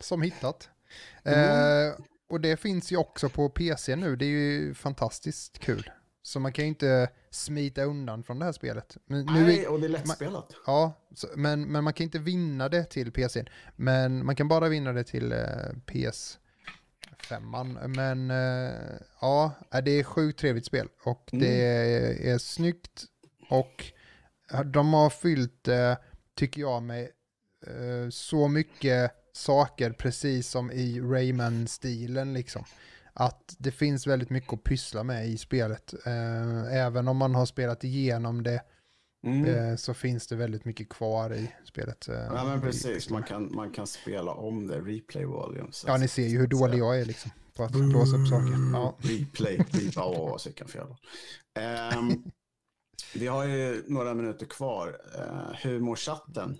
som 0.00 0.22
hittat. 0.22 0.68
Mm. 1.24 1.88
Eh, 1.88 1.94
och 2.30 2.40
det 2.40 2.56
finns 2.56 2.92
ju 2.92 2.96
också 2.96 3.28
på 3.28 3.48
PC 3.48 3.96
nu, 3.96 4.16
det 4.16 4.24
är 4.24 4.28
ju 4.28 4.74
fantastiskt 4.74 5.58
kul. 5.58 5.90
Så 6.22 6.40
man 6.40 6.52
kan 6.52 6.64
ju 6.64 6.68
inte 6.68 7.08
smita 7.38 7.82
undan 7.82 8.22
från 8.22 8.38
det 8.38 8.44
här 8.44 8.52
spelet. 8.52 8.96
Men 9.06 9.26
nu 9.26 9.32
Nej, 9.44 9.64
är, 9.64 9.72
och 9.72 9.80
det 9.80 9.86
är 9.86 9.88
lättspelat. 9.88 10.52
ja, 10.66 10.92
så, 11.14 11.26
men, 11.36 11.72
men 11.72 11.84
man 11.84 11.92
kan 11.92 12.04
inte 12.04 12.18
vinna 12.18 12.68
det 12.68 12.84
till 12.84 13.12
PC. 13.12 13.44
Men 13.76 14.26
man 14.26 14.36
kan 14.36 14.48
bara 14.48 14.68
vinna 14.68 14.92
det 14.92 15.04
till 15.04 15.32
eh, 15.32 15.38
PS5. 15.86 16.38
Men 17.88 18.30
eh, 18.30 18.74
ja, 19.20 19.52
äh, 19.74 19.80
det 19.84 19.90
är 19.90 20.02
sjukt 20.04 20.38
trevligt 20.40 20.66
spel. 20.66 20.88
Och 21.04 21.28
Mm. 21.32 21.44
det 21.44 21.64
är, 21.64 22.34
är 22.34 22.38
snyggt. 22.38 23.04
Och 23.50 23.84
de 24.64 24.92
har 24.94 25.10
fyllt, 25.10 25.68
eh, 25.68 25.94
tycker 26.34 26.60
jag, 26.60 26.82
med 26.82 27.00
eh, 27.66 28.08
så 28.10 28.48
mycket 28.48 29.12
saker, 29.32 29.90
precis 29.92 30.48
som 30.48 30.70
i 30.72 31.00
Rayman-stilen 31.00 32.34
liksom. 32.34 32.64
Att 33.20 33.54
det 33.58 33.70
finns 33.70 34.06
väldigt 34.06 34.30
mycket 34.30 34.52
att 34.52 34.64
pyssla 34.64 35.02
med 35.02 35.28
i 35.28 35.38
spelet. 35.38 35.94
Eh, 36.06 36.74
även 36.76 37.08
om 37.08 37.16
man 37.16 37.34
har 37.34 37.46
spelat 37.46 37.84
igenom 37.84 38.42
det 38.42 38.62
Mm. 39.26 39.44
eh, 39.44 39.76
så 39.76 39.94
finns 39.94 40.26
det 40.26 40.36
väldigt 40.36 40.64
mycket 40.64 40.88
kvar 40.88 41.34
i 41.34 41.50
spelet. 41.64 42.08
eh, 42.08 42.14
Ja, 42.14 42.44
men 42.44 42.60
precis. 42.60 43.10
Man 43.10 43.22
kan, 43.22 43.54
man 43.54 43.70
kan 43.70 43.86
spela 43.86 44.32
om 44.32 44.66
det, 44.66 44.80
replay 44.80 45.24
volume. 45.24 45.68
så 45.72 45.88
Ja, 45.88 45.96
ni 45.96 46.08
ser 46.08 46.26
ju 46.26 46.38
hur 46.38 46.46
dålig 46.46 46.78
jag 46.78 47.00
är 47.00 47.04
liksom 47.04 47.30
på 47.54 47.62
att 47.64 47.72
blåsa 47.72 48.16
upp 48.16 48.28
saker. 48.28 48.70
Ja. 48.72 48.94
Replay. 48.98 49.60
Åh, 49.96 50.36
så 50.36 50.52
kan 50.52 50.68
fel. 50.68 50.86
Ehm, 51.58 52.22
vi 53.14 53.26
har 53.26 53.44
ju 53.44 53.84
några 53.86 54.14
minuter 54.14 54.46
kvar. 54.46 54.88
Uh, 55.18 55.52
hur 55.54 55.80
mår 55.80 55.96
chatten? 55.96 56.56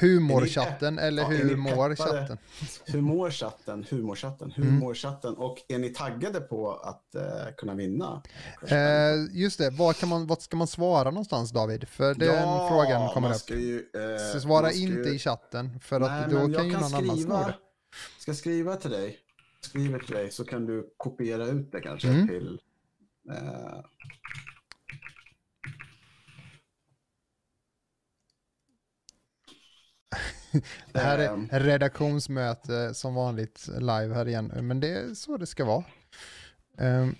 Humorchatten 0.00 0.98
eller 0.98 1.22
Ja, 1.22 1.28
hur 1.28 1.56
mår 1.56 1.94
chatten? 1.96 2.38
Hur 2.86 3.00
mår 3.00 3.30
chatten? 3.30 3.84
Hur 4.56 4.62
Mm. 4.64 4.74
mår 4.78 4.94
chatten? 4.94 5.34
Och 5.36 5.58
är 5.68 5.78
ni 5.78 5.88
taggade 5.88 6.40
på 6.40 6.72
att 6.72 7.14
eh, 7.14 7.22
kunna 7.56 7.74
vinna? 7.74 8.22
Eh, 8.68 9.14
just 9.32 9.58
det, 9.58 9.70
vad, 9.70 9.96
kan 9.96 10.08
man, 10.08 10.26
vad 10.26 10.42
ska 10.42 10.56
man 10.56 10.66
svara 10.66 11.10
någonstans 11.10 11.50
David? 11.50 11.88
För 11.88 12.14
den 12.14 12.28
Ja, 12.28 12.68
frågan 12.70 13.08
kommer 13.08 13.34
upp. 13.34 13.50
Ju, 13.50 13.76
eh, 13.78 14.32
Så 14.32 14.40
svara 14.40 14.72
inte 14.72 15.08
ju- 15.08 15.14
i 15.14 15.18
chatten 15.18 15.80
för 15.80 16.00
Nej, 16.00 16.08
att 16.24 16.30
då 16.30 16.36
kan 16.36 16.66
ju 16.66 16.72
någon 16.72 16.84
annan 16.84 17.18
sno 17.18 17.36
det. 17.36 17.54
Ska 18.18 18.34
skriva 18.34 18.76
till 18.76 18.90
dig. 18.90 19.18
Skriver 19.60 19.98
till 19.98 20.14
dig 20.14 20.30
så 20.30 20.44
kan 20.44 20.66
du 20.66 20.94
kopiera 20.96 21.46
ut 21.46 21.72
det 21.72 21.80
kanske 21.80 22.08
Mm. 22.08 22.28
till... 22.28 22.60
Eh, 23.30 23.80
Det 30.92 30.98
här 30.98 31.18
ehm, 31.18 31.48
är 31.52 31.60
redaktionsmöte 31.60 32.94
som 32.94 33.14
vanligt 33.14 33.68
live 33.68 34.14
här 34.14 34.28
igen, 34.28 34.52
men 34.62 34.80
det 34.80 34.88
är 34.88 35.14
så 35.14 35.36
det 35.36 35.46
ska 35.46 35.64
vara. 35.64 35.84
Um, 36.78 37.14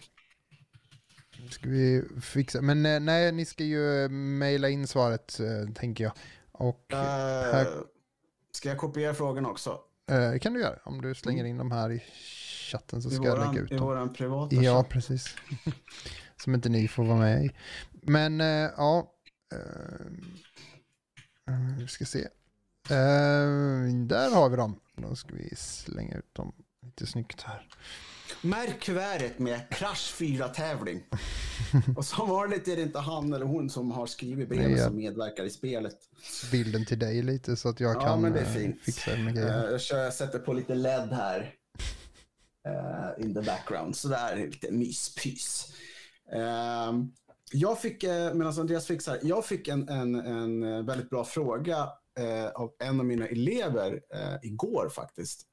ska 1.51 1.69
vi 1.69 2.05
fixa, 2.23 2.61
men 2.63 2.87
eh, 2.87 3.01
nej, 3.01 3.33
ni 3.33 3.45
ska 3.45 3.65
ju 3.65 4.09
mejla 4.09 4.69
in 4.69 4.87
svaret 4.87 5.41
eh, 5.41 5.73
tänker 5.75 6.05
jag. 6.05 6.13
Och 6.53 6.93
eh, 6.93 7.67
ska 8.53 8.69
jag 8.69 8.79
kopiera 8.79 9.15
frågan 9.15 9.47
också? 9.47 9.79
det 10.07 10.39
kan 10.39 10.53
du 10.53 10.61
göra 10.61 10.79
om 10.85 11.03
du 11.03 11.15
slänger 11.15 11.45
in 11.45 11.59
dem 11.59 11.71
här 11.71 11.93
i 11.93 12.03
chatten 12.71 13.03
så 13.03 13.09
I 13.09 13.13
ska 13.13 13.25
jag 13.25 13.39
lägga 13.39 13.49
våran, 13.51 13.65
ut 13.65 13.73
i 13.73 13.75
dem. 13.75 13.85
våran 13.87 14.13
privata 14.13 14.57
Ja, 14.57 14.83
chatt? 14.83 14.89
precis. 14.91 15.35
Som 16.37 16.55
inte 16.55 16.69
ni 16.69 16.89
får 16.89 17.05
vara 17.05 17.19
med 17.19 17.45
i. 17.45 17.51
Men 17.91 18.41
eh, 18.41 18.71
ja, 18.77 19.13
vi 21.79 21.89
ska 21.89 22.05
se. 22.05 22.29
Eh, 22.91 23.95
där 24.07 24.35
har 24.35 24.49
vi 24.51 24.57
dem. 24.57 24.81
Då 24.97 25.15
ska 25.17 25.35
vi 25.35 25.57
slänga 25.57 26.17
ut 26.17 26.35
dem 26.35 26.53
lite 26.83 27.07
snyggt 27.07 27.43
här. 27.43 27.67
Märk 28.43 28.81
kuvertet 28.83 29.39
med 29.39 29.69
Crash 29.71 30.15
4-tävling. 30.19 31.03
Och 31.97 32.05
som 32.05 32.29
vanligt 32.29 32.69
är 32.69 32.77
det 32.77 32.83
inte 32.83 32.99
han 32.99 33.33
eller 33.33 33.47
hon 33.47 33.71
som 33.71 33.91
har 33.91 34.07
skrivit 34.07 34.49
brevet 34.49 34.85
som 34.85 34.97
medverkar 34.97 35.45
i 35.45 35.51
spelet. 35.51 35.97
Bilden 36.53 36.85
till 36.87 36.99
dig 36.99 37.23
lite 37.23 37.57
så 37.57 37.69
att 37.69 37.81
jag 37.81 37.97
Ja, 37.97 38.01
kan 38.01 38.21
men 38.21 38.33
det 38.33 38.41
är 38.41 38.45
eh, 38.45 38.51
fint. 38.55 38.81
fixa 38.83 39.11
med 39.11 39.27
Eh, 39.29 39.33
grejer. 39.35 39.71
jag, 39.71 39.81
kör, 39.81 39.99
jag 39.99 40.15
sätter 40.15 40.39
på 40.39 40.53
lite 40.53 40.75
LED 40.75 41.13
här. 41.13 41.55
eh, 42.69 43.25
in 43.25 43.35
the 43.35 43.41
background. 43.43 43.97
Så 43.97 44.09
där 44.09 44.33
är 44.37 44.47
lite 44.47 44.71
myspys. 44.71 45.73
Ehm, 46.33 47.13
jag 47.53 47.81
fick, 47.81 48.05
eh, 48.05 48.35
medan 48.35 48.61
Andreas 48.61 48.87
fixar, 48.87 49.19
jag 49.23 49.45
fick 49.45 49.69
en, 49.69 49.89
en, 49.89 50.15
en 50.15 50.63
eh, 50.63 50.83
väldigt 50.83 51.11
bra 51.11 51.25
fråga 51.25 51.89
eh, 52.19 52.49
av 52.49 52.73
en 52.79 53.01
av 53.01 53.07
mina 53.07 53.27
elever 53.27 54.03
eh, 54.15 54.37
igår 54.43 54.89
faktiskt. 54.89 55.47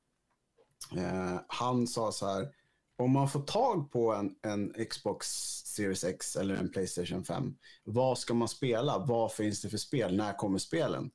Eh, 0.98 1.40
han 1.48 1.88
sa 1.88 2.12
så 2.12 2.28
här, 2.28 2.50
om 2.98 3.12
man 3.12 3.30
får 3.30 3.42
tag 3.42 3.92
på 3.92 4.14
en, 4.14 4.36
en 4.42 4.86
Xbox 4.90 5.28
Series 5.66 6.04
X 6.04 6.36
eller 6.36 6.56
en 6.56 6.72
Playstation 6.72 7.24
5, 7.24 7.56
vad 7.84 8.18
ska 8.18 8.34
man 8.34 8.48
spela? 8.48 8.98
Vad 8.98 9.34
finns 9.34 9.62
det 9.62 9.70
för 9.70 9.78
spel? 9.78 10.18
När 10.18 10.34
kommer 10.34 10.58
spelen? 10.58 11.12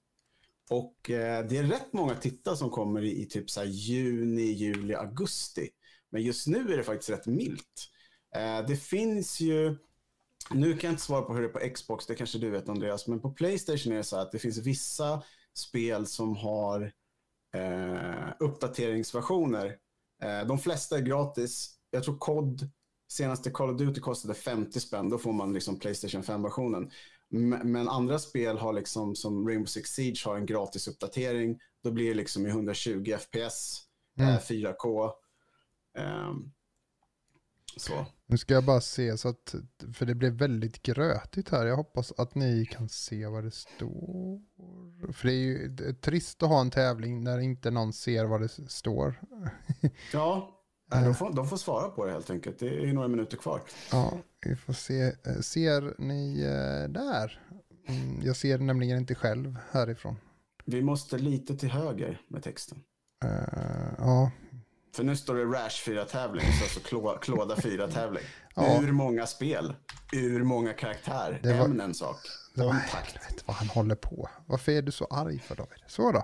Och 0.70 1.10
eh, 1.10 1.46
det 1.46 1.56
är 1.56 1.64
rätt 1.64 1.92
många 1.92 2.14
tittare 2.14 2.56
som 2.56 2.70
kommer 2.70 3.02
i, 3.02 3.22
i 3.22 3.26
typ 3.26 3.50
så 3.50 3.64
juni, 3.64 4.42
juli, 4.42 4.94
augusti. 4.94 5.68
Men 6.10 6.22
just 6.22 6.46
nu 6.46 6.72
är 6.72 6.76
det 6.76 6.82
faktiskt 6.82 7.10
rätt 7.10 7.26
milt. 7.26 7.90
Eh, 8.34 8.66
det 8.66 8.76
finns 8.76 9.40
ju, 9.40 9.76
nu 10.50 10.72
kan 10.72 10.88
jag 10.88 10.92
inte 10.92 11.02
svara 11.02 11.22
på 11.22 11.34
hur 11.34 11.42
det 11.42 11.48
är 11.48 11.68
på 11.68 11.74
Xbox, 11.74 12.06
det 12.06 12.14
kanske 12.14 12.38
du 12.38 12.50
vet 12.50 12.68
Andreas, 12.68 13.06
men 13.06 13.20
på 13.20 13.30
Playstation 13.30 13.92
är 13.92 13.96
det 13.96 14.04
så 14.04 14.16
att 14.16 14.32
det 14.32 14.38
finns 14.38 14.58
vissa 14.58 15.22
spel 15.58 16.06
som 16.06 16.36
har 16.36 16.92
eh, 17.54 18.28
uppdateringsversioner. 18.40 19.76
Eh, 20.22 20.46
de 20.46 20.58
flesta 20.58 20.96
är 20.96 21.02
gratis. 21.02 21.74
Jag 21.90 22.04
tror 22.04 22.18
COD, 22.18 22.70
senaste 23.12 23.50
Call 23.50 23.70
of 23.70 23.78
Duty 23.78 24.00
kostade 24.00 24.34
50 24.34 24.80
spänn, 24.80 25.10
då 25.10 25.18
får 25.18 25.32
man 25.32 25.52
liksom 25.52 25.78
Playstation 25.78 26.22
5-versionen. 26.22 26.90
Men 27.64 27.88
andra 27.88 28.18
spel 28.18 28.58
har 28.58 28.72
liksom, 28.72 29.14
som 29.14 29.48
Rainbow 29.48 29.66
Six 29.66 29.90
Siege 29.90 30.22
har 30.24 30.36
en 30.36 30.46
gratis 30.46 30.88
uppdatering. 30.88 31.58
Då 31.82 31.90
blir 31.90 32.08
det 32.08 32.14
liksom 32.14 32.46
i 32.46 32.48
120 32.48 33.16
FPS, 33.18 33.82
mm. 34.18 34.30
eh, 34.30 34.40
4K. 34.40 35.10
Um, 35.98 36.52
så. 37.76 38.06
Nu 38.30 38.38
ska 38.38 38.54
jag 38.54 38.64
bara 38.64 38.80
se 38.80 39.18
så 39.18 39.28
att, 39.28 39.54
för 39.94 40.06
det 40.06 40.14
blev 40.14 40.32
väldigt 40.32 40.82
grötigt 40.82 41.48
här. 41.48 41.66
Jag 41.66 41.76
hoppas 41.76 42.12
att 42.16 42.34
ni 42.34 42.66
kan 42.66 42.88
se 42.88 43.26
vad 43.26 43.44
det 43.44 43.50
står. 43.50 44.40
För 45.12 45.28
det 45.28 45.34
är 45.34 45.36
ju 45.36 45.76
trist 45.94 46.42
att 46.42 46.48
ha 46.48 46.60
en 46.60 46.70
tävling 46.70 47.24
när 47.24 47.38
inte 47.38 47.70
någon 47.70 47.92
ser 47.92 48.24
vad 48.24 48.40
det 48.40 48.48
står. 48.48 49.14
ja, 50.12 50.58
de 50.90 51.14
får, 51.14 51.32
de 51.32 51.48
får 51.48 51.56
svara 51.56 51.88
på 51.88 52.06
det 52.06 52.12
helt 52.12 52.30
enkelt. 52.30 52.58
Det 52.58 52.88
är 52.88 52.92
några 52.92 53.08
minuter 53.08 53.36
kvar. 53.36 53.60
Ja, 53.92 54.18
vi 54.46 54.56
får 54.56 54.72
se. 54.72 55.12
Ser 55.42 55.94
ni 55.98 56.40
eh, 56.40 56.92
där? 56.92 57.42
Mm, 57.88 58.20
jag 58.22 58.36
ser 58.36 58.58
nämligen 58.58 58.98
inte 58.98 59.14
själv 59.14 59.56
härifrån. 59.70 60.16
Vi 60.64 60.82
måste 60.82 61.18
lite 61.18 61.56
till 61.56 61.70
höger 61.70 62.20
med 62.28 62.42
texten. 62.42 62.78
Uh, 63.24 63.94
ja, 63.98 64.30
för 64.98 65.04
nu 65.04 65.16
står 65.16 65.34
det 65.34 65.44
Rash 65.44 65.88
4-tävling, 65.88 66.46
alltså 66.62 66.80
klå, 66.80 67.18
Klåda 67.18 67.54
4-tävling. 67.54 68.22
ja. 68.54 68.82
Ur 68.82 68.92
många 68.92 69.26
spel, 69.26 69.74
ur 70.12 70.42
många 70.42 70.72
karaktär, 70.72 71.40
det 71.42 71.54
var, 71.54 71.84
en 71.84 71.94
sak. 71.94 72.16
Det 72.54 72.64
var 72.64 72.72
helvete 72.72 73.42
vad 73.46 73.56
han 73.56 73.68
håller 73.68 73.94
på. 73.94 74.28
Varför 74.46 74.72
är 74.72 74.82
du 74.82 74.92
så 74.92 75.04
arg 75.04 75.38
för 75.38 75.56
David? 75.56 75.78
Så 75.86 76.12
då. 76.12 76.22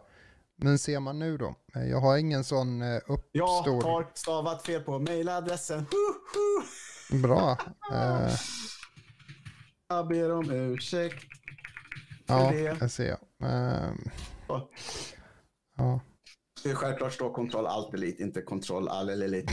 Men 0.57 0.79
ser 0.79 1.01
man 1.01 1.18
nu 1.18 1.39
då? 1.39 1.55
Jag 1.75 2.01
har 2.01 2.16
ingen 2.16 2.45
sån 2.45 2.83
uppstor... 2.83 3.25
Jag 3.33 3.83
har 3.83 4.11
stavat 4.14 4.66
fel 4.66 4.81
på 4.81 4.99
mejladressen. 4.99 5.87
Bra. 7.22 7.59
Uh... 7.93 8.35
Jag 9.89 10.09
ber 10.09 10.33
om 10.33 10.51
ursäkt. 10.51 11.25
Ja, 12.27 12.51
det. 12.51 12.77
jag 12.81 12.91
ser. 12.91 13.16
Uh... 13.43 13.93
Ja. 15.77 16.01
Är 16.01 16.14
självklart 16.73 17.12
står 17.12 17.33
kontroll 17.33 17.67
alt 17.67 17.95
elite, 17.95 18.23
inte 18.23 18.43
kontroll 18.43 18.89
all 18.89 19.09
elite. 19.09 19.53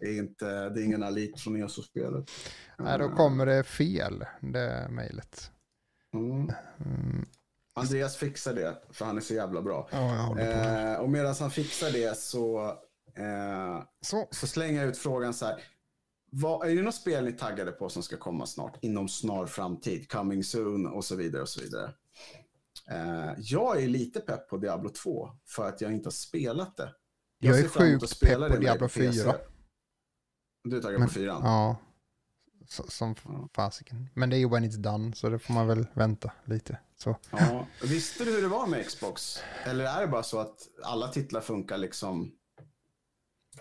Det 0.00 0.06
är, 0.06 0.18
inte, 0.18 0.68
det 0.68 0.80
är 0.80 0.84
ingen 0.84 1.02
elit 1.02 1.40
från 1.40 1.62
ESO-spelet. 1.62 2.30
Nej, 2.78 2.98
då 2.98 3.08
kommer 3.08 3.46
det 3.46 3.64
fel, 3.64 4.24
det 4.40 4.88
mejlet. 4.90 5.50
Mm. 6.14 6.52
Mm. 6.84 7.26
Andreas 7.74 8.16
fixar 8.16 8.54
det, 8.54 8.82
för 8.90 9.04
han 9.04 9.16
är 9.16 9.20
så 9.20 9.34
jävla 9.34 9.62
bra. 9.62 9.88
Ja, 9.92 10.38
eh, 10.38 10.94
och 10.94 11.10
medan 11.10 11.34
han 11.40 11.50
fixar 11.50 11.90
det 11.90 12.18
så, 12.18 12.66
eh, 13.16 13.82
så. 14.00 14.28
så 14.30 14.46
slänger 14.46 14.80
jag 14.80 14.88
ut 14.88 14.98
frågan 14.98 15.34
så 15.34 15.46
här. 15.46 15.62
Vad, 16.34 16.68
är 16.68 16.76
det 16.76 16.82
något 16.82 16.94
spel 16.94 17.24
ni 17.24 17.32
taggade 17.32 17.72
på 17.72 17.88
som 17.88 18.02
ska 18.02 18.16
komma 18.16 18.46
snart? 18.46 18.78
Inom 18.80 19.08
snar 19.08 19.46
framtid, 19.46 20.12
coming 20.12 20.44
soon 20.44 20.86
och 20.86 21.04
så 21.04 21.16
vidare 21.16 21.42
och 21.42 21.48
så 21.48 21.60
vidare. 21.60 21.92
Eh, 22.90 23.32
jag 23.38 23.82
är 23.82 23.88
lite 23.88 24.20
pepp 24.20 24.48
på 24.48 24.56
Diablo 24.56 24.90
2 24.90 25.30
för 25.46 25.68
att 25.68 25.80
jag 25.80 25.92
inte 25.92 26.06
har 26.06 26.12
spelat 26.12 26.76
det. 26.76 26.94
Jag, 27.38 27.56
jag 27.56 27.64
är 27.64 27.68
sjukt 27.68 28.20
pepp 28.20 28.38
på 28.38 28.56
Diablo 28.56 28.88
4. 28.88 29.34
Du 30.64 30.76
är 30.76 30.82
taggad 30.82 31.02
på 31.02 31.08
4? 31.08 31.24
Ja, 31.24 31.76
som 32.88 33.14
fasiken. 33.54 34.08
Men 34.14 34.30
det 34.30 34.36
är 34.36 34.38
ju 34.38 34.48
when 34.48 34.64
it's 34.64 34.76
done, 34.76 35.14
så 35.14 35.28
det 35.28 35.38
får 35.38 35.54
man 35.54 35.66
väl 35.66 35.86
vänta 35.94 36.32
lite. 36.44 36.78
Så. 36.96 37.16
Ja. 37.30 37.66
Visste 37.82 38.24
du 38.24 38.32
hur 38.32 38.42
det 38.42 38.48
var 38.48 38.66
med 38.66 38.86
Xbox? 38.86 39.38
Eller 39.64 39.84
är 39.84 40.00
det 40.00 40.06
bara 40.06 40.22
så 40.22 40.38
att 40.38 40.68
alla 40.82 41.08
titlar 41.08 41.40
funkar 41.40 41.78
liksom 41.78 42.32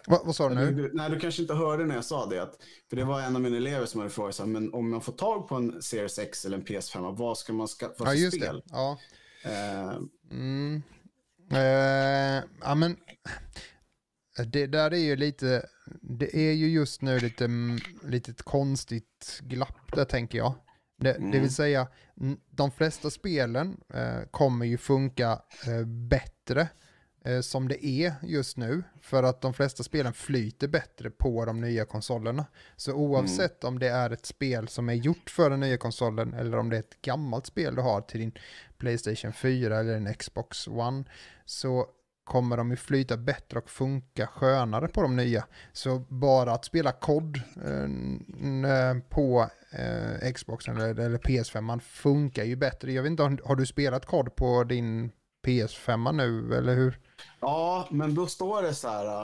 Va, 0.07 0.21
vad 0.25 0.35
sa 0.35 0.49
du 0.49 0.55
nu? 0.55 0.71
Du, 0.71 0.91
nej, 0.93 1.09
du 1.09 1.19
kanske 1.19 1.41
inte 1.41 1.53
hörde 1.53 1.85
när 1.85 1.95
jag 1.95 2.05
sa 2.05 2.25
det. 2.25 2.43
Att, 2.43 2.57
för 2.89 2.95
det 2.95 3.03
var 3.03 3.21
en 3.21 3.35
av 3.35 3.41
mina 3.41 3.57
elever 3.57 3.85
som 3.85 3.99
hade 3.99 4.11
frågat 4.11 4.35
så 4.35 4.45
men 4.45 4.73
om 4.73 4.89
man 4.89 5.01
får 5.01 5.13
tag 5.13 5.47
på 5.47 5.55
en 5.55 5.81
Series 5.81 6.19
X 6.19 6.45
eller 6.45 6.57
en 6.57 6.63
PS5, 6.63 7.15
vad 7.15 7.37
ska 7.37 7.53
man 7.53 7.67
skaffa 7.67 7.93
för 7.93 8.05
ja, 8.05 8.13
just 8.13 8.37
spel? 8.37 8.55
Det. 8.55 8.63
Ja. 8.71 8.97
Uh, 9.45 10.01
mm. 10.31 10.81
uh, 11.53 12.43
ja, 12.61 12.75
men 12.75 12.97
det 14.47 14.67
där 14.67 14.93
är 14.93 14.97
ju 14.97 15.15
lite, 15.15 15.65
det 16.01 16.35
är 16.35 16.53
ju 16.53 16.69
just 16.69 17.01
nu 17.01 17.19
lite, 17.19 17.49
lite 18.03 18.33
konstigt 18.33 19.39
glapp 19.41 19.95
där 19.95 20.05
tänker 20.05 20.37
jag. 20.37 20.53
Det, 20.97 21.13
mm. 21.13 21.31
det 21.31 21.39
vill 21.39 21.55
säga, 21.55 21.87
de 22.49 22.71
flesta 22.71 23.09
spelen 23.09 23.77
uh, 23.95 24.29
kommer 24.31 24.65
ju 24.65 24.77
funka 24.77 25.41
bättre 26.09 26.67
eh, 27.25 27.41
som 27.41 27.67
det 27.67 27.85
är 27.85 28.13
just 28.23 28.57
nu. 28.57 28.83
För 29.01 29.23
att 29.23 29.41
de 29.41 29.53
flesta 29.53 29.83
spelen 29.83 30.13
flyter 30.13 30.67
bättre 30.67 31.09
på 31.09 31.45
de 31.45 31.61
nya 31.61 31.85
konsolerna. 31.85 32.45
Så 32.75 32.93
oavsett 32.93 33.63
mm. 33.63 33.73
om 33.73 33.79
det 33.79 33.89
är 33.89 34.09
ett 34.09 34.25
spel 34.25 34.67
som 34.67 34.89
är 34.89 34.93
gjort 34.93 35.29
för 35.29 35.49
den 35.49 35.59
nya 35.59 35.77
konsolen 35.77 36.33
eller 36.33 36.57
om 36.57 36.69
det 36.69 36.75
är 36.75 36.79
ett 36.79 37.01
gammalt 37.01 37.45
spel 37.45 37.75
du 37.75 37.81
har 37.81 38.01
till 38.01 38.19
din 38.19 38.31
Playstation 38.77 39.33
4 39.33 39.79
eller 39.79 39.93
en 39.93 40.13
Xbox 40.13 40.67
One 40.67 41.03
så 41.45 41.87
kommer 42.23 42.57
de 42.57 42.71
ju 42.71 42.77
flyta 42.77 43.17
bättre 43.17 43.59
och 43.59 43.69
funka 43.69 44.27
skönare 44.27 44.87
på 44.87 45.01
de 45.01 45.15
nya. 45.15 45.45
Så 45.73 45.99
bara 45.99 46.51
att 46.51 46.65
spela 46.65 46.91
COD 46.91 47.41
eh, 47.65 48.97
på 49.09 49.49
eh, 49.71 50.31
Xbox 50.33 50.67
eller, 50.67 50.99
eller 50.99 51.17
PS5 51.17 51.61
man 51.61 51.79
funkar 51.79 52.43
ju 52.43 52.55
bättre. 52.55 52.91
Jag 52.91 53.03
vet 53.03 53.09
inte, 53.09 53.23
har 53.23 53.55
du 53.55 53.65
spelat 53.65 54.05
COD 54.05 54.35
på 54.35 54.63
din 54.63 55.11
PS5 55.43 56.11
nu 56.11 56.55
eller 56.55 56.75
hur? 56.75 56.99
Ja, 57.39 57.87
men 57.91 58.15
då 58.15 58.27
står 58.27 58.61
det 58.61 58.73
så 58.73 58.87
här. 58.87 59.23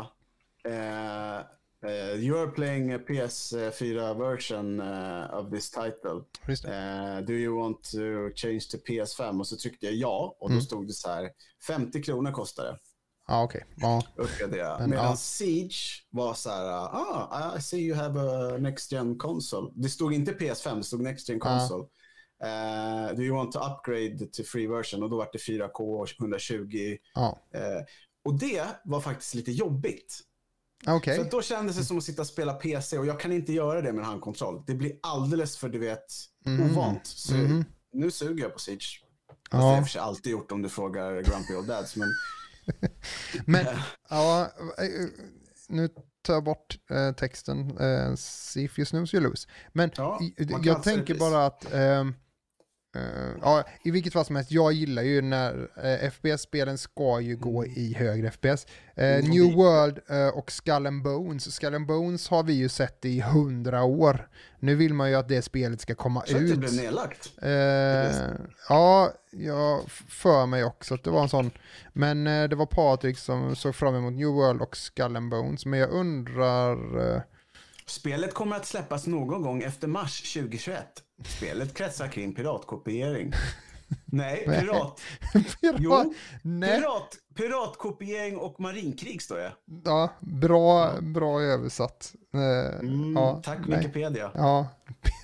Uh, 0.68 1.42
uh, 1.86 2.24
you 2.24 2.40
are 2.40 2.48
playing 2.48 2.94
a 2.94 2.98
PS4 3.08 4.18
version 4.18 4.80
uh, 4.82 5.40
of 5.40 5.52
this 5.52 5.72
title. 5.72 6.24
Do 7.26 7.34
you 7.34 7.62
want 7.62 7.84
to 7.84 7.98
change 8.36 8.62
to 8.72 8.78
PS5? 8.78 9.40
Och 9.40 9.48
så 9.48 9.58
tryckte 9.58 9.86
jag 9.86 9.96
ja 9.96 10.38
och 10.40 10.50
då 10.50 10.54
mm. 10.54 10.62
stod 10.62 10.88
det 10.88 10.94
så 10.94 11.10
här. 11.10 11.30
50 11.68 12.04
kronor 12.04 12.32
kostar 12.32 12.64
det. 12.64 12.78
Ah, 13.30 13.44
okej. 13.44 13.64
Okay. 14.18 14.58
Ja. 14.58 14.88
Medan 14.88 15.06
ah. 15.06 15.16
Siege 15.16 16.06
var 16.10 16.34
så 16.34 16.50
här, 16.50 16.66
ah, 16.66 17.58
I 17.58 17.62
see 17.62 17.80
you 17.80 17.96
have 17.96 18.20
a 18.20 18.58
next 18.58 18.92
gen 18.92 19.18
console. 19.18 19.72
Det 19.76 19.90
stod 19.90 20.14
inte 20.14 20.32
PS5, 20.32 20.76
det 20.76 20.84
stod 20.84 21.02
next 21.02 21.30
gen 21.30 21.40
console. 21.40 21.84
Ah. 22.40 23.10
Uh, 23.10 23.16
do 23.16 23.22
you 23.24 23.36
want 23.36 23.52
to 23.52 23.60
upgrade 23.60 24.26
to 24.32 24.44
free 24.44 24.68
version? 24.68 25.04
Och 25.04 25.10
då 25.10 25.18
var 25.18 25.30
det 25.32 25.38
4K 25.38 26.02
och 26.02 26.10
120. 26.20 26.98
Ja. 27.14 27.40
Uh, 27.56 27.86
och 28.26 28.40
det 28.40 28.64
var 28.84 29.02
faktiskt 29.02 29.34
lite 29.34 29.52
jobbigt. 29.52 30.22
Okay. 30.88 31.16
För 31.16 31.32
då 31.32 31.42
kändes 31.42 31.78
det 31.78 31.84
som 31.84 31.98
att 31.98 32.04
sitta 32.04 32.22
och 32.22 32.28
spela 32.28 32.54
PC 32.54 32.98
och 32.98 33.06
jag 33.06 33.20
kan 33.20 33.32
inte 33.32 33.54
göra 33.54 33.82
det 33.82 33.94
med 33.94 34.00
en 34.00 34.06
handkontroll. 34.06 34.64
Det 34.68 34.76
blir 34.76 34.92
alldeles 35.02 35.58
för, 35.58 35.70
du 35.70 35.80
vet, 35.80 36.06
mm. 36.46 36.72
ovant. 36.72 37.08
Så 37.08 37.36
mm. 37.36 37.66
nu 37.94 38.12
suger 38.12 38.44
jag 38.44 38.54
på 38.54 38.60
Siege. 38.60 38.80
Fast 38.80 39.42
ja. 39.52 39.58
det 39.58 39.64
har 39.64 39.74
jag 39.74 39.84
för 39.84 39.92
sig 39.92 40.02
alltid 40.02 40.32
gjort 40.32 40.52
om 40.52 40.62
du 40.62 40.70
frågar 40.70 41.22
Grumpy 41.22 41.56
Old 41.56 41.68
Dads. 41.68 41.96
Men, 41.96 42.08
men 43.46 43.66
ja, 44.10 44.52
nu 45.70 45.90
tar 46.22 46.34
jag 46.34 46.44
bort 46.44 46.78
eh, 46.90 47.12
texten. 47.12 47.78
Eh, 47.78 48.16
see 48.16 48.64
if 48.64 48.80
you 48.80 48.86
snooze 48.86 49.18
you 49.18 49.30
lose. 49.30 49.48
Men 49.74 49.92
ja, 49.96 50.20
jag 50.64 50.84
tänker 50.84 51.16
bara 51.16 51.46
att 51.46 51.74
eh, 51.74 52.06
Uh, 52.98 53.38
ja, 53.42 53.64
I 53.84 53.92
vilket 53.92 54.14
fall 54.14 54.26
som 54.26 54.36
helst, 54.36 54.52
jag 54.52 54.74
gillar 54.74 55.02
ju 55.02 55.22
när 55.22 55.54
uh, 55.56 56.10
FPS-spelen 56.10 56.78
ska 56.78 57.20
ju 57.20 57.36
gå 57.36 57.64
mm. 57.64 57.78
i 57.78 57.94
högre 57.94 58.32
FPS. 58.32 58.66
Uh, 58.98 59.04
mm. 59.04 59.30
New 59.30 59.56
World 59.56 60.00
och 60.34 60.52
Skull 60.52 60.88
and 60.88 61.04
Bones. 61.04 61.56
Skull 61.56 61.76
and 61.76 61.88
Bones 61.88 62.30
har 62.30 62.44
vi 62.44 62.54
ju 62.54 62.70
sett 62.70 63.06
i 63.06 63.22
hundra 63.22 63.84
år. 63.84 64.30
Nu 64.60 64.76
vill 64.76 64.94
man 64.94 65.10
ju 65.10 65.16
att 65.16 65.28
det 65.28 65.42
spelet 65.42 65.82
ska 65.82 65.96
komma 65.96 66.24
Så 66.26 66.38
ut. 66.38 66.50
Så 66.50 66.56
det 66.56 66.60
blev 66.60 66.74
nedlagt? 66.74 67.32
ja, 68.70 69.14
jag 69.32 69.92
för 70.10 70.46
mig 70.46 70.64
också 70.64 70.94
att 70.94 71.04
det 71.04 71.10
var 71.10 71.22
en 71.22 71.30
sån. 71.30 71.52
Men 71.94 72.24
det 72.24 72.56
var 72.56 72.66
Patrik 72.66 73.18
som 73.18 73.56
såg 73.56 73.76
fram 73.76 73.96
emot 73.96 74.14
New 74.14 74.28
World 74.28 74.62
och 74.62 74.78
Skull 74.78 75.16
and 75.16 75.30
Bones. 75.30 75.66
Men 75.66 75.80
jag 75.80 75.90
undrar... 75.90 77.24
Spelet 77.86 78.34
kommer 78.34 78.56
att 78.56 78.66
släppas 78.66 79.08
någon 79.08 79.42
gång 79.42 79.64
efter 79.64 79.88
mars 79.88 80.34
2021. 80.34 81.04
Spelet 81.26 81.74
kretsar 81.74 82.08
kring 82.08 82.36
piratkopiering. 82.36 83.32
Nej, 84.06 84.44
pirat. 84.46 85.02
Pirat, 85.62 85.80
Jo, 85.82 86.14
nej. 86.42 86.80
Pirat, 86.80 87.18
piratkopiering 87.38 88.38
och 88.38 88.60
marinkrig 88.60 89.22
står 89.22 89.38
det. 89.38 89.52
Ja, 89.86 90.10
bra, 90.20 90.92
bra 91.02 91.42
översatt. 91.42 92.14
Eh, 92.34 92.80
Mm, 92.80 93.14
ja, 93.16 93.42
tack 93.46 93.60
nej. 93.68 93.78
Wikipedia. 93.78 94.32
Ja. 94.36 94.68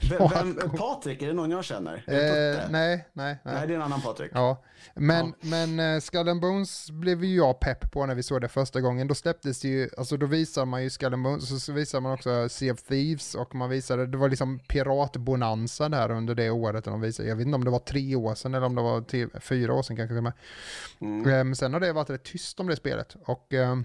Vem, 0.10 0.56
Patrik, 0.78 1.22
är 1.22 1.28
det 1.28 1.34
någon 1.34 1.52
jag 1.52 1.64
känner? 1.64 1.94
Eh, 2.08 2.14
nej, 2.14 2.68
nej, 2.70 3.06
Nej, 3.14 3.38
nej. 3.44 3.68
det 3.68 3.74
är 3.74 3.76
en 3.76 3.82
annan 3.82 4.02
Patrik. 4.02 4.32
Ja, 4.34 4.64
men, 4.94 5.34
men 5.42 5.80
uh, 5.80 6.00
Skull 6.00 6.30
and 6.30 6.42
Bones 6.42 6.92
blev 6.92 7.24
ju 7.24 7.36
jag 7.36 7.60
pepp 7.60 7.92
på 7.92 8.06
när 8.06 8.16
vi 8.16 8.24
såg 8.24 8.42
det 8.42 8.48
första 8.48 8.82
gången. 8.82 9.08
Då 9.08 9.16
släpptes 9.16 9.62
det 9.62 9.68
ju, 9.68 9.90
alltså 9.98 10.18
då 10.18 10.26
visar 10.26 10.66
man 10.66 10.84
ju 10.84 10.90
Skull 10.90 11.14
and 11.14 11.24
Bones, 11.24 11.52
och 11.52 11.58
så 11.58 11.72
visar 11.72 12.02
man 12.02 12.12
också 12.12 12.50
Sea 12.50 12.74
of 12.74 12.82
Thieves 12.84 13.36
och 13.36 13.56
man 13.56 13.70
visade, 13.70 14.08
det 14.08 14.18
var 14.18 14.30
liksom 14.30 14.60
piratbonanza 14.60 15.90
där 15.90 16.12
under 16.12 16.36
det 16.36 16.50
året. 16.50 16.86
De 16.86 17.02
visade, 17.02 17.30
jag 17.30 17.36
vet 17.36 17.46
inte 17.46 17.56
om 17.56 17.66
det 17.66 17.72
var 17.72 17.80
tre 17.80 18.16
år 18.16 18.36
sedan 18.36 18.54
eller 18.54 18.66
om 18.66 18.76
det 18.76 18.82
var 18.82 19.02
till, 19.02 19.30
fyra 19.42 19.74
år 19.74 19.82
sedan 19.82 19.96
kanske. 19.98 20.14
Mm. 21.02 21.30
Eh, 21.30 21.44
Men 21.44 21.56
sen 21.56 21.74
har 21.74 21.80
det 21.80 21.94
varit 21.94 22.03
rätt 22.10 22.24
tyst 22.24 22.60
om 22.60 22.68
det 22.68 22.76
spelet. 22.76 23.16
Och 23.26 23.54
eh, 23.54 23.76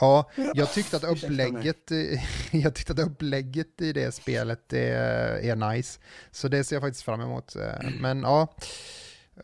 ja, 0.00 0.30
jag 0.54 0.72
tyckte 0.72 0.96
att 0.96 1.04
upplägget, 1.24 1.90
jag 2.50 2.74
tyckte 2.74 2.92
att 2.92 2.98
upplägget 2.98 3.80
i 3.80 3.92
det 3.92 4.12
spelet 4.12 4.72
är, 4.72 5.38
är 5.38 5.56
nice. 5.56 6.00
Så 6.30 6.48
det 6.48 6.64
ser 6.64 6.76
jag 6.76 6.82
faktiskt 6.82 7.04
fram 7.04 7.20
emot. 7.20 7.56
Eh, 7.56 7.90
Men 8.00 8.20
ja, 8.20 8.54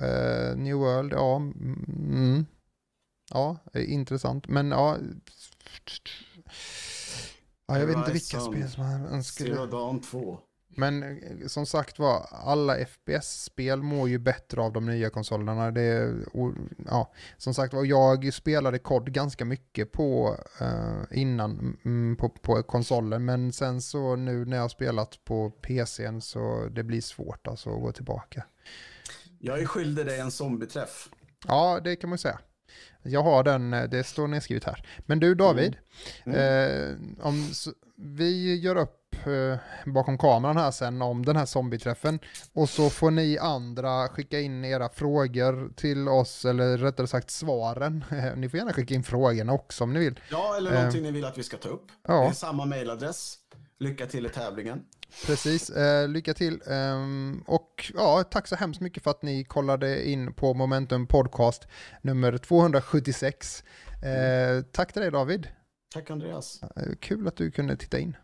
eh, 0.01 0.57
New 0.57 0.77
World, 0.77 1.13
ja. 1.13 1.37
Mm, 1.37 2.47
ja, 3.31 3.57
eh, 3.75 3.93
intressant. 3.93 4.49
Men 4.49 4.71
ja, 4.71 4.97
ja 7.67 7.79
jag 7.79 7.87
vet 7.87 7.97
inte 7.97 8.13
vilka 8.13 8.41
spel 8.41 8.71
som 8.71 8.83
man 8.83 9.07
önskar. 9.07 9.45
Zero 9.45 9.67
Dawn 9.67 10.01
2. 10.01 10.41
Men 10.81 11.03
eh, 11.03 11.47
som 11.47 11.67
sagt 11.67 11.99
var, 11.99 12.27
alla 12.31 12.77
FPS-spel 12.87 13.83
mår 13.83 14.09
ju 14.09 14.19
bättre 14.19 14.61
av 14.61 14.73
de 14.73 14.87
nya 14.87 15.11
konsolerna. 15.11 15.71
Det 15.71 15.81
är, 15.83 16.15
o- 16.33 16.55
ja, 16.87 17.13
som 17.37 17.55
sagt 17.55 17.75
var, 17.75 17.85
jag 17.85 18.35
spelade 18.35 18.79
COD 18.79 19.13
ganska 19.13 19.45
mycket 19.45 19.93
på 19.93 20.37
eh, 20.61 21.19
innan 21.19 21.77
mm, 21.85 22.17
på, 22.17 22.29
på 22.29 22.63
konsolen, 22.63 23.25
men 23.25 23.53
sen 23.53 23.83
så 23.83 24.17
nu 24.17 24.45
när 24.45 24.57
jag 24.57 24.65
har 24.65 24.69
spelat 24.69 25.25
på 25.25 25.51
PCn 25.51 26.21
så 26.21 26.69
det 26.71 26.83
blir 26.83 27.01
svårt 27.01 27.47
alltså 27.47 27.75
att 27.75 27.81
gå 27.81 27.93
tillbaka. 27.93 28.45
Jag 29.39 29.61
är 29.61 29.67
skyldig 29.67 30.07
dig 30.07 30.21
en 30.21 30.31
zombieträff. 30.31 31.09
Ja, 31.49 31.81
det 31.85 31.97
kan 31.97 32.11
man 32.11 32.19
säga. 32.19 32.39
Jag 33.03 33.23
har 33.23 33.43
den, 33.45 33.73
eh, 33.73 33.83
det 33.85 34.05
står 34.05 34.29
nedskrivet 34.29 34.65
här. 34.65 34.87
Men 35.07 35.21
du 35.21 35.35
David, 35.35 35.77
Mm. 36.27 36.37
Eh, 36.39 36.97
om, 37.27 37.49
s- 37.51 37.69
vi 37.97 38.61
gör 38.61 38.77
upp 38.77 38.97
eh, 39.15 39.59
bakom 39.87 40.19
kameran 40.19 40.57
här 40.57 40.71
sen 40.71 41.03
om 41.03 41.25
den 41.25 41.37
här 41.37 41.47
zombieträffen 41.47 42.19
och 42.53 42.69
så 42.69 42.91
får 42.91 43.11
ni 43.11 43.39
andra 43.39 44.09
skicka 44.09 44.41
in 44.41 44.65
era 44.65 44.89
frågor 44.89 45.73
till 45.77 46.09
oss 46.09 46.45
eller 46.45 46.79
rättare 46.79 47.07
sagt 47.07 47.31
svaren. 47.31 48.05
ni 48.37 48.49
får 48.49 48.59
gärna 48.59 48.73
skicka 48.73 48.95
in 48.95 49.03
frågorna 49.03 49.53
också 49.53 49.85
om 49.85 49.93
ni 49.93 49.99
vill. 50.01 50.21
Ja, 50.31 50.57
eller 50.57 50.71
Eh. 50.71 50.77
någonting 50.77 51.03
ni 51.03 51.11
vill 51.11 51.25
att 51.25 51.39
vi 51.39 51.43
ska 51.43 51.57
ta 51.57 51.69
upp. 51.69 51.87
Ja. 52.09 52.21
Det 52.23 52.29
är 52.29 52.33
samma 52.33 52.65
mailadress. 52.65 53.37
Lycka 53.79 54.07
till 54.07 54.27
i 54.27 54.29
tävlingen. 54.29 54.83
Precis, 55.27 55.71
eh, 55.71 56.09
lycka 56.09 56.35
till. 56.35 56.63
Ehm, 56.67 57.45
och 57.47 57.93
ja, 57.95 58.25
tack 58.31 58.47
så 58.49 58.57
hemskt 58.57 58.81
mycket 58.81 59.03
för 59.03 59.11
att 59.11 59.23
ni 59.23 59.45
kollade 59.45 60.09
in 60.09 60.33
på 60.35 60.55
Momentum 60.55 61.07
Podcast 61.07 61.67
nummer 62.03 62.39
276. 62.39 63.65
Eh, 64.03 64.63
tack 64.73 64.93
till 64.93 65.03
dig 65.03 65.11
David. 65.11 65.49
Tack 65.95 66.11
Andreas. 66.11 66.61
Eh, 66.63 66.83
kul 67.01 67.29
att 67.29 67.37
du 67.37 67.51
kunde 67.51 67.77
titta 67.77 67.99
in. 67.99 68.17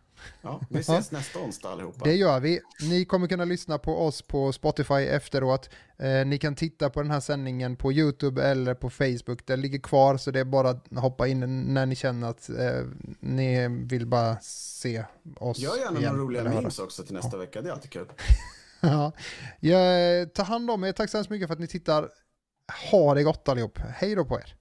Ja, 0.43 0.61
vi 0.71 0.79
ses 0.79 1.13
nästa 1.13 1.39
onsdag 1.39 1.69
allihopa. 1.69 2.05
Det 2.05 2.15
gör 2.15 2.41
vi. 2.41 2.61
Ni 2.81 3.05
kommer 3.05 3.27
kunna 3.29 3.45
lyssna 3.45 3.79
på 3.79 4.07
oss 4.07 4.23
på 4.23 4.53
Spotify 4.53 4.95
efteråt. 4.95 5.71
Eh, 5.99 6.27
ni 6.27 6.39
kan 6.39 6.55
titta 6.55 6.91
på 6.91 7.03
den 7.03 7.11
här 7.11 7.21
sändningen 7.21 7.77
på 7.77 7.93
YouTube 7.93 8.43
eller 8.43 8.75
på 8.75 8.91
Facebook. 8.91 9.47
Det 9.47 9.57
ligger 9.57 9.79
kvar 9.79 10.17
så 10.17 10.31
det 10.31 10.41
är 10.41 10.45
bara 10.45 10.71
att 10.71 10.87
hoppa 10.97 11.27
in 11.27 11.75
när 11.75 11.87
ni 11.87 11.97
känner 11.97 12.31
att 12.31 12.49
eh, 12.49 12.85
ni 13.21 13.69
vill 13.69 14.07
bara 14.07 14.37
se 14.43 15.05
oss 15.39 15.59
Gör 15.59 15.77
gärna 15.77 15.99
igen, 15.99 16.13
några 16.13 16.25
roliga 16.25 16.43
höra. 16.43 16.55
memes 16.55 16.79
också 16.79 17.03
till 17.03 17.15
nästa 17.15 17.37
vecka. 17.37 17.63
Det 17.63 17.69
är 17.69 17.73
alltid 17.73 17.91
kul. 17.91 18.07
ja. 18.81 19.13
Jag, 19.61 20.35
ta 20.35 20.43
hand 20.43 20.71
om 20.71 20.85
er. 20.85 20.93
Tack 20.93 21.11
så 21.11 21.17
hemskt 21.17 21.31
mycket 21.31 21.49
för 21.49 21.55
att 21.55 21.61
ni 21.61 21.67
tittar. 21.67 22.11
Ha 22.91 23.15
det 23.15 23.23
gott 23.23 23.49
allihop. 23.49 23.79
Hej 23.79 24.15
då 24.15 24.25
på 24.25 24.39
er. 24.39 24.57